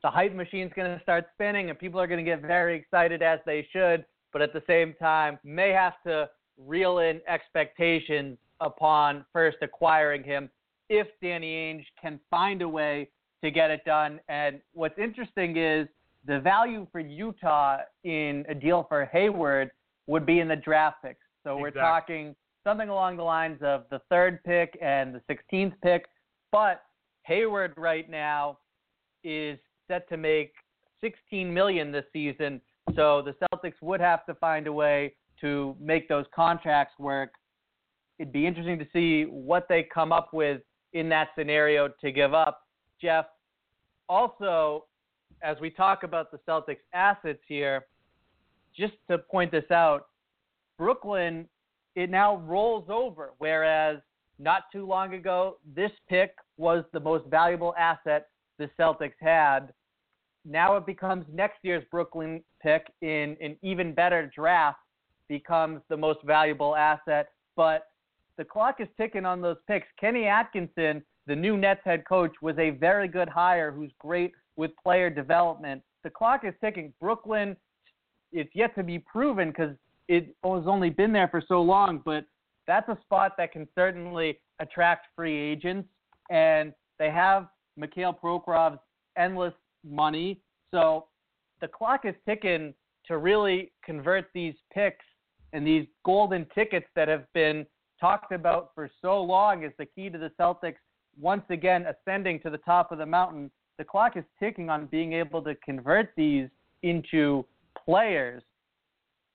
the 0.00 0.08
hype 0.08 0.32
machine's 0.32 0.72
going 0.76 0.96
to 0.96 1.02
start 1.02 1.26
spinning 1.34 1.68
and 1.68 1.76
people 1.76 2.00
are 2.00 2.06
going 2.06 2.24
to 2.24 2.30
get 2.30 2.40
very 2.40 2.78
excited 2.78 3.20
as 3.20 3.40
they 3.44 3.66
should, 3.72 4.04
but 4.32 4.40
at 4.42 4.52
the 4.52 4.62
same 4.68 4.94
time 5.00 5.40
may 5.42 5.70
have 5.70 5.94
to 6.06 6.30
reel 6.56 7.00
in 7.00 7.20
expectations 7.26 8.38
upon 8.60 9.24
first 9.32 9.56
acquiring 9.60 10.22
him 10.22 10.48
if 10.88 11.08
Danny 11.20 11.52
Ainge 11.52 11.84
can 12.00 12.20
find 12.30 12.62
a 12.62 12.68
way 12.68 13.08
to 13.42 13.50
get 13.50 13.72
it 13.72 13.84
done. 13.84 14.20
And 14.28 14.60
what's 14.72 14.98
interesting 14.98 15.56
is 15.56 15.88
the 16.26 16.38
value 16.38 16.86
for 16.92 17.00
Utah 17.00 17.78
in 18.04 18.44
a 18.48 18.54
deal 18.54 18.86
for 18.88 19.04
Hayward 19.06 19.72
would 20.06 20.24
be 20.24 20.38
in 20.38 20.46
the 20.46 20.56
draft 20.56 21.02
picks. 21.04 21.18
So 21.42 21.56
we're 21.56 21.70
talking 21.72 22.36
something 22.68 22.90
along 22.90 23.16
the 23.16 23.22
lines 23.22 23.58
of 23.62 23.84
the 23.90 23.98
third 24.10 24.44
pick 24.44 24.78
and 24.82 25.14
the 25.14 25.22
16th 25.30 25.72
pick. 25.82 26.04
But 26.52 26.82
Hayward 27.22 27.72
right 27.78 28.08
now 28.10 28.58
is 29.24 29.58
set 29.90 30.06
to 30.10 30.18
make 30.18 30.52
16 31.00 31.52
million 31.52 31.90
this 31.90 32.04
season. 32.12 32.60
So 32.94 33.22
the 33.22 33.34
Celtics 33.42 33.80
would 33.80 34.00
have 34.00 34.26
to 34.26 34.34
find 34.34 34.66
a 34.66 34.72
way 34.72 35.14
to 35.40 35.76
make 35.80 36.10
those 36.10 36.26
contracts 36.34 36.92
work. 36.98 37.30
It'd 38.18 38.34
be 38.34 38.46
interesting 38.46 38.78
to 38.80 38.86
see 38.92 39.22
what 39.22 39.64
they 39.70 39.82
come 39.82 40.12
up 40.12 40.34
with 40.34 40.60
in 40.92 41.08
that 41.08 41.28
scenario 41.38 41.88
to 42.02 42.12
give 42.12 42.34
up. 42.34 42.60
Jeff, 43.00 43.24
also, 44.10 44.84
as 45.42 45.56
we 45.58 45.70
talk 45.70 46.02
about 46.02 46.30
the 46.30 46.38
Celtics 46.46 46.84
assets 46.92 47.40
here, 47.48 47.86
just 48.76 48.94
to 49.10 49.16
point 49.16 49.52
this 49.52 49.70
out, 49.70 50.08
Brooklyn, 50.76 51.48
it 51.98 52.10
now 52.10 52.36
rolls 52.36 52.84
over, 52.88 53.32
whereas 53.38 53.98
not 54.38 54.62
too 54.72 54.86
long 54.86 55.14
ago, 55.14 55.56
this 55.74 55.90
pick 56.08 56.30
was 56.56 56.84
the 56.92 57.00
most 57.00 57.26
valuable 57.26 57.74
asset 57.76 58.28
the 58.58 58.70
Celtics 58.78 59.18
had. 59.20 59.72
Now 60.44 60.76
it 60.76 60.86
becomes 60.86 61.24
next 61.32 61.58
year's 61.62 61.82
Brooklyn 61.90 62.44
pick 62.62 62.86
in 63.02 63.36
an 63.40 63.56
even 63.62 63.94
better 63.94 64.30
draft 64.32 64.78
becomes 65.28 65.80
the 65.88 65.96
most 65.96 66.20
valuable 66.24 66.76
asset. 66.76 67.30
But 67.56 67.88
the 68.36 68.44
clock 68.44 68.76
is 68.78 68.86
ticking 68.96 69.24
on 69.24 69.42
those 69.42 69.56
picks. 69.66 69.88
Kenny 70.00 70.26
Atkinson, 70.26 71.02
the 71.26 71.34
new 71.34 71.56
Nets 71.56 71.80
head 71.84 72.04
coach, 72.08 72.32
was 72.40 72.56
a 72.58 72.70
very 72.70 73.08
good 73.08 73.28
hire 73.28 73.72
who's 73.72 73.90
great 73.98 74.32
with 74.54 74.70
player 74.80 75.10
development. 75.10 75.82
The 76.04 76.10
clock 76.10 76.44
is 76.44 76.54
ticking. 76.60 76.92
Brooklyn, 77.00 77.56
it's 78.30 78.54
yet 78.54 78.76
to 78.76 78.84
be 78.84 79.00
proven 79.00 79.48
because 79.48 79.74
it 80.08 80.34
has 80.44 80.64
only 80.66 80.90
been 80.90 81.12
there 81.12 81.28
for 81.28 81.42
so 81.46 81.60
long, 81.62 82.02
but 82.04 82.24
that's 82.66 82.88
a 82.88 82.98
spot 83.02 83.34
that 83.38 83.52
can 83.52 83.68
certainly 83.74 84.38
attract 84.58 85.08
free 85.14 85.36
agents. 85.36 85.88
And 86.30 86.72
they 86.98 87.10
have 87.10 87.48
Mikhail 87.76 88.12
Prokhorov's 88.12 88.80
endless 89.16 89.54
money. 89.84 90.40
So 90.72 91.06
the 91.60 91.68
clock 91.68 92.04
is 92.04 92.14
ticking 92.26 92.74
to 93.06 93.18
really 93.18 93.72
convert 93.84 94.26
these 94.34 94.54
picks 94.72 95.04
and 95.52 95.66
these 95.66 95.86
golden 96.04 96.46
tickets 96.54 96.86
that 96.94 97.08
have 97.08 97.24
been 97.32 97.66
talked 98.00 98.32
about 98.32 98.70
for 98.74 98.90
so 99.00 99.22
long 99.22 99.64
as 99.64 99.72
the 99.78 99.86
key 99.86 100.10
to 100.10 100.18
the 100.18 100.30
Celtics 100.38 100.76
once 101.20 101.44
again 101.50 101.86
ascending 101.86 102.40
to 102.40 102.50
the 102.50 102.58
top 102.58 102.92
of 102.92 102.98
the 102.98 103.06
mountain. 103.06 103.50
The 103.78 103.84
clock 103.84 104.16
is 104.16 104.24
ticking 104.38 104.70
on 104.70 104.86
being 104.86 105.14
able 105.14 105.42
to 105.42 105.54
convert 105.64 106.12
these 106.16 106.48
into 106.82 107.44
players. 107.84 108.42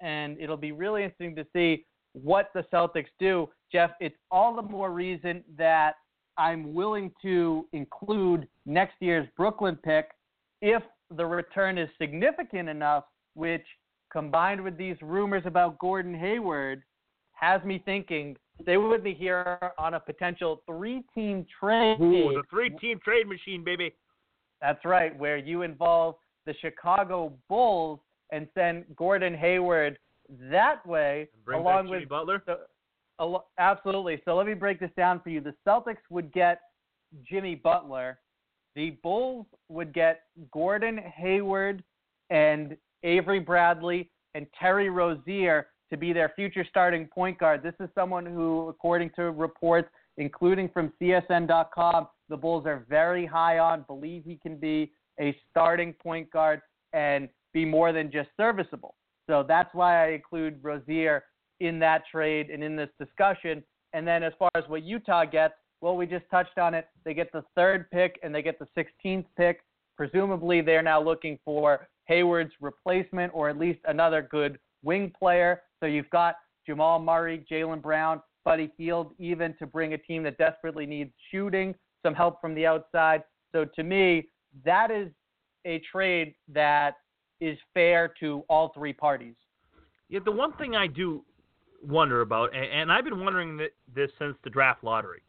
And 0.03 0.37
it'll 0.39 0.57
be 0.57 0.73
really 0.73 1.03
interesting 1.03 1.35
to 1.37 1.45
see 1.55 1.85
what 2.11 2.51
the 2.53 2.63
Celtics 2.71 3.07
do. 3.19 3.49
Jeff, 3.71 3.91
it's 3.99 4.17
all 4.29 4.55
the 4.55 4.61
more 4.61 4.91
reason 4.91 5.43
that 5.57 5.93
I'm 6.37 6.73
willing 6.73 7.11
to 7.21 7.65
include 7.73 8.47
next 8.65 8.95
year's 8.99 9.27
Brooklyn 9.37 9.77
pick 9.83 10.09
if 10.61 10.83
the 11.15 11.25
return 11.25 11.77
is 11.77 11.89
significant 11.97 12.67
enough, 12.69 13.05
which 13.33 13.65
combined 14.11 14.61
with 14.63 14.77
these 14.77 14.97
rumors 15.01 15.43
about 15.45 15.79
Gordon 15.79 16.13
Hayward 16.13 16.83
has 17.31 17.63
me 17.63 17.81
thinking 17.83 18.35
they 18.65 18.77
would 18.77 19.03
be 19.03 19.13
here 19.13 19.57
on 19.77 19.95
a 19.95 19.99
potential 19.99 20.61
three-team 20.67 21.45
trade. 21.59 21.97
Ooh, 21.99 22.33
the 22.33 22.43
three-team 22.49 22.99
trade 23.03 23.27
machine, 23.27 23.63
baby. 23.63 23.95
That's 24.61 24.83
right, 24.85 25.17
where 25.17 25.37
you 25.37 25.61
involve 25.63 26.15
the 26.45 26.53
Chicago 26.61 27.33
Bulls 27.49 27.99
and 28.33 28.47
send 28.55 28.83
Gordon 28.95 29.33
Hayward 29.35 29.99
that 30.49 30.85
way, 30.85 31.29
along 31.53 31.89
with 31.89 32.09
Butler. 32.09 32.41
So, 32.45 33.43
absolutely. 33.59 34.21
So 34.25 34.35
let 34.35 34.47
me 34.47 34.55
break 34.55 34.79
this 34.79 34.89
down 34.97 35.21
for 35.21 35.29
you. 35.29 35.39
The 35.39 35.53
Celtics 35.65 36.01
would 36.09 36.33
get 36.33 36.61
Jimmy 37.29 37.55
Butler. 37.55 38.19
The 38.75 38.97
Bulls 39.03 39.45
would 39.69 39.93
get 39.93 40.23
Gordon 40.51 40.97
Hayward 40.97 41.83
and 42.31 42.75
Avery 43.03 43.39
Bradley 43.39 44.09
and 44.33 44.47
Terry 44.59 44.89
Rozier 44.89 45.67
to 45.91 45.97
be 45.97 46.11
their 46.11 46.33
future 46.35 46.65
starting 46.67 47.05
point 47.05 47.37
guard. 47.37 47.61
This 47.61 47.75
is 47.79 47.87
someone 47.93 48.25
who, 48.25 48.67
according 48.67 49.11
to 49.15 49.29
reports, 49.29 49.89
including 50.17 50.69
from 50.69 50.91
CSN.com, 50.99 52.07
the 52.29 52.37
Bulls 52.37 52.65
are 52.65 52.83
very 52.89 53.27
high 53.27 53.59
on, 53.59 53.83
believe 53.83 54.23
he 54.25 54.39
can 54.41 54.55
be 54.55 54.91
a 55.19 55.37
starting 55.51 55.93
point 55.93 56.31
guard 56.31 56.61
and 56.93 57.29
be 57.53 57.65
more 57.65 57.91
than 57.91 58.11
just 58.11 58.29
serviceable. 58.37 58.95
So 59.29 59.43
that's 59.47 59.73
why 59.73 60.05
I 60.05 60.11
include 60.11 60.59
Rozier 60.61 61.23
in 61.59 61.79
that 61.79 62.03
trade 62.11 62.49
and 62.49 62.63
in 62.63 62.75
this 62.75 62.89
discussion. 62.99 63.63
And 63.93 64.07
then 64.07 64.23
as 64.23 64.33
far 64.37 64.49
as 64.55 64.63
what 64.67 64.83
Utah 64.83 65.25
gets, 65.25 65.53
well, 65.81 65.95
we 65.95 66.05
just 66.05 66.25
touched 66.31 66.57
on 66.57 66.73
it. 66.73 66.87
They 67.05 67.13
get 67.13 67.31
the 67.31 67.43
third 67.55 67.89
pick 67.91 68.19
and 68.23 68.33
they 68.33 68.41
get 68.41 68.57
the 68.59 68.67
16th 68.77 69.25
pick. 69.37 69.61
Presumably, 69.97 70.61
they're 70.61 70.81
now 70.81 71.01
looking 71.01 71.37
for 71.45 71.87
Hayward's 72.05 72.53
replacement 72.59 73.31
or 73.35 73.49
at 73.49 73.57
least 73.57 73.79
another 73.85 74.27
good 74.29 74.57
wing 74.83 75.11
player. 75.17 75.61
So 75.79 75.85
you've 75.85 76.09
got 76.09 76.35
Jamal 76.65 76.99
Murray, 76.99 77.45
Jaylen 77.49 77.81
Brown, 77.81 78.21
Buddy 78.45 78.71
Hield, 78.77 79.11
even 79.19 79.55
to 79.59 79.67
bring 79.67 79.93
a 79.93 79.97
team 79.97 80.23
that 80.23 80.37
desperately 80.37 80.85
needs 80.85 81.11
shooting, 81.31 81.75
some 82.05 82.13
help 82.13 82.41
from 82.41 82.55
the 82.55 82.65
outside. 82.65 83.23
So 83.53 83.65
to 83.75 83.83
me, 83.83 84.29
that 84.65 84.91
is 84.91 85.09
a 85.65 85.81
trade 85.91 86.35
that 86.49 86.95
is 87.43 87.57
fair 87.73 88.13
to 88.19 88.43
all 88.49 88.71
three 88.73 88.93
parties. 88.93 89.35
Yeah, 90.09 90.19
the 90.23 90.31
one 90.31 90.53
thing 90.53 90.75
I 90.75 90.87
do 90.87 91.23
wonder 91.85 92.21
about, 92.21 92.55
and 92.55 92.91
I've 92.91 93.03
been 93.03 93.19
wondering 93.19 93.57
this 93.93 94.09
since 94.17 94.35
the 94.43 94.49
draft 94.49 94.83
lottery. 94.83 95.21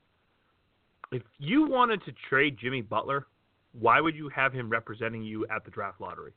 If 1.10 1.22
you 1.38 1.66
wanted 1.66 2.04
to 2.04 2.12
trade 2.28 2.56
Jimmy 2.60 2.82
Butler, 2.82 3.26
why 3.72 4.00
would 4.00 4.14
you 4.14 4.28
have 4.28 4.52
him 4.52 4.70
representing 4.70 5.22
you 5.22 5.46
at 5.54 5.64
the 5.64 5.70
draft 5.70 6.00
lottery? 6.00 6.32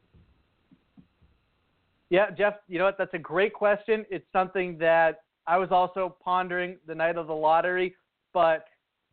Yeah, 2.10 2.32
Jeff, 2.32 2.56
you 2.68 2.80
know 2.80 2.86
what? 2.86 2.98
That's 2.98 3.14
a 3.14 3.20
great 3.20 3.54
question. 3.54 4.06
It's 4.10 4.26
something 4.32 4.78
that 4.80 5.22
I 5.46 5.58
was 5.58 5.70
also 5.72 6.16
pondering 6.24 6.78
the 6.88 6.96
night 6.96 7.18
of 7.18 7.28
the 7.28 7.34
lottery, 7.34 7.96
but 8.34 8.66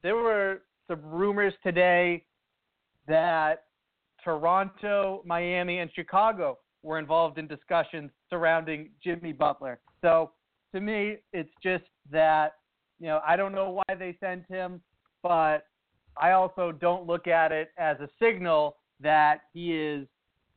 there 0.03 0.17
were 0.17 0.63
some 0.89 1.01
rumors 1.05 1.55
today 1.63 2.25
that 3.09 3.65
Toronto, 4.25 5.23
Miami, 5.25 5.79
and 5.79 5.91
Chicago 5.95 6.59
were 6.83 6.99
involved 6.99 7.39
in 7.39 7.47
discussions 7.47 8.11
surrounding 8.31 8.91
Jimmy 9.03 9.33
Butler. 9.33 9.81
So 10.01 10.33
to 10.75 10.81
me, 10.81 11.17
it's 11.33 11.51
just 11.63 11.85
that, 12.11 12.55
you 12.99 13.07
know, 13.07 13.21
I 13.27 13.37
don't 13.37 13.53
know 13.53 13.71
why 13.71 13.95
they 13.95 14.17
sent 14.21 14.45
him, 14.49 14.81
but 15.23 15.67
I 16.17 16.33
also 16.33 16.73
don't 16.73 17.07
look 17.07 17.27
at 17.27 17.53
it 17.53 17.71
as 17.79 17.99
a 18.01 18.09
signal 18.21 18.77
that 19.01 19.43
he 19.53 19.77
is 19.77 20.07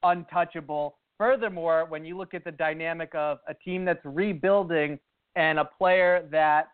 untouchable. 0.03 0.97
Furthermore, 1.17 1.85
when 1.89 2.05
you 2.05 2.17
look 2.17 2.33
at 2.33 2.43
the 2.43 2.51
dynamic 2.51 3.13
of 3.15 3.39
a 3.47 3.53
team 3.53 3.85
that's 3.85 4.03
rebuilding 4.03 4.99
and 5.35 5.59
a 5.59 5.65
player 5.65 6.27
that 6.31 6.67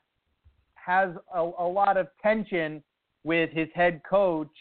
has 0.75 1.11
a, 1.33 1.39
a 1.39 1.67
lot 1.67 1.97
of 1.97 2.07
tension 2.21 2.83
with 3.23 3.49
his 3.51 3.69
head 3.73 4.01
coach, 4.09 4.51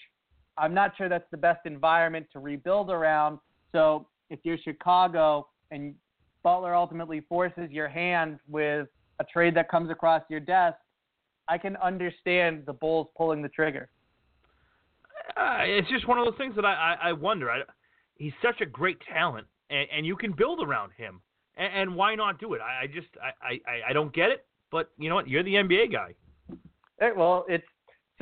I'm 0.58 0.74
not 0.74 0.92
sure 0.96 1.08
that's 1.08 1.30
the 1.30 1.36
best 1.36 1.60
environment 1.64 2.26
to 2.32 2.38
rebuild 2.38 2.90
around. 2.90 3.38
So 3.72 4.06
if 4.30 4.40
you're 4.44 4.58
Chicago 4.58 5.48
and 5.70 5.94
Butler 6.42 6.74
ultimately 6.74 7.20
forces 7.20 7.70
your 7.70 7.88
hand 7.88 8.38
with 8.48 8.88
a 9.20 9.24
trade 9.24 9.54
that 9.56 9.70
comes 9.70 9.90
across 9.90 10.22
your 10.28 10.40
desk, 10.40 10.76
I 11.48 11.58
can 11.58 11.76
understand 11.76 12.64
the 12.66 12.72
Bulls 12.72 13.08
pulling 13.16 13.42
the 13.42 13.48
trigger. 13.48 13.88
Uh, 15.36 15.58
it's 15.60 15.88
just 15.88 16.06
one 16.08 16.18
of 16.18 16.24
those 16.24 16.36
things 16.36 16.54
that 16.56 16.64
I, 16.64 16.96
I, 17.00 17.08
I 17.08 17.12
wonder. 17.12 17.50
I, 17.50 17.60
he's 18.16 18.32
such 18.42 18.60
a 18.60 18.66
great 18.66 18.98
talent, 19.12 19.46
and, 19.70 19.86
and 19.96 20.06
you 20.06 20.16
can 20.16 20.32
build 20.32 20.60
around 20.62 20.92
him. 20.96 21.20
And, 21.56 21.72
and 21.74 21.96
why 21.96 22.14
not 22.14 22.40
do 22.40 22.54
it? 22.54 22.60
I, 22.60 22.84
I 22.84 22.86
just 22.86 23.08
I, 23.22 23.60
I, 23.68 23.90
I 23.90 23.92
don't 23.92 24.12
get 24.14 24.30
it. 24.30 24.44
But 24.70 24.90
you 24.98 25.08
know 25.08 25.16
what? 25.16 25.28
You're 25.28 25.42
the 25.42 25.54
NBA 25.54 25.92
guy. 25.92 26.14
Well, 27.16 27.44
it's 27.48 27.64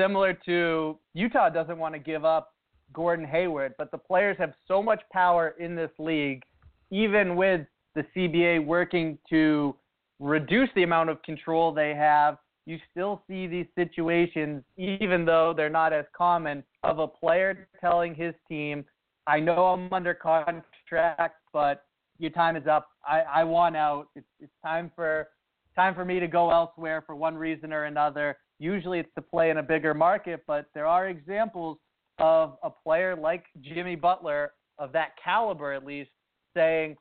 similar 0.01 0.33
to 0.47 0.99
Utah 1.15 1.49
doesn't 1.49 1.79
want 1.79 1.95
to 1.95 1.99
give 1.99 2.25
up 2.25 2.55
Gordon 2.93 3.27
Hayward, 3.27 3.75
but 3.79 3.91
the 3.91 3.99
players 3.99 4.37
have 4.39 4.53
so 4.67 4.83
much 4.83 5.01
power 5.13 5.55
in 5.59 5.77
this 5.77 5.91
league, 5.99 6.43
even 6.91 7.37
with 7.37 7.67
the 7.95 8.05
CBA 8.17 8.65
working 8.65 9.19
to 9.29 9.75
reduce 10.19 10.69
the 10.75 10.83
amount 10.83 11.11
of 11.11 11.23
control 11.23 11.73
they 11.73 11.95
have. 11.95 12.39
You 12.67 12.79
still 12.91 13.23
see 13.29 13.47
these 13.47 13.67
situations, 13.75 14.63
even 14.77 15.25
though 15.25 15.53
they're 15.57 15.71
not 15.71 15.93
as 15.93 16.05
common, 16.17 16.63
of 16.83 16.99
a 16.99 17.07
player 17.07 17.69
telling 17.81 18.15
his 18.15 18.35
team, 18.49 18.85
I 19.27 19.41
know 19.41 19.67
I'm 19.67 19.93
under 19.93 20.15
contract, 20.15 21.37
but 21.53 21.85
your 22.19 22.31
time 22.31 22.57
is 22.57 22.67
up. 22.67 22.89
I, 23.07 23.21
I 23.21 23.45
want 23.45 23.77
out. 23.77 24.09
It's, 24.15 24.27
it's 24.41 24.53
time 24.65 24.91
for 24.95 25.29
time 25.75 25.95
for 25.95 26.05
me 26.05 26.21
to 26.21 26.27
go 26.27 26.51
elsewhere 26.51 27.03
for 27.07 27.15
one 27.15 27.35
reason 27.37 27.73
or 27.73 27.85
another. 27.85 28.37
Usually 28.61 28.99
it's 28.99 29.13
to 29.15 29.23
play 29.23 29.49
in 29.49 29.57
a 29.57 29.63
bigger 29.63 29.95
market, 29.95 30.45
but 30.47 30.67
there 30.75 30.87
are 30.87 31.09
examples 31.09 31.79
of 32.19 32.59
a 32.63 32.69
player 32.69 33.17
like 33.17 33.47
Jimmy 33.63 33.97
Butler 33.97 34.53
of 34.79 34.93
that 34.93 35.13
caliber 35.23 35.73
at 35.73 35.85
least 35.85 36.11
saying, 36.55 36.97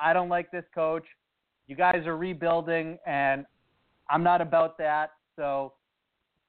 I 0.00 0.12
don't 0.12 0.28
like 0.28 0.50
this 0.50 0.64
coach. 0.74 1.06
You 1.68 1.76
guys 1.76 2.04
are 2.06 2.16
rebuilding 2.16 2.98
and 3.06 3.46
I'm 4.10 4.24
not 4.24 4.40
about 4.40 4.76
that. 4.78 5.12
So 5.36 5.74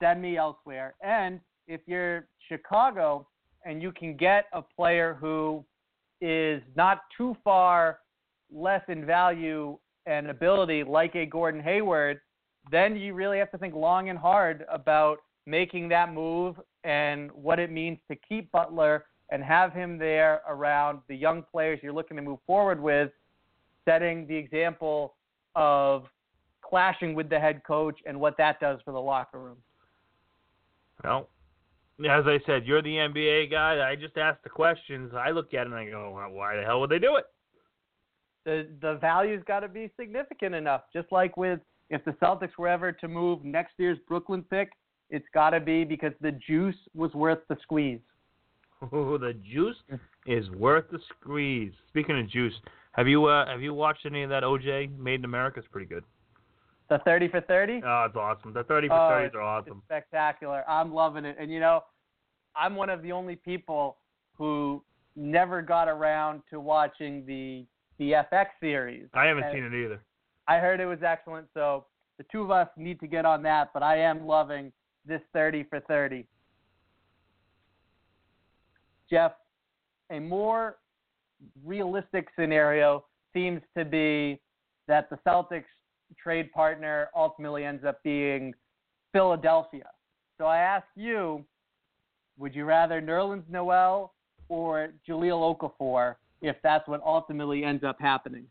send 0.01 0.19
me 0.19 0.36
elsewhere. 0.36 0.95
And 1.04 1.39
if 1.67 1.82
you're 1.86 2.28
Chicago 2.49 3.28
and 3.65 3.84
you 3.84 3.91
can 3.91 4.17
get 4.17 4.45
a 4.51 4.63
player 4.63 5.15
who 5.21 5.63
is 6.21 6.63
not 6.75 7.01
too 7.15 7.38
far 7.43 7.99
less 8.51 8.82
in 8.88 9.06
value 9.06 9.78
and 10.08 10.28
ability 10.28 10.84
like 10.84 11.15
a 11.15 11.28
Gordon 11.28 11.62
Hayward, 11.62 12.19
then 12.71 12.95
you 12.95 13.13
really 13.13 13.38
have 13.38 13.51
to 13.51 13.58
think 13.58 13.75
long 13.75 14.10
and 14.10 14.17
hard 14.17 14.65
about 14.71 15.19
making 15.45 15.89
that 15.89 16.13
move 16.13 16.60
and 16.84 17.32
what 17.32 17.60
it 17.60 17.71
means 17.71 17.97
to 18.10 18.17
keep 18.28 18.51
Butler 18.51 19.06
and 19.30 19.43
have 19.43 19.73
him 19.73 19.97
there 19.97 20.41
around 20.47 20.99
the 21.08 21.15
young 21.15 21.43
players 21.51 21.80
you're 21.82 21.93
looking 21.93 22.17
to 22.17 22.23
move 22.23 22.39
forward 22.45 22.80
with, 22.80 23.12
setting 23.86 24.28
the 24.28 24.36
example 24.36 25.15
of 25.56 26.06
clashing 26.62 27.13
with 27.15 27.30
the 27.30 27.39
head 27.39 27.62
coach 27.65 27.99
and 28.06 28.19
what 28.19 28.38
that 28.38 28.60
does 28.60 28.80
for 28.84 28.91
the 28.91 28.99
locker 28.99 29.39
room. 29.39 29.58
Well, 31.04 31.30
as 31.99 32.25
I 32.25 32.39
said, 32.45 32.65
you're 32.65 32.82
the 32.82 32.95
NBA 32.95 33.51
guy. 33.51 33.88
I 33.88 33.95
just 33.95 34.17
ask 34.17 34.41
the 34.43 34.49
questions. 34.49 35.13
I 35.15 35.32
look 35.32 35.54
at 35.54 35.62
it 35.62 35.67
and 35.67 35.75
I 35.75 35.86
go, 35.86 36.12
well, 36.12 36.30
why 36.30 36.56
the 36.56 36.63
hell 36.63 36.82
would 36.82 36.89
they 36.89 36.99
do 36.99 37.15
it? 37.15 37.25
The 38.45 38.67
the 38.82 38.95
value's 38.95 39.43
got 39.47 39.62
to 39.62 39.67
be 39.67 39.91
significant 39.99 40.54
enough. 40.54 40.82
Just 40.93 41.12
like 41.12 41.36
with 41.38 41.60
if 41.89 42.04
the 42.06 42.12
Celtics 42.13 42.58
were 42.58 42.67
ever 42.67 42.91
to 42.91 43.08
move 43.08 43.43
next 43.43 43.74
year's 43.78 43.98
Brooklyn 44.08 44.43
pick, 44.50 44.71
it's 45.10 45.26
got 45.34 45.52
to 45.52 45.60
be 45.60 45.84
because 45.84 46.13
the 46.21 46.32
juice 46.32 46.76
was 46.93 47.13
worth 47.13 47.39
the 47.48 47.58
squeeze. 47.62 48.00
Oh, 48.91 49.17
the 49.19 49.34
juice 49.34 49.78
is 50.26 50.50
worth 50.52 50.86
the 50.91 51.00
squeeze. 51.21 51.71
Speaking 51.89 52.19
of 52.19 52.30
juice, 52.30 52.54
have 52.93 53.08
you 53.08 53.26
uh, 53.26 53.48
have 53.48 53.62
you 53.62 53.74
watched 53.74 54.06
any 54.06 54.24
of 54.24 54.30
that 54.30 54.43
OJ 54.43 54.98
Made 54.98 55.19
in 55.19 55.26
America? 55.26 55.60
It's 55.60 55.67
pretty 55.69 55.88
good. 55.88 56.04
The 56.89 57.00
thirty 57.00 57.28
for 57.28 57.41
thirty. 57.41 57.82
Oh, 57.86 58.06
it's 58.08 58.15
awesome. 58.15 58.54
The 58.54 58.63
thirty 58.63 58.88
for 58.88 59.10
thirties 59.10 59.32
oh, 59.36 59.39
are 59.39 59.41
awesome. 59.41 59.82
spectacular. 59.86 60.63
I'm 60.67 60.93
loving 60.93 61.26
it. 61.26 61.36
And 61.39 61.52
you 61.52 61.60
know, 61.60 61.84
I'm 62.56 62.76
one 62.76 62.89
of 62.89 63.02
the 63.02 63.12
only 63.12 63.36
people 63.36 63.98
who 64.38 64.84
never 65.15 65.62
got 65.62 65.88
around 65.88 66.41
to 66.50 66.60
watching 66.60 67.26
the 67.26 67.65
the 67.98 68.24
FX 68.32 68.48
series. 68.60 69.08
I 69.13 69.26
haven't 69.26 69.45
and 69.45 69.54
seen 69.54 69.63
it 69.63 69.74
either. 69.74 70.02
I 70.47 70.60
heard 70.60 70.79
it 70.79 70.86
was 70.86 71.03
excellent, 71.03 71.47
so 71.53 71.86
the 72.17 72.25
two 72.31 72.41
of 72.41 72.51
us 72.51 72.67
need 72.77 72.99
to 72.99 73.08
get 73.08 73.25
on 73.25 73.41
that. 73.43 73.71
But 73.73 73.84
I 73.84 73.97
am 73.97 74.25
loving 74.25 74.71
this 75.05 75.21
30 75.34 75.63
for 75.69 75.79
30. 75.81 76.25
Jeff, 79.10 79.34
a 80.12 80.19
more 80.19 80.77
realistic 81.63 82.27
scenario 82.38 83.05
seems 83.34 83.62
to 83.77 83.86
be 83.86 84.39
that 84.88 85.10
the 85.10 85.17
Celtics 85.27 85.65
trade 86.21 86.51
partner 86.51 87.10
ultimately 87.15 87.65
ends 87.65 87.84
up 87.84 88.01
being 88.03 88.53
Philadelphia. 89.12 89.89
So 90.38 90.45
I 90.45 90.58
ask 90.58 90.86
you, 90.95 91.43
would 92.38 92.53
you 92.53 92.65
rather 92.65 93.01
Nerlens 93.01 93.47
Noel 93.49 94.13
or 94.49 94.89
Jahlil 95.08 95.58
Okafor 95.58 96.15
if 96.41 96.55
that's 96.63 96.88
what 96.88 97.01
ultimately 97.05 97.63
ends 97.63 97.84
up 97.84 97.97
happening? 97.99 98.45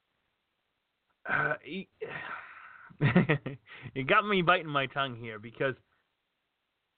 Uh, 1.28 1.54
it 3.94 4.06
got 4.06 4.26
me 4.26 4.42
biting 4.42 4.68
my 4.68 4.86
tongue 4.86 5.16
here 5.16 5.38
because 5.38 5.74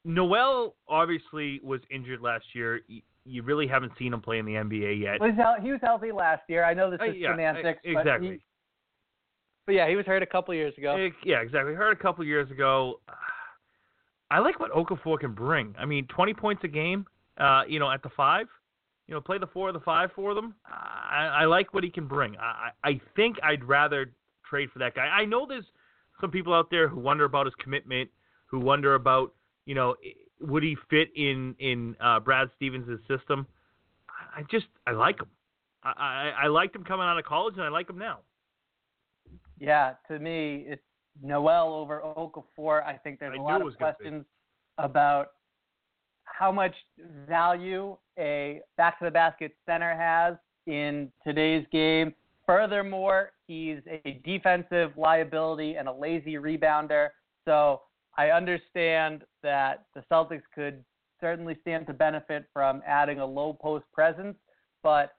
Noel 0.05 0.75
obviously 0.89 1.61
was 1.63 1.81
injured 1.91 2.21
last 2.21 2.45
year. 2.55 2.81
You 3.25 3.43
really 3.43 3.67
haven't 3.67 3.93
seen 3.99 4.13
him 4.13 4.21
play 4.21 4.39
in 4.39 4.47
the 4.47 4.53
NBA 4.53 5.01
yet. 5.01 5.21
Well, 5.21 5.31
he 5.61 5.71
was 5.73 5.81
healthy 5.83 6.13
last 6.13 6.43
year. 6.49 6.65
I 6.65 6.75
know 6.75 6.91
this 6.91 7.01
uh, 7.01 7.07
is 7.07 7.11
uh, 7.11 7.15
yeah, 7.15 7.33
semantics, 7.33 7.81
exactly. 7.85 8.29
but, 8.29 8.33
he, 8.35 8.41
but 9.67 9.73
yeah, 9.73 9.89
he 9.89 9.97
was 9.97 10.07
hurt 10.07 10.23
a 10.23 10.27
couple 10.27 10.55
years 10.55 10.75
ago. 10.79 11.09
yeah, 11.25 11.41
exactly. 11.41 11.75
Hurt 11.75 11.93
a 11.93 12.03
couple 12.03 12.25
years 12.25 12.51
ago. 12.51 13.01
I 14.31 14.41
like 14.41 14.59
what 14.59 14.73
Okafor 14.73 15.21
can 15.21 15.33
bring. 15.33 15.75
I 15.79 15.85
mean, 15.85 16.07
20 16.09 16.35
points 16.35 16.65
a 16.65 16.69
game. 16.69 17.07
Uh, 17.39 17.63
you 17.69 17.79
know, 17.79 17.91
at 17.91 18.03
the 18.03 18.09
five. 18.17 18.47
You 19.09 19.15
know, 19.15 19.21
play 19.21 19.39
the 19.39 19.47
four 19.47 19.69
or 19.69 19.73
the 19.73 19.81
five 19.81 20.11
for 20.17 20.35
them. 20.35 20.55
I, 20.67 21.43
I 21.43 21.45
like 21.45 21.73
what 21.73 21.85
he 21.85 21.91
can 21.91 22.09
bring. 22.09 22.37
I, 22.39 22.71
I 22.83 23.01
think 23.15 23.37
I'd 23.43 23.63
rather 23.65 24.13
trade 24.49 24.69
for 24.73 24.81
that 24.81 24.95
guy. 24.95 25.07
I 25.07 25.25
know 25.25 25.47
there's 25.47 25.65
some 26.21 26.31
people 26.31 26.53
out 26.53 26.71
there 26.71 26.89
who 26.89 26.99
wonder 26.99 27.25
about 27.25 27.47
his 27.47 27.55
commitment, 27.63 28.11
who 28.47 28.59
wonder 28.59 28.95
about 28.95 29.33
you 29.67 29.75
know, 29.75 29.97
would 30.41 30.63
he 30.63 30.77
fit 30.89 31.09
in 31.15 31.55
in 31.59 31.97
uh, 32.01 32.21
Brad 32.21 32.49
Stevens' 32.57 33.01
system? 33.09 33.47
I 34.35 34.43
just 34.51 34.67
I 34.87 34.93
like 34.93 35.21
him. 35.21 35.29
I, 35.83 35.93
I 35.99 36.45
I 36.45 36.47
liked 36.47 36.75
him 36.75 36.85
coming 36.85 37.07
out 37.07 37.19
of 37.19 37.25
college, 37.25 37.55
and 37.57 37.65
I 37.65 37.69
like 37.69 37.91
him 37.91 37.99
now. 37.99 38.21
Yeah, 39.59 39.95
to 40.09 40.19
me, 40.19 40.65
it's 40.67 40.83
Noel 41.23 41.75
over 41.75 42.01
Okafor. 42.01 42.85
I 42.85 42.95
think 42.95 43.19
there's 43.19 43.35
I 43.35 43.41
a 43.41 43.43
lot 43.43 43.61
of 43.61 43.77
questions 43.77 44.25
about 44.79 45.33
how 46.27 46.53
much 46.53 46.75
value 47.29 47.97
a 48.19 48.61
back 48.77 48.99
to 48.99 49.05
the 49.05 49.11
basket 49.11 49.53
center 49.67 49.97
has 49.97 50.37
in 50.67 51.11
today's 51.27 51.67
game. 51.73 52.15
Furthermore, 52.45 53.33
he's 53.47 53.79
a 53.89 54.21
defensive 54.25 54.93
liability 54.97 55.77
and 55.77 55.89
a 55.89 55.93
lazy 55.93 56.35
rebounder. 56.35 57.09
So 57.45 57.83
I 58.17 58.31
understand 58.31 59.23
that 59.43 59.85
the 59.95 60.03
Celtics 60.11 60.43
could 60.55 60.85
certainly 61.21 61.57
stand 61.63 61.87
to 61.87 61.93
benefit 61.93 62.45
from 62.53 62.83
adding 62.87 63.21
a 63.21 63.27
low 63.27 63.53
post 63.53 63.85
presence, 63.93 64.37
but 64.83 65.13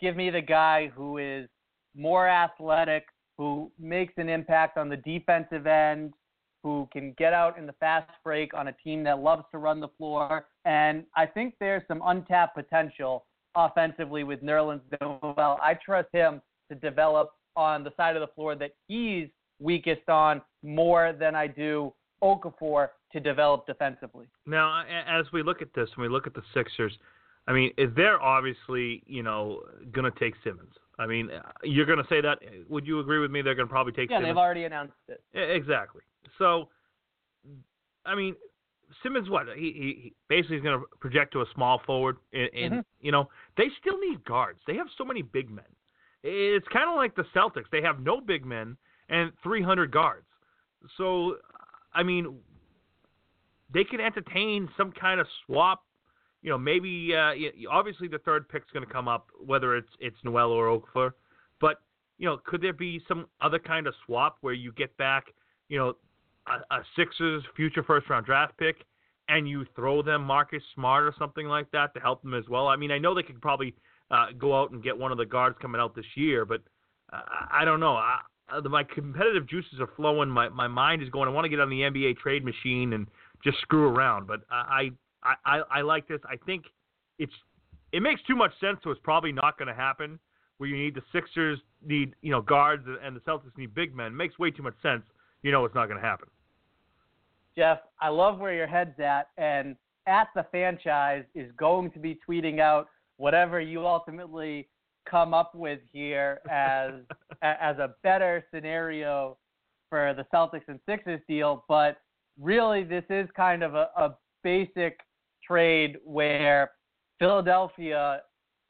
give 0.00 0.16
me 0.16 0.30
the 0.30 0.40
guy 0.40 0.90
who 0.94 1.18
is 1.18 1.48
more 1.96 2.28
athletic, 2.28 3.06
who 3.38 3.70
makes 3.78 4.14
an 4.16 4.28
impact 4.28 4.76
on 4.76 4.88
the 4.88 4.96
defensive 4.98 5.66
end, 5.66 6.12
who 6.64 6.88
can 6.90 7.12
get 7.18 7.34
out 7.34 7.58
in 7.58 7.66
the 7.66 7.74
fast 7.74 8.10
break 8.24 8.54
on 8.54 8.68
a 8.68 8.72
team 8.72 9.04
that 9.04 9.20
loves 9.20 9.44
to 9.52 9.58
run 9.58 9.80
the 9.80 9.88
floor. 9.98 10.46
And 10.64 11.04
I 11.14 11.26
think 11.26 11.54
there's 11.60 11.82
some 11.86 12.00
untapped 12.04 12.56
potential 12.56 13.26
offensively 13.54 14.24
with 14.24 14.42
Nerlens 14.42 14.80
Noel. 15.00 15.58
I 15.62 15.74
trust 15.74 16.08
him 16.12 16.40
to 16.70 16.74
develop 16.74 17.32
on 17.54 17.84
the 17.84 17.92
side 17.98 18.16
of 18.16 18.20
the 18.20 18.32
floor 18.34 18.56
that 18.56 18.70
he's 18.88 19.28
weakest 19.60 20.08
on 20.08 20.40
more 20.62 21.12
than 21.12 21.34
I 21.34 21.46
do 21.46 21.92
Okafor 22.22 22.88
to 23.12 23.20
develop 23.20 23.66
defensively. 23.66 24.26
Now, 24.46 24.84
as 25.06 25.26
we 25.32 25.42
look 25.42 25.60
at 25.60 25.68
this, 25.74 25.90
when 25.96 26.08
we 26.08 26.12
look 26.12 26.26
at 26.26 26.32
the 26.32 26.42
Sixers, 26.54 26.96
I 27.46 27.52
mean, 27.52 27.72
they're 27.94 28.20
obviously, 28.22 29.02
you 29.06 29.22
know, 29.22 29.60
going 29.92 30.10
to 30.10 30.18
take 30.18 30.32
Simmons. 30.42 30.72
I 30.98 31.06
mean, 31.06 31.30
you're 31.62 31.86
going 31.86 31.98
to 31.98 32.06
say 32.08 32.20
that. 32.20 32.38
Would 32.68 32.86
you 32.86 33.00
agree 33.00 33.18
with 33.18 33.30
me? 33.30 33.42
They're 33.42 33.54
going 33.54 33.68
to 33.68 33.72
probably 33.72 33.92
take. 33.92 34.10
Yeah, 34.10 34.18
Simmons? 34.18 34.30
they've 34.30 34.38
already 34.38 34.64
announced 34.64 34.94
it. 35.08 35.20
Exactly. 35.34 36.02
So, 36.38 36.68
I 38.06 38.14
mean, 38.14 38.36
Simmons, 39.02 39.28
what 39.28 39.46
he, 39.56 39.62
he 39.62 40.12
basically 40.28 40.56
is 40.56 40.62
going 40.62 40.78
to 40.78 40.86
project 41.00 41.32
to 41.32 41.40
a 41.40 41.46
small 41.54 41.80
forward, 41.86 42.16
and, 42.32 42.48
and 42.54 42.72
mm-hmm. 42.72 42.80
you 43.00 43.12
know 43.12 43.28
they 43.56 43.66
still 43.80 43.98
need 43.98 44.24
guards. 44.24 44.60
They 44.66 44.76
have 44.76 44.86
so 44.96 45.04
many 45.04 45.22
big 45.22 45.50
men. 45.50 45.64
It's 46.22 46.66
kind 46.68 46.88
of 46.88 46.96
like 46.96 47.14
the 47.16 47.24
Celtics. 47.34 47.64
They 47.70 47.82
have 47.82 48.00
no 48.00 48.20
big 48.20 48.46
men 48.46 48.76
and 49.08 49.32
300 49.42 49.90
guards. 49.90 50.26
So 50.96 51.36
I 51.94 52.02
mean, 52.02 52.36
they 53.72 53.84
can 53.84 54.00
entertain 54.00 54.68
some 54.76 54.92
kind 54.92 55.20
of 55.20 55.26
swap, 55.44 55.82
you 56.44 56.50
know, 56.50 56.58
maybe 56.58 57.12
uh, 57.16 57.32
obviously 57.70 58.06
the 58.06 58.18
third 58.18 58.46
pick's 58.50 58.70
going 58.70 58.86
to 58.86 58.92
come 58.92 59.08
up, 59.08 59.28
whether 59.44 59.74
it's 59.76 59.88
it's 59.98 60.16
Noel 60.24 60.50
or 60.50 60.78
Okafor. 60.78 61.12
But 61.58 61.80
you 62.18 62.26
know, 62.26 62.38
could 62.44 62.60
there 62.60 62.74
be 62.74 63.00
some 63.08 63.26
other 63.40 63.58
kind 63.58 63.86
of 63.86 63.94
swap 64.04 64.36
where 64.42 64.52
you 64.52 64.70
get 64.72 64.94
back, 64.98 65.24
you 65.70 65.78
know, 65.78 65.94
a, 66.46 66.74
a 66.74 66.82
Sixers 66.96 67.42
future 67.56 67.82
first 67.82 68.10
round 68.10 68.26
draft 68.26 68.58
pick, 68.58 68.84
and 69.30 69.48
you 69.48 69.64
throw 69.74 70.02
them 70.02 70.22
Marcus 70.22 70.62
Smart 70.74 71.04
or 71.04 71.14
something 71.18 71.46
like 71.46 71.70
that 71.70 71.94
to 71.94 72.00
help 72.00 72.22
them 72.22 72.34
as 72.34 72.44
well? 72.50 72.68
I 72.68 72.76
mean, 72.76 72.90
I 72.90 72.98
know 72.98 73.14
they 73.14 73.22
could 73.22 73.40
probably 73.40 73.74
uh, 74.10 74.26
go 74.38 74.54
out 74.54 74.70
and 74.70 74.82
get 74.82 74.96
one 74.96 75.12
of 75.12 75.16
the 75.16 75.24
guards 75.24 75.56
coming 75.62 75.80
out 75.80 75.96
this 75.96 76.04
year, 76.14 76.44
but 76.44 76.60
uh, 77.10 77.22
I 77.50 77.64
don't 77.64 77.80
know. 77.80 77.94
I, 77.94 78.18
uh, 78.52 78.60
my 78.68 78.84
competitive 78.84 79.48
juices 79.48 79.80
are 79.80 79.88
flowing. 79.96 80.28
My 80.28 80.50
my 80.50 80.68
mind 80.68 81.02
is 81.02 81.08
going. 81.08 81.26
I 81.26 81.32
want 81.32 81.46
to 81.46 81.48
get 81.48 81.60
on 81.60 81.70
the 81.70 81.80
NBA 81.80 82.18
trade 82.18 82.44
machine 82.44 82.92
and 82.92 83.08
just 83.42 83.58
screw 83.62 83.88
around. 83.88 84.26
But 84.26 84.40
I 84.50 84.90
I 85.24 85.34
I, 85.44 85.62
I 85.70 85.80
like 85.82 86.08
this. 86.08 86.20
I 86.28 86.36
think 86.44 86.64
it's 87.18 87.32
it 87.92 88.02
makes 88.02 88.20
too 88.22 88.36
much 88.36 88.52
sense, 88.60 88.78
so 88.82 88.90
it's 88.90 89.00
probably 89.02 89.32
not 89.32 89.58
going 89.58 89.68
to 89.68 89.74
happen. 89.74 90.18
Where 90.58 90.68
you 90.68 90.76
need 90.76 90.94
the 90.94 91.02
Sixers 91.12 91.58
need 91.84 92.14
you 92.22 92.30
know 92.30 92.40
guards 92.40 92.86
and 93.02 93.16
the 93.16 93.20
Celtics 93.20 93.56
need 93.56 93.74
big 93.74 93.94
men 93.94 94.06
it 94.06 94.16
makes 94.16 94.38
way 94.38 94.50
too 94.50 94.62
much 94.62 94.74
sense. 94.82 95.02
You 95.42 95.52
know 95.52 95.64
it's 95.64 95.74
not 95.74 95.86
going 95.86 96.00
to 96.00 96.06
happen. 96.06 96.28
Jeff, 97.56 97.78
I 98.00 98.08
love 98.08 98.40
where 98.40 98.52
your 98.54 98.66
head's 98.66 98.98
at, 98.98 99.28
and 99.36 99.76
at 100.06 100.28
the 100.34 100.44
franchise 100.50 101.24
is 101.34 101.50
going 101.56 101.90
to 101.92 101.98
be 101.98 102.18
tweeting 102.28 102.60
out 102.60 102.88
whatever 103.16 103.60
you 103.60 103.86
ultimately 103.86 104.68
come 105.08 105.34
up 105.34 105.54
with 105.54 105.80
here 105.92 106.40
as 106.50 106.92
as 107.42 107.78
a 107.78 107.94
better 108.02 108.44
scenario 108.52 109.36
for 109.88 110.14
the 110.14 110.24
Celtics 110.34 110.66
and 110.68 110.80
Sixers 110.86 111.20
deal, 111.28 111.64
but 111.68 111.98
really 112.40 112.82
this 112.82 113.04
is 113.10 113.28
kind 113.36 113.62
of 113.62 113.74
a, 113.74 113.90
a 113.96 114.16
basic 114.42 114.98
trade 115.46 115.98
where 116.04 116.72
Philadelphia 117.18 118.22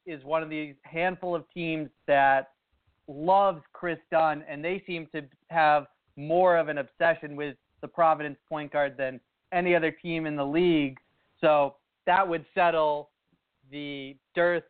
is 0.07 0.22
one 0.25 0.43
of 0.43 0.51
these 0.51 0.75
handful 0.83 1.35
of 1.35 1.45
teams 1.53 1.89
that 2.07 2.49
loves 3.09 3.62
Kris 3.72 3.99
Dunn, 4.11 4.45
and 4.49 4.64
they 4.64 4.83
seem 4.87 5.07
to 5.14 5.22
have 5.51 5.87
more 6.16 6.57
of 6.57 6.68
an 6.68 6.79
obsession 6.79 7.37
with 7.37 7.57
the 7.81 7.89
Providence 7.89 8.39
point 8.49 8.72
guard 8.72 8.97
than 8.97 9.20
any 9.53 9.75
other 9.75 9.91
team 9.91 10.27
in 10.27 10.37
the 10.37 10.45
league. 10.45 10.99
So 11.41 11.77
that 12.07 12.27
would 12.27 12.45
settle 12.55 13.11
the 13.70 14.16
dearth 14.35 14.64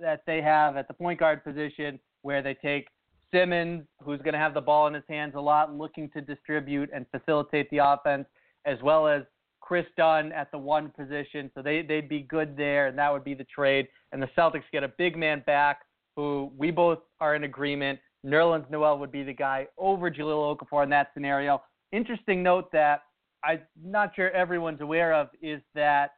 that 0.00 0.22
they 0.26 0.42
have 0.42 0.76
at 0.76 0.88
the 0.88 0.94
point 0.94 1.20
guard 1.20 1.44
position, 1.44 1.98
where 2.22 2.42
they 2.42 2.54
take 2.54 2.88
Simmons, 3.32 3.84
who's 4.02 4.20
going 4.20 4.34
to 4.34 4.38
have 4.38 4.54
the 4.54 4.60
ball 4.60 4.86
in 4.86 4.94
his 4.94 5.04
hands 5.08 5.34
a 5.36 5.40
lot, 5.40 5.74
looking 5.74 6.08
to 6.10 6.20
distribute 6.20 6.90
and 6.94 7.06
facilitate 7.10 7.68
the 7.70 7.78
offense, 7.78 8.26
as 8.64 8.78
well 8.82 9.06
as 9.06 9.22
Kris 9.66 9.86
Dunn 9.96 10.30
at 10.30 10.52
the 10.52 10.58
one 10.58 10.92
position. 10.96 11.50
So 11.52 11.60
they, 11.60 11.82
they'd 11.82 12.08
be 12.08 12.20
good 12.20 12.56
there, 12.56 12.86
and 12.86 12.96
that 12.98 13.12
would 13.12 13.24
be 13.24 13.34
the 13.34 13.44
trade. 13.44 13.88
And 14.12 14.22
the 14.22 14.28
Celtics 14.38 14.62
get 14.70 14.84
a 14.84 14.92
big 14.96 15.16
man 15.16 15.42
back 15.44 15.80
who 16.14 16.52
we 16.56 16.70
both 16.70 17.00
are 17.20 17.34
in 17.34 17.42
agreement. 17.42 17.98
Nerlens 18.24 18.70
Noel 18.70 18.98
would 18.98 19.10
be 19.10 19.24
the 19.24 19.32
guy 19.32 19.66
over 19.76 20.08
Jahlil 20.08 20.56
Okafor 20.56 20.84
in 20.84 20.90
that 20.90 21.10
scenario. 21.14 21.60
Interesting 21.90 22.44
note 22.44 22.70
that 22.70 23.02
I'm 23.42 23.60
not 23.84 24.14
sure 24.14 24.30
everyone's 24.30 24.80
aware 24.80 25.12
of 25.12 25.30
is 25.42 25.60
that 25.74 26.12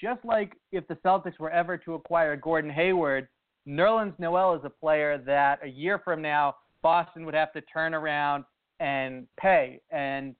just 0.00 0.24
like 0.24 0.54
if 0.72 0.86
the 0.88 0.96
Celtics 0.96 1.38
were 1.38 1.50
ever 1.50 1.78
to 1.78 1.94
acquire 1.94 2.36
Gordon 2.36 2.70
Hayward, 2.70 3.28
Nerlens 3.68 4.18
Noel 4.18 4.54
is 4.54 4.62
a 4.64 4.70
player 4.70 5.16
that 5.18 5.60
a 5.62 5.68
year 5.68 6.00
from 6.04 6.20
now 6.20 6.56
Boston 6.82 7.24
would 7.24 7.34
have 7.34 7.52
to 7.52 7.60
turn 7.60 7.94
around 7.94 8.44
and 8.80 9.28
pay. 9.40 9.80
And 9.92 10.34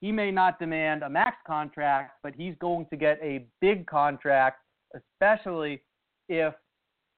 he 0.00 0.12
may 0.12 0.30
not 0.30 0.58
demand 0.58 1.02
a 1.02 1.08
max 1.08 1.36
contract, 1.46 2.18
but 2.22 2.34
he's 2.36 2.54
going 2.60 2.86
to 2.90 2.96
get 2.96 3.18
a 3.22 3.46
big 3.60 3.86
contract, 3.86 4.58
especially 4.94 5.82
if 6.28 6.54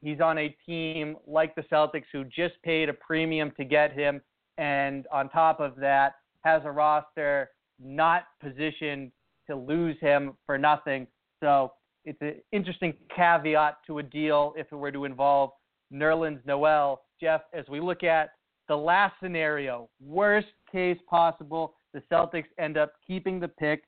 he's 0.03 0.21
on 0.21 0.39
a 0.39 0.57
team 0.67 1.17
like 1.27 1.55
the 1.55 1.63
Celtics 1.63 2.05
who 2.13 2.25
just 2.25 2.55
paid 2.65 2.89
a 2.89 2.95
premium 2.95 3.53
to 3.57 3.65
get 3.65 3.93
him. 3.93 4.21
And 4.59 5.07
on 5.13 5.29
top 5.29 5.61
of 5.61 5.77
that, 5.77 6.15
has 6.43 6.63
a 6.65 6.71
roster 6.71 7.51
not 7.79 8.25
positioned 8.43 9.13
to 9.49 9.57
lose 9.57 9.97
him 10.01 10.33
for 10.47 10.57
nothing. 10.57 11.07
So 11.43 11.73
it's 12.05 12.21
an 12.23 12.37
interesting 12.53 12.95
caveat 13.15 13.79
to 13.87 13.99
a 13.99 14.03
deal 14.03 14.55
if 14.57 14.67
it 14.73 14.77
were 14.77 14.93
to 14.93 15.05
involve 15.05 15.51
Nerlens 15.93 16.41
Noel. 16.47 17.03
Jeff, 17.21 17.43
as 17.53 17.67
we 17.69 17.81
look 17.81 18.03
at 18.03 18.31
the 18.69 18.77
last 18.77 19.15
scenario, 19.23 19.89
worst 20.03 20.49
case 20.71 20.99
possible, 21.09 21.75
the 21.93 22.03
Celtics 22.11 22.49
end 22.59 22.77
up 22.77 22.93
keeping 23.07 23.41
the 23.41 23.49
pick. 23.49 23.85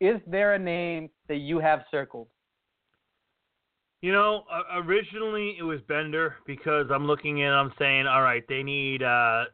Is 0.00 0.20
there 0.26 0.54
a 0.54 0.58
name 0.58 1.08
that 1.28 1.36
you 1.36 1.58
have 1.58 1.84
circled? 1.90 2.28
You 4.02 4.12
know, 4.12 4.44
originally 4.74 5.56
it 5.58 5.62
was 5.62 5.80
Bender 5.88 6.36
because 6.46 6.86
I'm 6.92 7.06
looking 7.06 7.42
and 7.42 7.54
I'm 7.54 7.72
saying, 7.78 8.06
all 8.06 8.22
right, 8.22 8.44
they 8.48 8.62
need, 8.62 9.02
uh, 9.02 9.44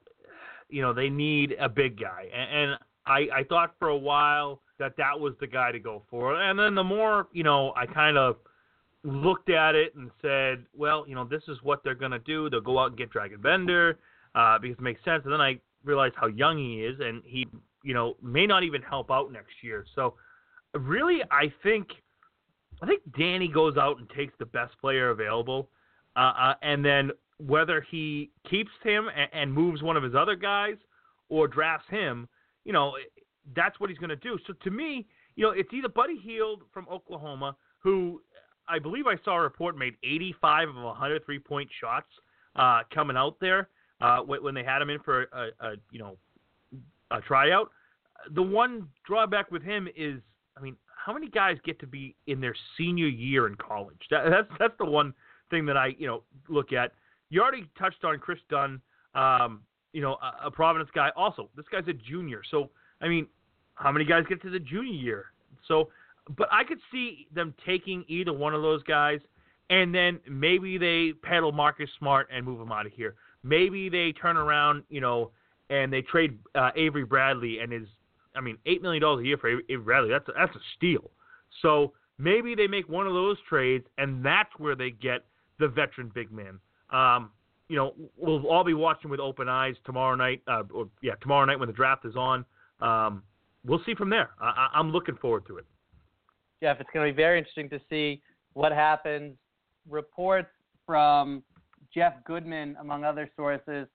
you 0.68 0.82
know, 0.82 0.92
they 0.92 1.08
need 1.08 1.54
a 1.60 1.68
big 1.68 2.00
guy, 2.00 2.26
and, 2.34 2.70
and 2.70 2.78
I, 3.06 3.40
I 3.40 3.44
thought 3.48 3.74
for 3.78 3.88
a 3.88 3.96
while 3.96 4.60
that 4.78 4.96
that 4.96 5.18
was 5.18 5.34
the 5.40 5.46
guy 5.46 5.72
to 5.72 5.78
go 5.78 6.02
for. 6.10 6.40
And 6.40 6.58
then 6.58 6.74
the 6.74 6.84
more, 6.84 7.28
you 7.32 7.44
know, 7.44 7.72
I 7.76 7.86
kind 7.86 8.18
of 8.18 8.36
looked 9.04 9.50
at 9.50 9.74
it 9.74 9.94
and 9.94 10.10
said, 10.20 10.64
well, 10.74 11.04
you 11.06 11.14
know, 11.14 11.24
this 11.24 11.42
is 11.48 11.58
what 11.62 11.82
they're 11.84 11.94
to 11.94 12.18
do. 12.20 12.50
They'll 12.50 12.60
go 12.60 12.78
out 12.78 12.88
and 12.88 12.98
get 12.98 13.12
Dragan 13.12 13.42
Bender 13.42 13.98
uh, 14.34 14.58
because 14.58 14.78
it 14.78 14.82
makes 14.82 15.04
sense. 15.04 15.22
And 15.24 15.32
then 15.32 15.40
I 15.40 15.58
realized 15.84 16.14
how 16.16 16.28
young 16.28 16.58
he 16.58 16.84
is, 16.84 16.98
and 17.00 17.22
he, 17.24 17.46
you 17.82 17.94
know, 17.94 18.16
may 18.22 18.46
not 18.46 18.62
even 18.62 18.82
help 18.82 19.10
out 19.10 19.32
next 19.32 19.54
year. 19.62 19.84
So 19.94 20.14
really, 20.74 21.20
I 21.30 21.52
think, 21.62 21.88
I 22.82 22.86
think 22.86 23.02
Danny 23.16 23.48
goes 23.48 23.76
out 23.76 23.98
and 23.98 24.08
takes 24.10 24.34
the 24.38 24.46
best 24.46 24.78
player 24.80 25.10
available, 25.10 25.68
uh, 26.16 26.32
uh, 26.38 26.54
and 26.62 26.84
then 26.84 27.10
whether 27.38 27.80
he 27.90 28.30
keeps 28.48 28.70
him 28.82 29.08
and, 29.14 29.28
and 29.32 29.52
moves 29.52 29.82
one 29.82 29.96
of 29.96 30.02
his 30.02 30.14
other 30.14 30.36
guys 30.36 30.76
or 31.28 31.48
drafts 31.48 31.88
him, 31.88 32.28
you 32.64 32.72
know, 32.72 32.94
that's 33.56 33.78
what 33.80 33.90
he's 33.90 33.98
going 33.98 34.10
to 34.10 34.16
do. 34.16 34.38
So 34.46 34.52
to 34.62 34.70
me, 34.70 35.06
you 35.36 35.44
know, 35.44 35.50
it's 35.50 35.72
either 35.72 35.88
Buddy 35.88 36.18
Hield 36.18 36.62
from 36.72 36.86
Oklahoma, 36.88 37.56
who 37.78 38.20
I 38.68 38.78
believe 38.78 39.06
I 39.06 39.16
saw 39.24 39.36
a 39.36 39.40
report 39.40 39.76
made 39.76 39.94
85 40.04 40.68
of 40.70 40.76
100 40.76 41.24
three 41.24 41.38
point 41.38 41.68
shots 41.80 42.06
uh, 42.56 42.82
coming 42.94 43.16
out 43.16 43.36
there 43.40 43.68
uh, 44.00 44.18
when 44.20 44.54
they 44.54 44.64
had 44.64 44.82
him 44.82 44.90
in 44.90 45.00
for 45.00 45.22
a, 45.32 45.48
a 45.60 45.72
you 45.90 45.98
know 45.98 46.16
a 47.12 47.20
tryout. 47.20 47.70
The 48.34 48.42
one 48.42 48.88
drawback 49.06 49.50
with 49.50 49.62
him 49.62 49.88
is, 49.96 50.20
I 50.56 50.60
mean, 50.60 50.76
how 51.04 51.12
many 51.12 51.28
guys 51.28 51.56
get 51.64 51.80
to 51.80 51.86
be 51.86 52.14
in 52.26 52.40
their 52.40 52.54
senior 52.76 53.08
year 53.08 53.46
in 53.46 53.56
college? 53.56 54.00
That, 54.10 54.30
that's 54.30 54.48
that's 54.58 54.74
the 54.78 54.86
one 54.86 55.12
thing 55.50 55.66
that 55.66 55.76
I 55.76 55.94
you 55.98 56.06
know 56.06 56.22
look 56.48 56.72
at. 56.72 56.92
You 57.30 57.42
already 57.42 57.66
touched 57.78 58.04
on 58.04 58.18
Kris 58.18 58.38
Dunn, 58.50 58.80
um, 59.14 59.62
you 59.92 60.00
know, 60.00 60.18
a, 60.22 60.46
a 60.46 60.50
Providence 60.50 60.90
guy. 60.94 61.10
Also, 61.16 61.48
this 61.56 61.66
guy's 61.72 61.88
a 61.88 61.92
junior, 61.92 62.42
so 62.50 62.70
I 63.00 63.08
mean, 63.08 63.26
how 63.74 63.90
many 63.90 64.04
guys 64.04 64.24
get 64.28 64.40
to 64.42 64.50
the 64.50 64.60
junior 64.60 64.92
year? 64.92 65.24
So, 65.66 65.88
but 66.36 66.48
I 66.52 66.62
could 66.64 66.78
see 66.92 67.26
them 67.34 67.54
taking 67.66 68.04
either 68.06 68.32
one 68.32 68.54
of 68.54 68.62
those 68.62 68.82
guys, 68.84 69.20
and 69.70 69.94
then 69.94 70.20
maybe 70.30 70.78
they 70.78 71.12
peddle 71.22 71.50
Marcus 71.52 71.90
Smart 71.98 72.28
and 72.32 72.44
move 72.44 72.60
him 72.60 72.70
out 72.70 72.86
of 72.86 72.92
here. 72.92 73.14
Maybe 73.42 73.88
they 73.88 74.12
turn 74.12 74.36
around, 74.36 74.84
you 74.88 75.00
know, 75.00 75.32
and 75.70 75.92
they 75.92 76.02
trade 76.02 76.38
uh, 76.54 76.70
Avery 76.76 77.04
Bradley 77.04 77.58
and 77.60 77.72
his, 77.72 77.88
I 78.36 78.40
mean, 78.40 78.58
eight 78.66 78.82
million 78.82 79.02
dollars 79.02 79.22
a 79.22 79.26
year 79.26 79.38
for 79.38 79.48
Avery 79.48 79.76
Bradley. 79.78 80.10
That's 80.10 80.28
a, 80.28 80.32
that's 80.38 80.54
a 80.54 80.60
steal. 80.76 81.10
So 81.60 81.92
maybe 82.18 82.54
they 82.54 82.66
make 82.66 82.88
one 82.88 83.06
of 83.06 83.14
those 83.14 83.36
trades, 83.48 83.86
and 83.98 84.24
that's 84.24 84.50
where 84.58 84.74
they 84.74 84.90
get 84.90 85.24
the 85.58 85.68
veteran 85.68 86.10
big 86.14 86.30
man. 86.32 86.58
Um, 86.90 87.30
you 87.68 87.76
know, 87.76 87.94
we'll 88.16 88.46
all 88.46 88.64
be 88.64 88.74
watching 88.74 89.10
with 89.10 89.20
open 89.20 89.48
eyes 89.48 89.74
tomorrow 89.84 90.14
night. 90.14 90.42
Uh, 90.46 90.62
or, 90.74 90.88
yeah, 91.02 91.14
tomorrow 91.22 91.44
night 91.46 91.58
when 91.58 91.68
the 91.68 91.74
draft 91.74 92.04
is 92.04 92.16
on 92.16 92.44
um, 92.82 93.22
we'll 93.64 93.82
see 93.86 93.94
from 93.94 94.10
there. 94.10 94.30
I, 94.40 94.68
I'm 94.74 94.90
looking 94.90 95.16
forward 95.16 95.46
to 95.46 95.56
it. 95.58 95.64
Jeff, 96.62 96.80
it's 96.80 96.90
going 96.92 97.06
to 97.06 97.12
be 97.12 97.16
very 97.16 97.38
interesting 97.38 97.70
to 97.70 97.80
see 97.88 98.20
what 98.52 98.72
happens. 98.72 99.34
Reports 99.88 100.50
from 100.84 101.42
Jeff 101.94 102.14
Goodman, 102.24 102.76
among 102.80 103.04
other 103.04 103.30
sources, 103.36 103.86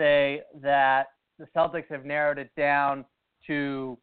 say 0.00 0.40
that 0.62 1.08
the 1.38 1.46
Celtics 1.54 1.88
have 1.90 2.04
narrowed 2.06 2.38
it 2.38 2.50
down 2.56 3.04
to 3.46 3.98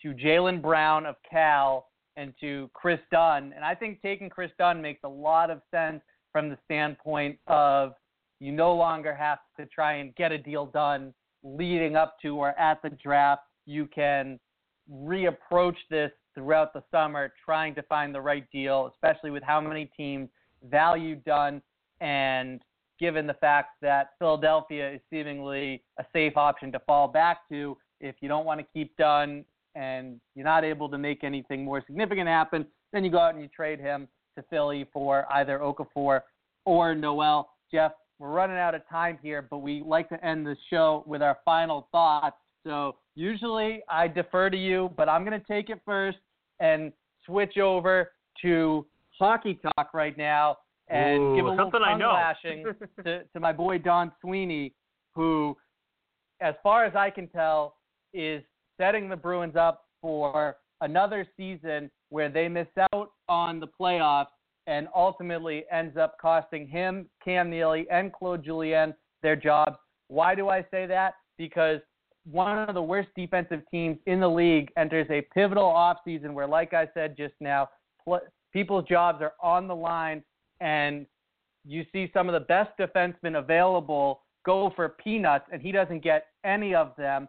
to 0.00 0.12
Jaylen 0.14 0.60
Brown 0.60 1.06
of 1.06 1.16
Cal 1.28 1.88
and 2.16 2.32
to 2.40 2.68
Kris 2.74 2.98
Dunn. 3.10 3.52
And 3.54 3.64
I 3.64 3.74
think 3.74 4.02
taking 4.02 4.28
Kris 4.28 4.50
Dunn 4.58 4.82
makes 4.82 5.00
a 5.04 5.08
lot 5.08 5.48
of 5.50 5.60
sense 5.70 6.02
from 6.32 6.48
the 6.48 6.58
standpoint 6.64 7.38
of 7.46 7.92
you 8.40 8.50
no 8.50 8.74
longer 8.74 9.14
have 9.14 9.38
to 9.58 9.66
try 9.66 9.94
and 9.94 10.14
get 10.16 10.32
a 10.32 10.38
deal 10.38 10.66
done 10.66 11.14
leading 11.44 11.94
up 11.94 12.16
to 12.22 12.36
or 12.36 12.58
at 12.58 12.82
the 12.82 12.90
draft, 12.90 13.42
you 13.64 13.86
can 13.86 14.40
reapproach 14.92 15.76
this 15.88 16.10
throughout 16.34 16.72
the 16.72 16.82
summer, 16.90 17.32
trying 17.44 17.74
to 17.76 17.82
find 17.84 18.12
the 18.12 18.20
right 18.20 18.50
deal, 18.50 18.90
especially 18.92 19.30
with 19.30 19.42
how 19.44 19.60
many 19.60 19.88
teams 19.96 20.28
value 20.68 21.16
Dunn 21.16 21.62
and 22.00 22.60
given 23.02 23.26
the 23.26 23.34
fact 23.34 23.70
that 23.82 24.10
Philadelphia 24.20 24.92
is 24.92 25.00
seemingly 25.10 25.82
a 25.98 26.04
safe 26.12 26.36
option 26.36 26.70
to 26.70 26.78
fall 26.86 27.08
back 27.08 27.48
to 27.50 27.76
if 28.00 28.14
you 28.20 28.28
don't 28.28 28.46
want 28.46 28.60
to 28.60 28.66
keep 28.72 28.96
Dunn 28.96 29.44
and 29.74 30.20
you're 30.36 30.44
not 30.44 30.62
able 30.62 30.88
to 30.88 30.96
make 30.96 31.24
anything 31.24 31.64
more 31.64 31.82
significant 31.84 32.28
happen, 32.28 32.64
then 32.92 33.04
you 33.04 33.10
go 33.10 33.18
out 33.18 33.34
and 33.34 33.42
you 33.42 33.48
trade 33.48 33.80
him 33.80 34.06
to 34.38 34.44
Philly 34.48 34.86
for 34.92 35.26
either 35.32 35.58
Okafor 35.58 36.20
or 36.64 36.94
Noel. 36.94 37.50
Jeff, 37.72 37.90
we're 38.20 38.30
running 38.30 38.56
out 38.56 38.76
of 38.76 38.88
time 38.88 39.18
here, 39.20 39.42
but 39.50 39.58
we 39.58 39.82
like 39.84 40.08
to 40.10 40.24
end 40.24 40.46
the 40.46 40.56
show 40.70 41.02
with 41.04 41.22
our 41.22 41.38
final 41.44 41.88
thoughts. 41.90 42.36
So 42.64 42.94
usually 43.16 43.82
I 43.90 44.06
defer 44.06 44.48
to 44.48 44.56
you, 44.56 44.92
but 44.96 45.08
I'm 45.08 45.24
going 45.24 45.38
to 45.40 45.46
take 45.48 45.70
it 45.70 45.80
first 45.84 46.18
and 46.60 46.92
switch 47.26 47.58
over 47.58 48.12
to 48.42 48.86
hockey 49.18 49.58
talk 49.76 49.92
right 49.92 50.16
now 50.16 50.58
and 50.92 51.22
Ooh, 51.22 51.36
give 51.36 51.46
a 51.46 51.50
little 51.50 51.64
something 51.64 51.80
I 51.82 51.90
tongue 51.90 51.98
know. 51.98 52.12
lashing 52.12 52.64
to, 53.04 53.24
to 53.24 53.40
my 53.40 53.52
boy 53.52 53.78
Don 53.78 54.12
Sweeney, 54.20 54.74
who, 55.14 55.56
as 56.40 56.54
far 56.62 56.84
as 56.84 56.94
I 56.94 57.10
can 57.10 57.28
tell, 57.28 57.76
is 58.12 58.42
setting 58.78 59.08
the 59.08 59.16
Bruins 59.16 59.56
up 59.56 59.84
for 60.00 60.56
another 60.80 61.26
season 61.36 61.90
where 62.10 62.28
they 62.28 62.48
miss 62.48 62.66
out 62.92 63.12
on 63.28 63.58
the 63.58 63.68
playoffs 63.80 64.26
and 64.66 64.86
ultimately 64.94 65.64
ends 65.72 65.96
up 65.96 66.16
costing 66.20 66.68
him, 66.68 67.06
Cam 67.24 67.50
Neely, 67.50 67.86
and 67.90 68.12
Claude 68.12 68.44
Julien 68.44 68.94
their 69.22 69.36
jobs. 69.36 69.76
Why 70.08 70.34
do 70.34 70.48
I 70.48 70.64
say 70.70 70.86
that? 70.86 71.14
Because 71.38 71.80
one 72.30 72.58
of 72.68 72.74
the 72.74 72.82
worst 72.82 73.08
defensive 73.16 73.62
teams 73.70 73.98
in 74.06 74.20
the 74.20 74.28
league 74.28 74.70
enters 74.76 75.06
a 75.10 75.22
pivotal 75.34 75.64
offseason 75.64 76.34
where, 76.34 76.46
like 76.46 76.74
I 76.74 76.88
said 76.94 77.16
just 77.16 77.34
now, 77.40 77.68
pl- 78.04 78.20
people's 78.52 78.84
jobs 78.88 79.22
are 79.22 79.32
on 79.42 79.66
the 79.66 79.74
line, 79.74 80.22
and 80.62 81.06
you 81.64 81.84
see 81.92 82.10
some 82.14 82.28
of 82.28 82.32
the 82.32 82.46
best 82.46 82.70
defensemen 82.78 83.38
available 83.38 84.22
go 84.46 84.72
for 84.74 84.88
peanuts, 84.88 85.44
and 85.52 85.60
he 85.60 85.72
doesn't 85.72 86.02
get 86.02 86.28
any 86.44 86.74
of 86.74 86.92
them. 86.96 87.28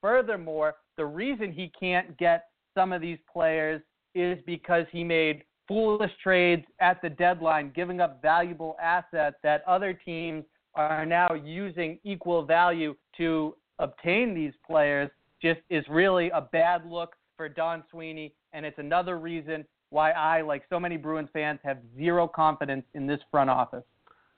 Furthermore, 0.00 0.74
the 0.96 1.04
reason 1.04 1.50
he 1.50 1.72
can't 1.78 2.16
get 2.18 2.44
some 2.74 2.92
of 2.92 3.00
these 3.00 3.18
players 3.30 3.82
is 4.14 4.38
because 4.46 4.86
he 4.92 5.02
made 5.02 5.42
foolish 5.66 6.12
trades 6.22 6.64
at 6.80 7.00
the 7.02 7.10
deadline, 7.10 7.72
giving 7.74 8.00
up 8.00 8.20
valuable 8.22 8.76
assets 8.82 9.36
that 9.42 9.64
other 9.66 9.92
teams 9.92 10.44
are 10.74 11.06
now 11.06 11.32
using 11.34 11.98
equal 12.04 12.44
value 12.44 12.94
to 13.16 13.54
obtain 13.78 14.34
these 14.34 14.52
players 14.66 15.10
just 15.40 15.60
is 15.70 15.84
really 15.88 16.30
a 16.30 16.40
bad 16.40 16.86
look 16.86 17.14
for 17.36 17.48
Don 17.48 17.82
Sweeney, 17.90 18.34
and 18.52 18.64
it's 18.64 18.78
another 18.78 19.18
reason 19.18 19.64
why 19.94 20.10
I, 20.10 20.42
like 20.42 20.64
so 20.68 20.80
many 20.80 20.96
Bruins 20.96 21.28
fans, 21.32 21.60
have 21.62 21.78
zero 21.96 22.26
confidence 22.26 22.84
in 22.94 23.06
this 23.06 23.20
front 23.30 23.48
office. 23.48 23.84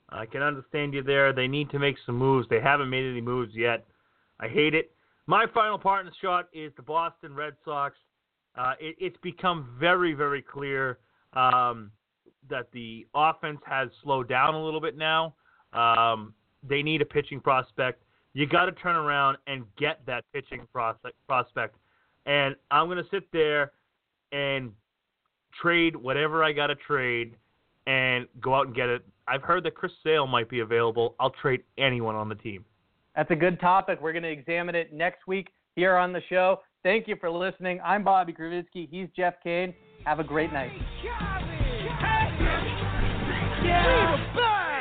I 0.09 0.27
can 0.27 0.43
understand 0.43 0.93
you 0.93 1.01
there. 1.01 1.33
They 1.33 1.47
need 1.47 1.71
to 1.71 1.79
make 1.79 1.95
some 2.05 2.15
moves. 2.15 2.47
They 2.47 2.61
haven't 2.61 2.91
made 2.91 3.09
any 3.09 3.21
moves 3.21 3.55
yet. 3.55 3.83
I 4.39 4.47
hate 4.47 4.75
it. 4.75 4.91
My 5.25 5.45
final 5.53 5.79
part 5.79 6.05
in 6.05 6.05
the 6.05 6.15
shot 6.21 6.47
is 6.53 6.71
the 6.77 6.83
Boston 6.83 7.33
Red 7.33 7.53
Sox. 7.65 7.97
Uh, 8.55 8.73
it, 8.79 8.95
it's 8.99 9.17
become 9.23 9.75
very, 9.79 10.13
very 10.13 10.43
clear 10.43 10.99
um, 11.33 11.91
that 12.49 12.67
the 12.71 13.07
offense 13.15 13.59
has 13.65 13.89
slowed 14.03 14.29
down 14.29 14.53
a 14.53 14.63
little 14.63 14.79
bit 14.79 14.95
now. 14.95 15.33
Um, 15.73 16.35
they 16.63 16.83
need 16.83 17.01
a 17.01 17.05
pitching 17.05 17.41
prospect. 17.41 18.03
You 18.33 18.45
got 18.45 18.65
to 18.65 18.71
turn 18.73 18.95
around 18.95 19.37
and 19.47 19.63
get 19.75 20.05
that 20.05 20.23
pitching 20.33 20.67
prospect. 20.71 21.15
Prospect, 21.27 21.75
and 22.27 22.55
I'm 22.69 22.85
going 22.85 23.03
to 23.03 23.09
sit 23.09 23.23
there 23.33 23.71
and 24.31 24.71
trade 25.61 25.95
whatever 25.95 26.43
I 26.43 26.51
got 26.51 26.67
to 26.67 26.75
trade 26.75 27.35
and 27.85 28.27
go 28.41 28.55
out 28.55 28.67
and 28.67 28.75
get 28.75 28.89
it. 28.89 29.03
I've 29.27 29.41
heard 29.41 29.63
that 29.65 29.75
Chris 29.75 29.91
Sale 30.03 30.27
might 30.27 30.49
be 30.49 30.59
available. 30.61 31.15
I'll 31.19 31.31
trade 31.41 31.63
anyone 31.77 32.15
on 32.15 32.29
the 32.29 32.35
team. 32.35 32.65
That's 33.15 33.31
a 33.31 33.35
good 33.35 33.59
topic. 33.59 33.99
We're 34.01 34.13
going 34.13 34.23
to 34.23 34.31
examine 34.31 34.75
it 34.75 34.93
next 34.93 35.27
week 35.27 35.49
here 35.75 35.95
on 35.95 36.13
the 36.13 36.21
show. 36.29 36.61
Thank 36.83 37.07
you 37.07 37.15
for 37.19 37.29
listening. 37.29 37.79
I'm 37.83 38.03
Bobby 38.03 38.33
Krivitsky. 38.33 38.87
He's 38.89 39.07
Jeff 39.15 39.35
Kane. 39.43 39.73
Have 40.05 40.19
a 40.19 40.23
great 40.23 40.53
night. 40.53 40.71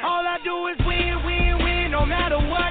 All 0.04 0.24
I 0.26 0.38
do 0.44 0.66
is 0.68 0.76
win, 0.86 1.24
win, 1.24 1.64
win, 1.64 1.90
no 1.90 2.04
matter 2.04 2.36
what. 2.36 2.65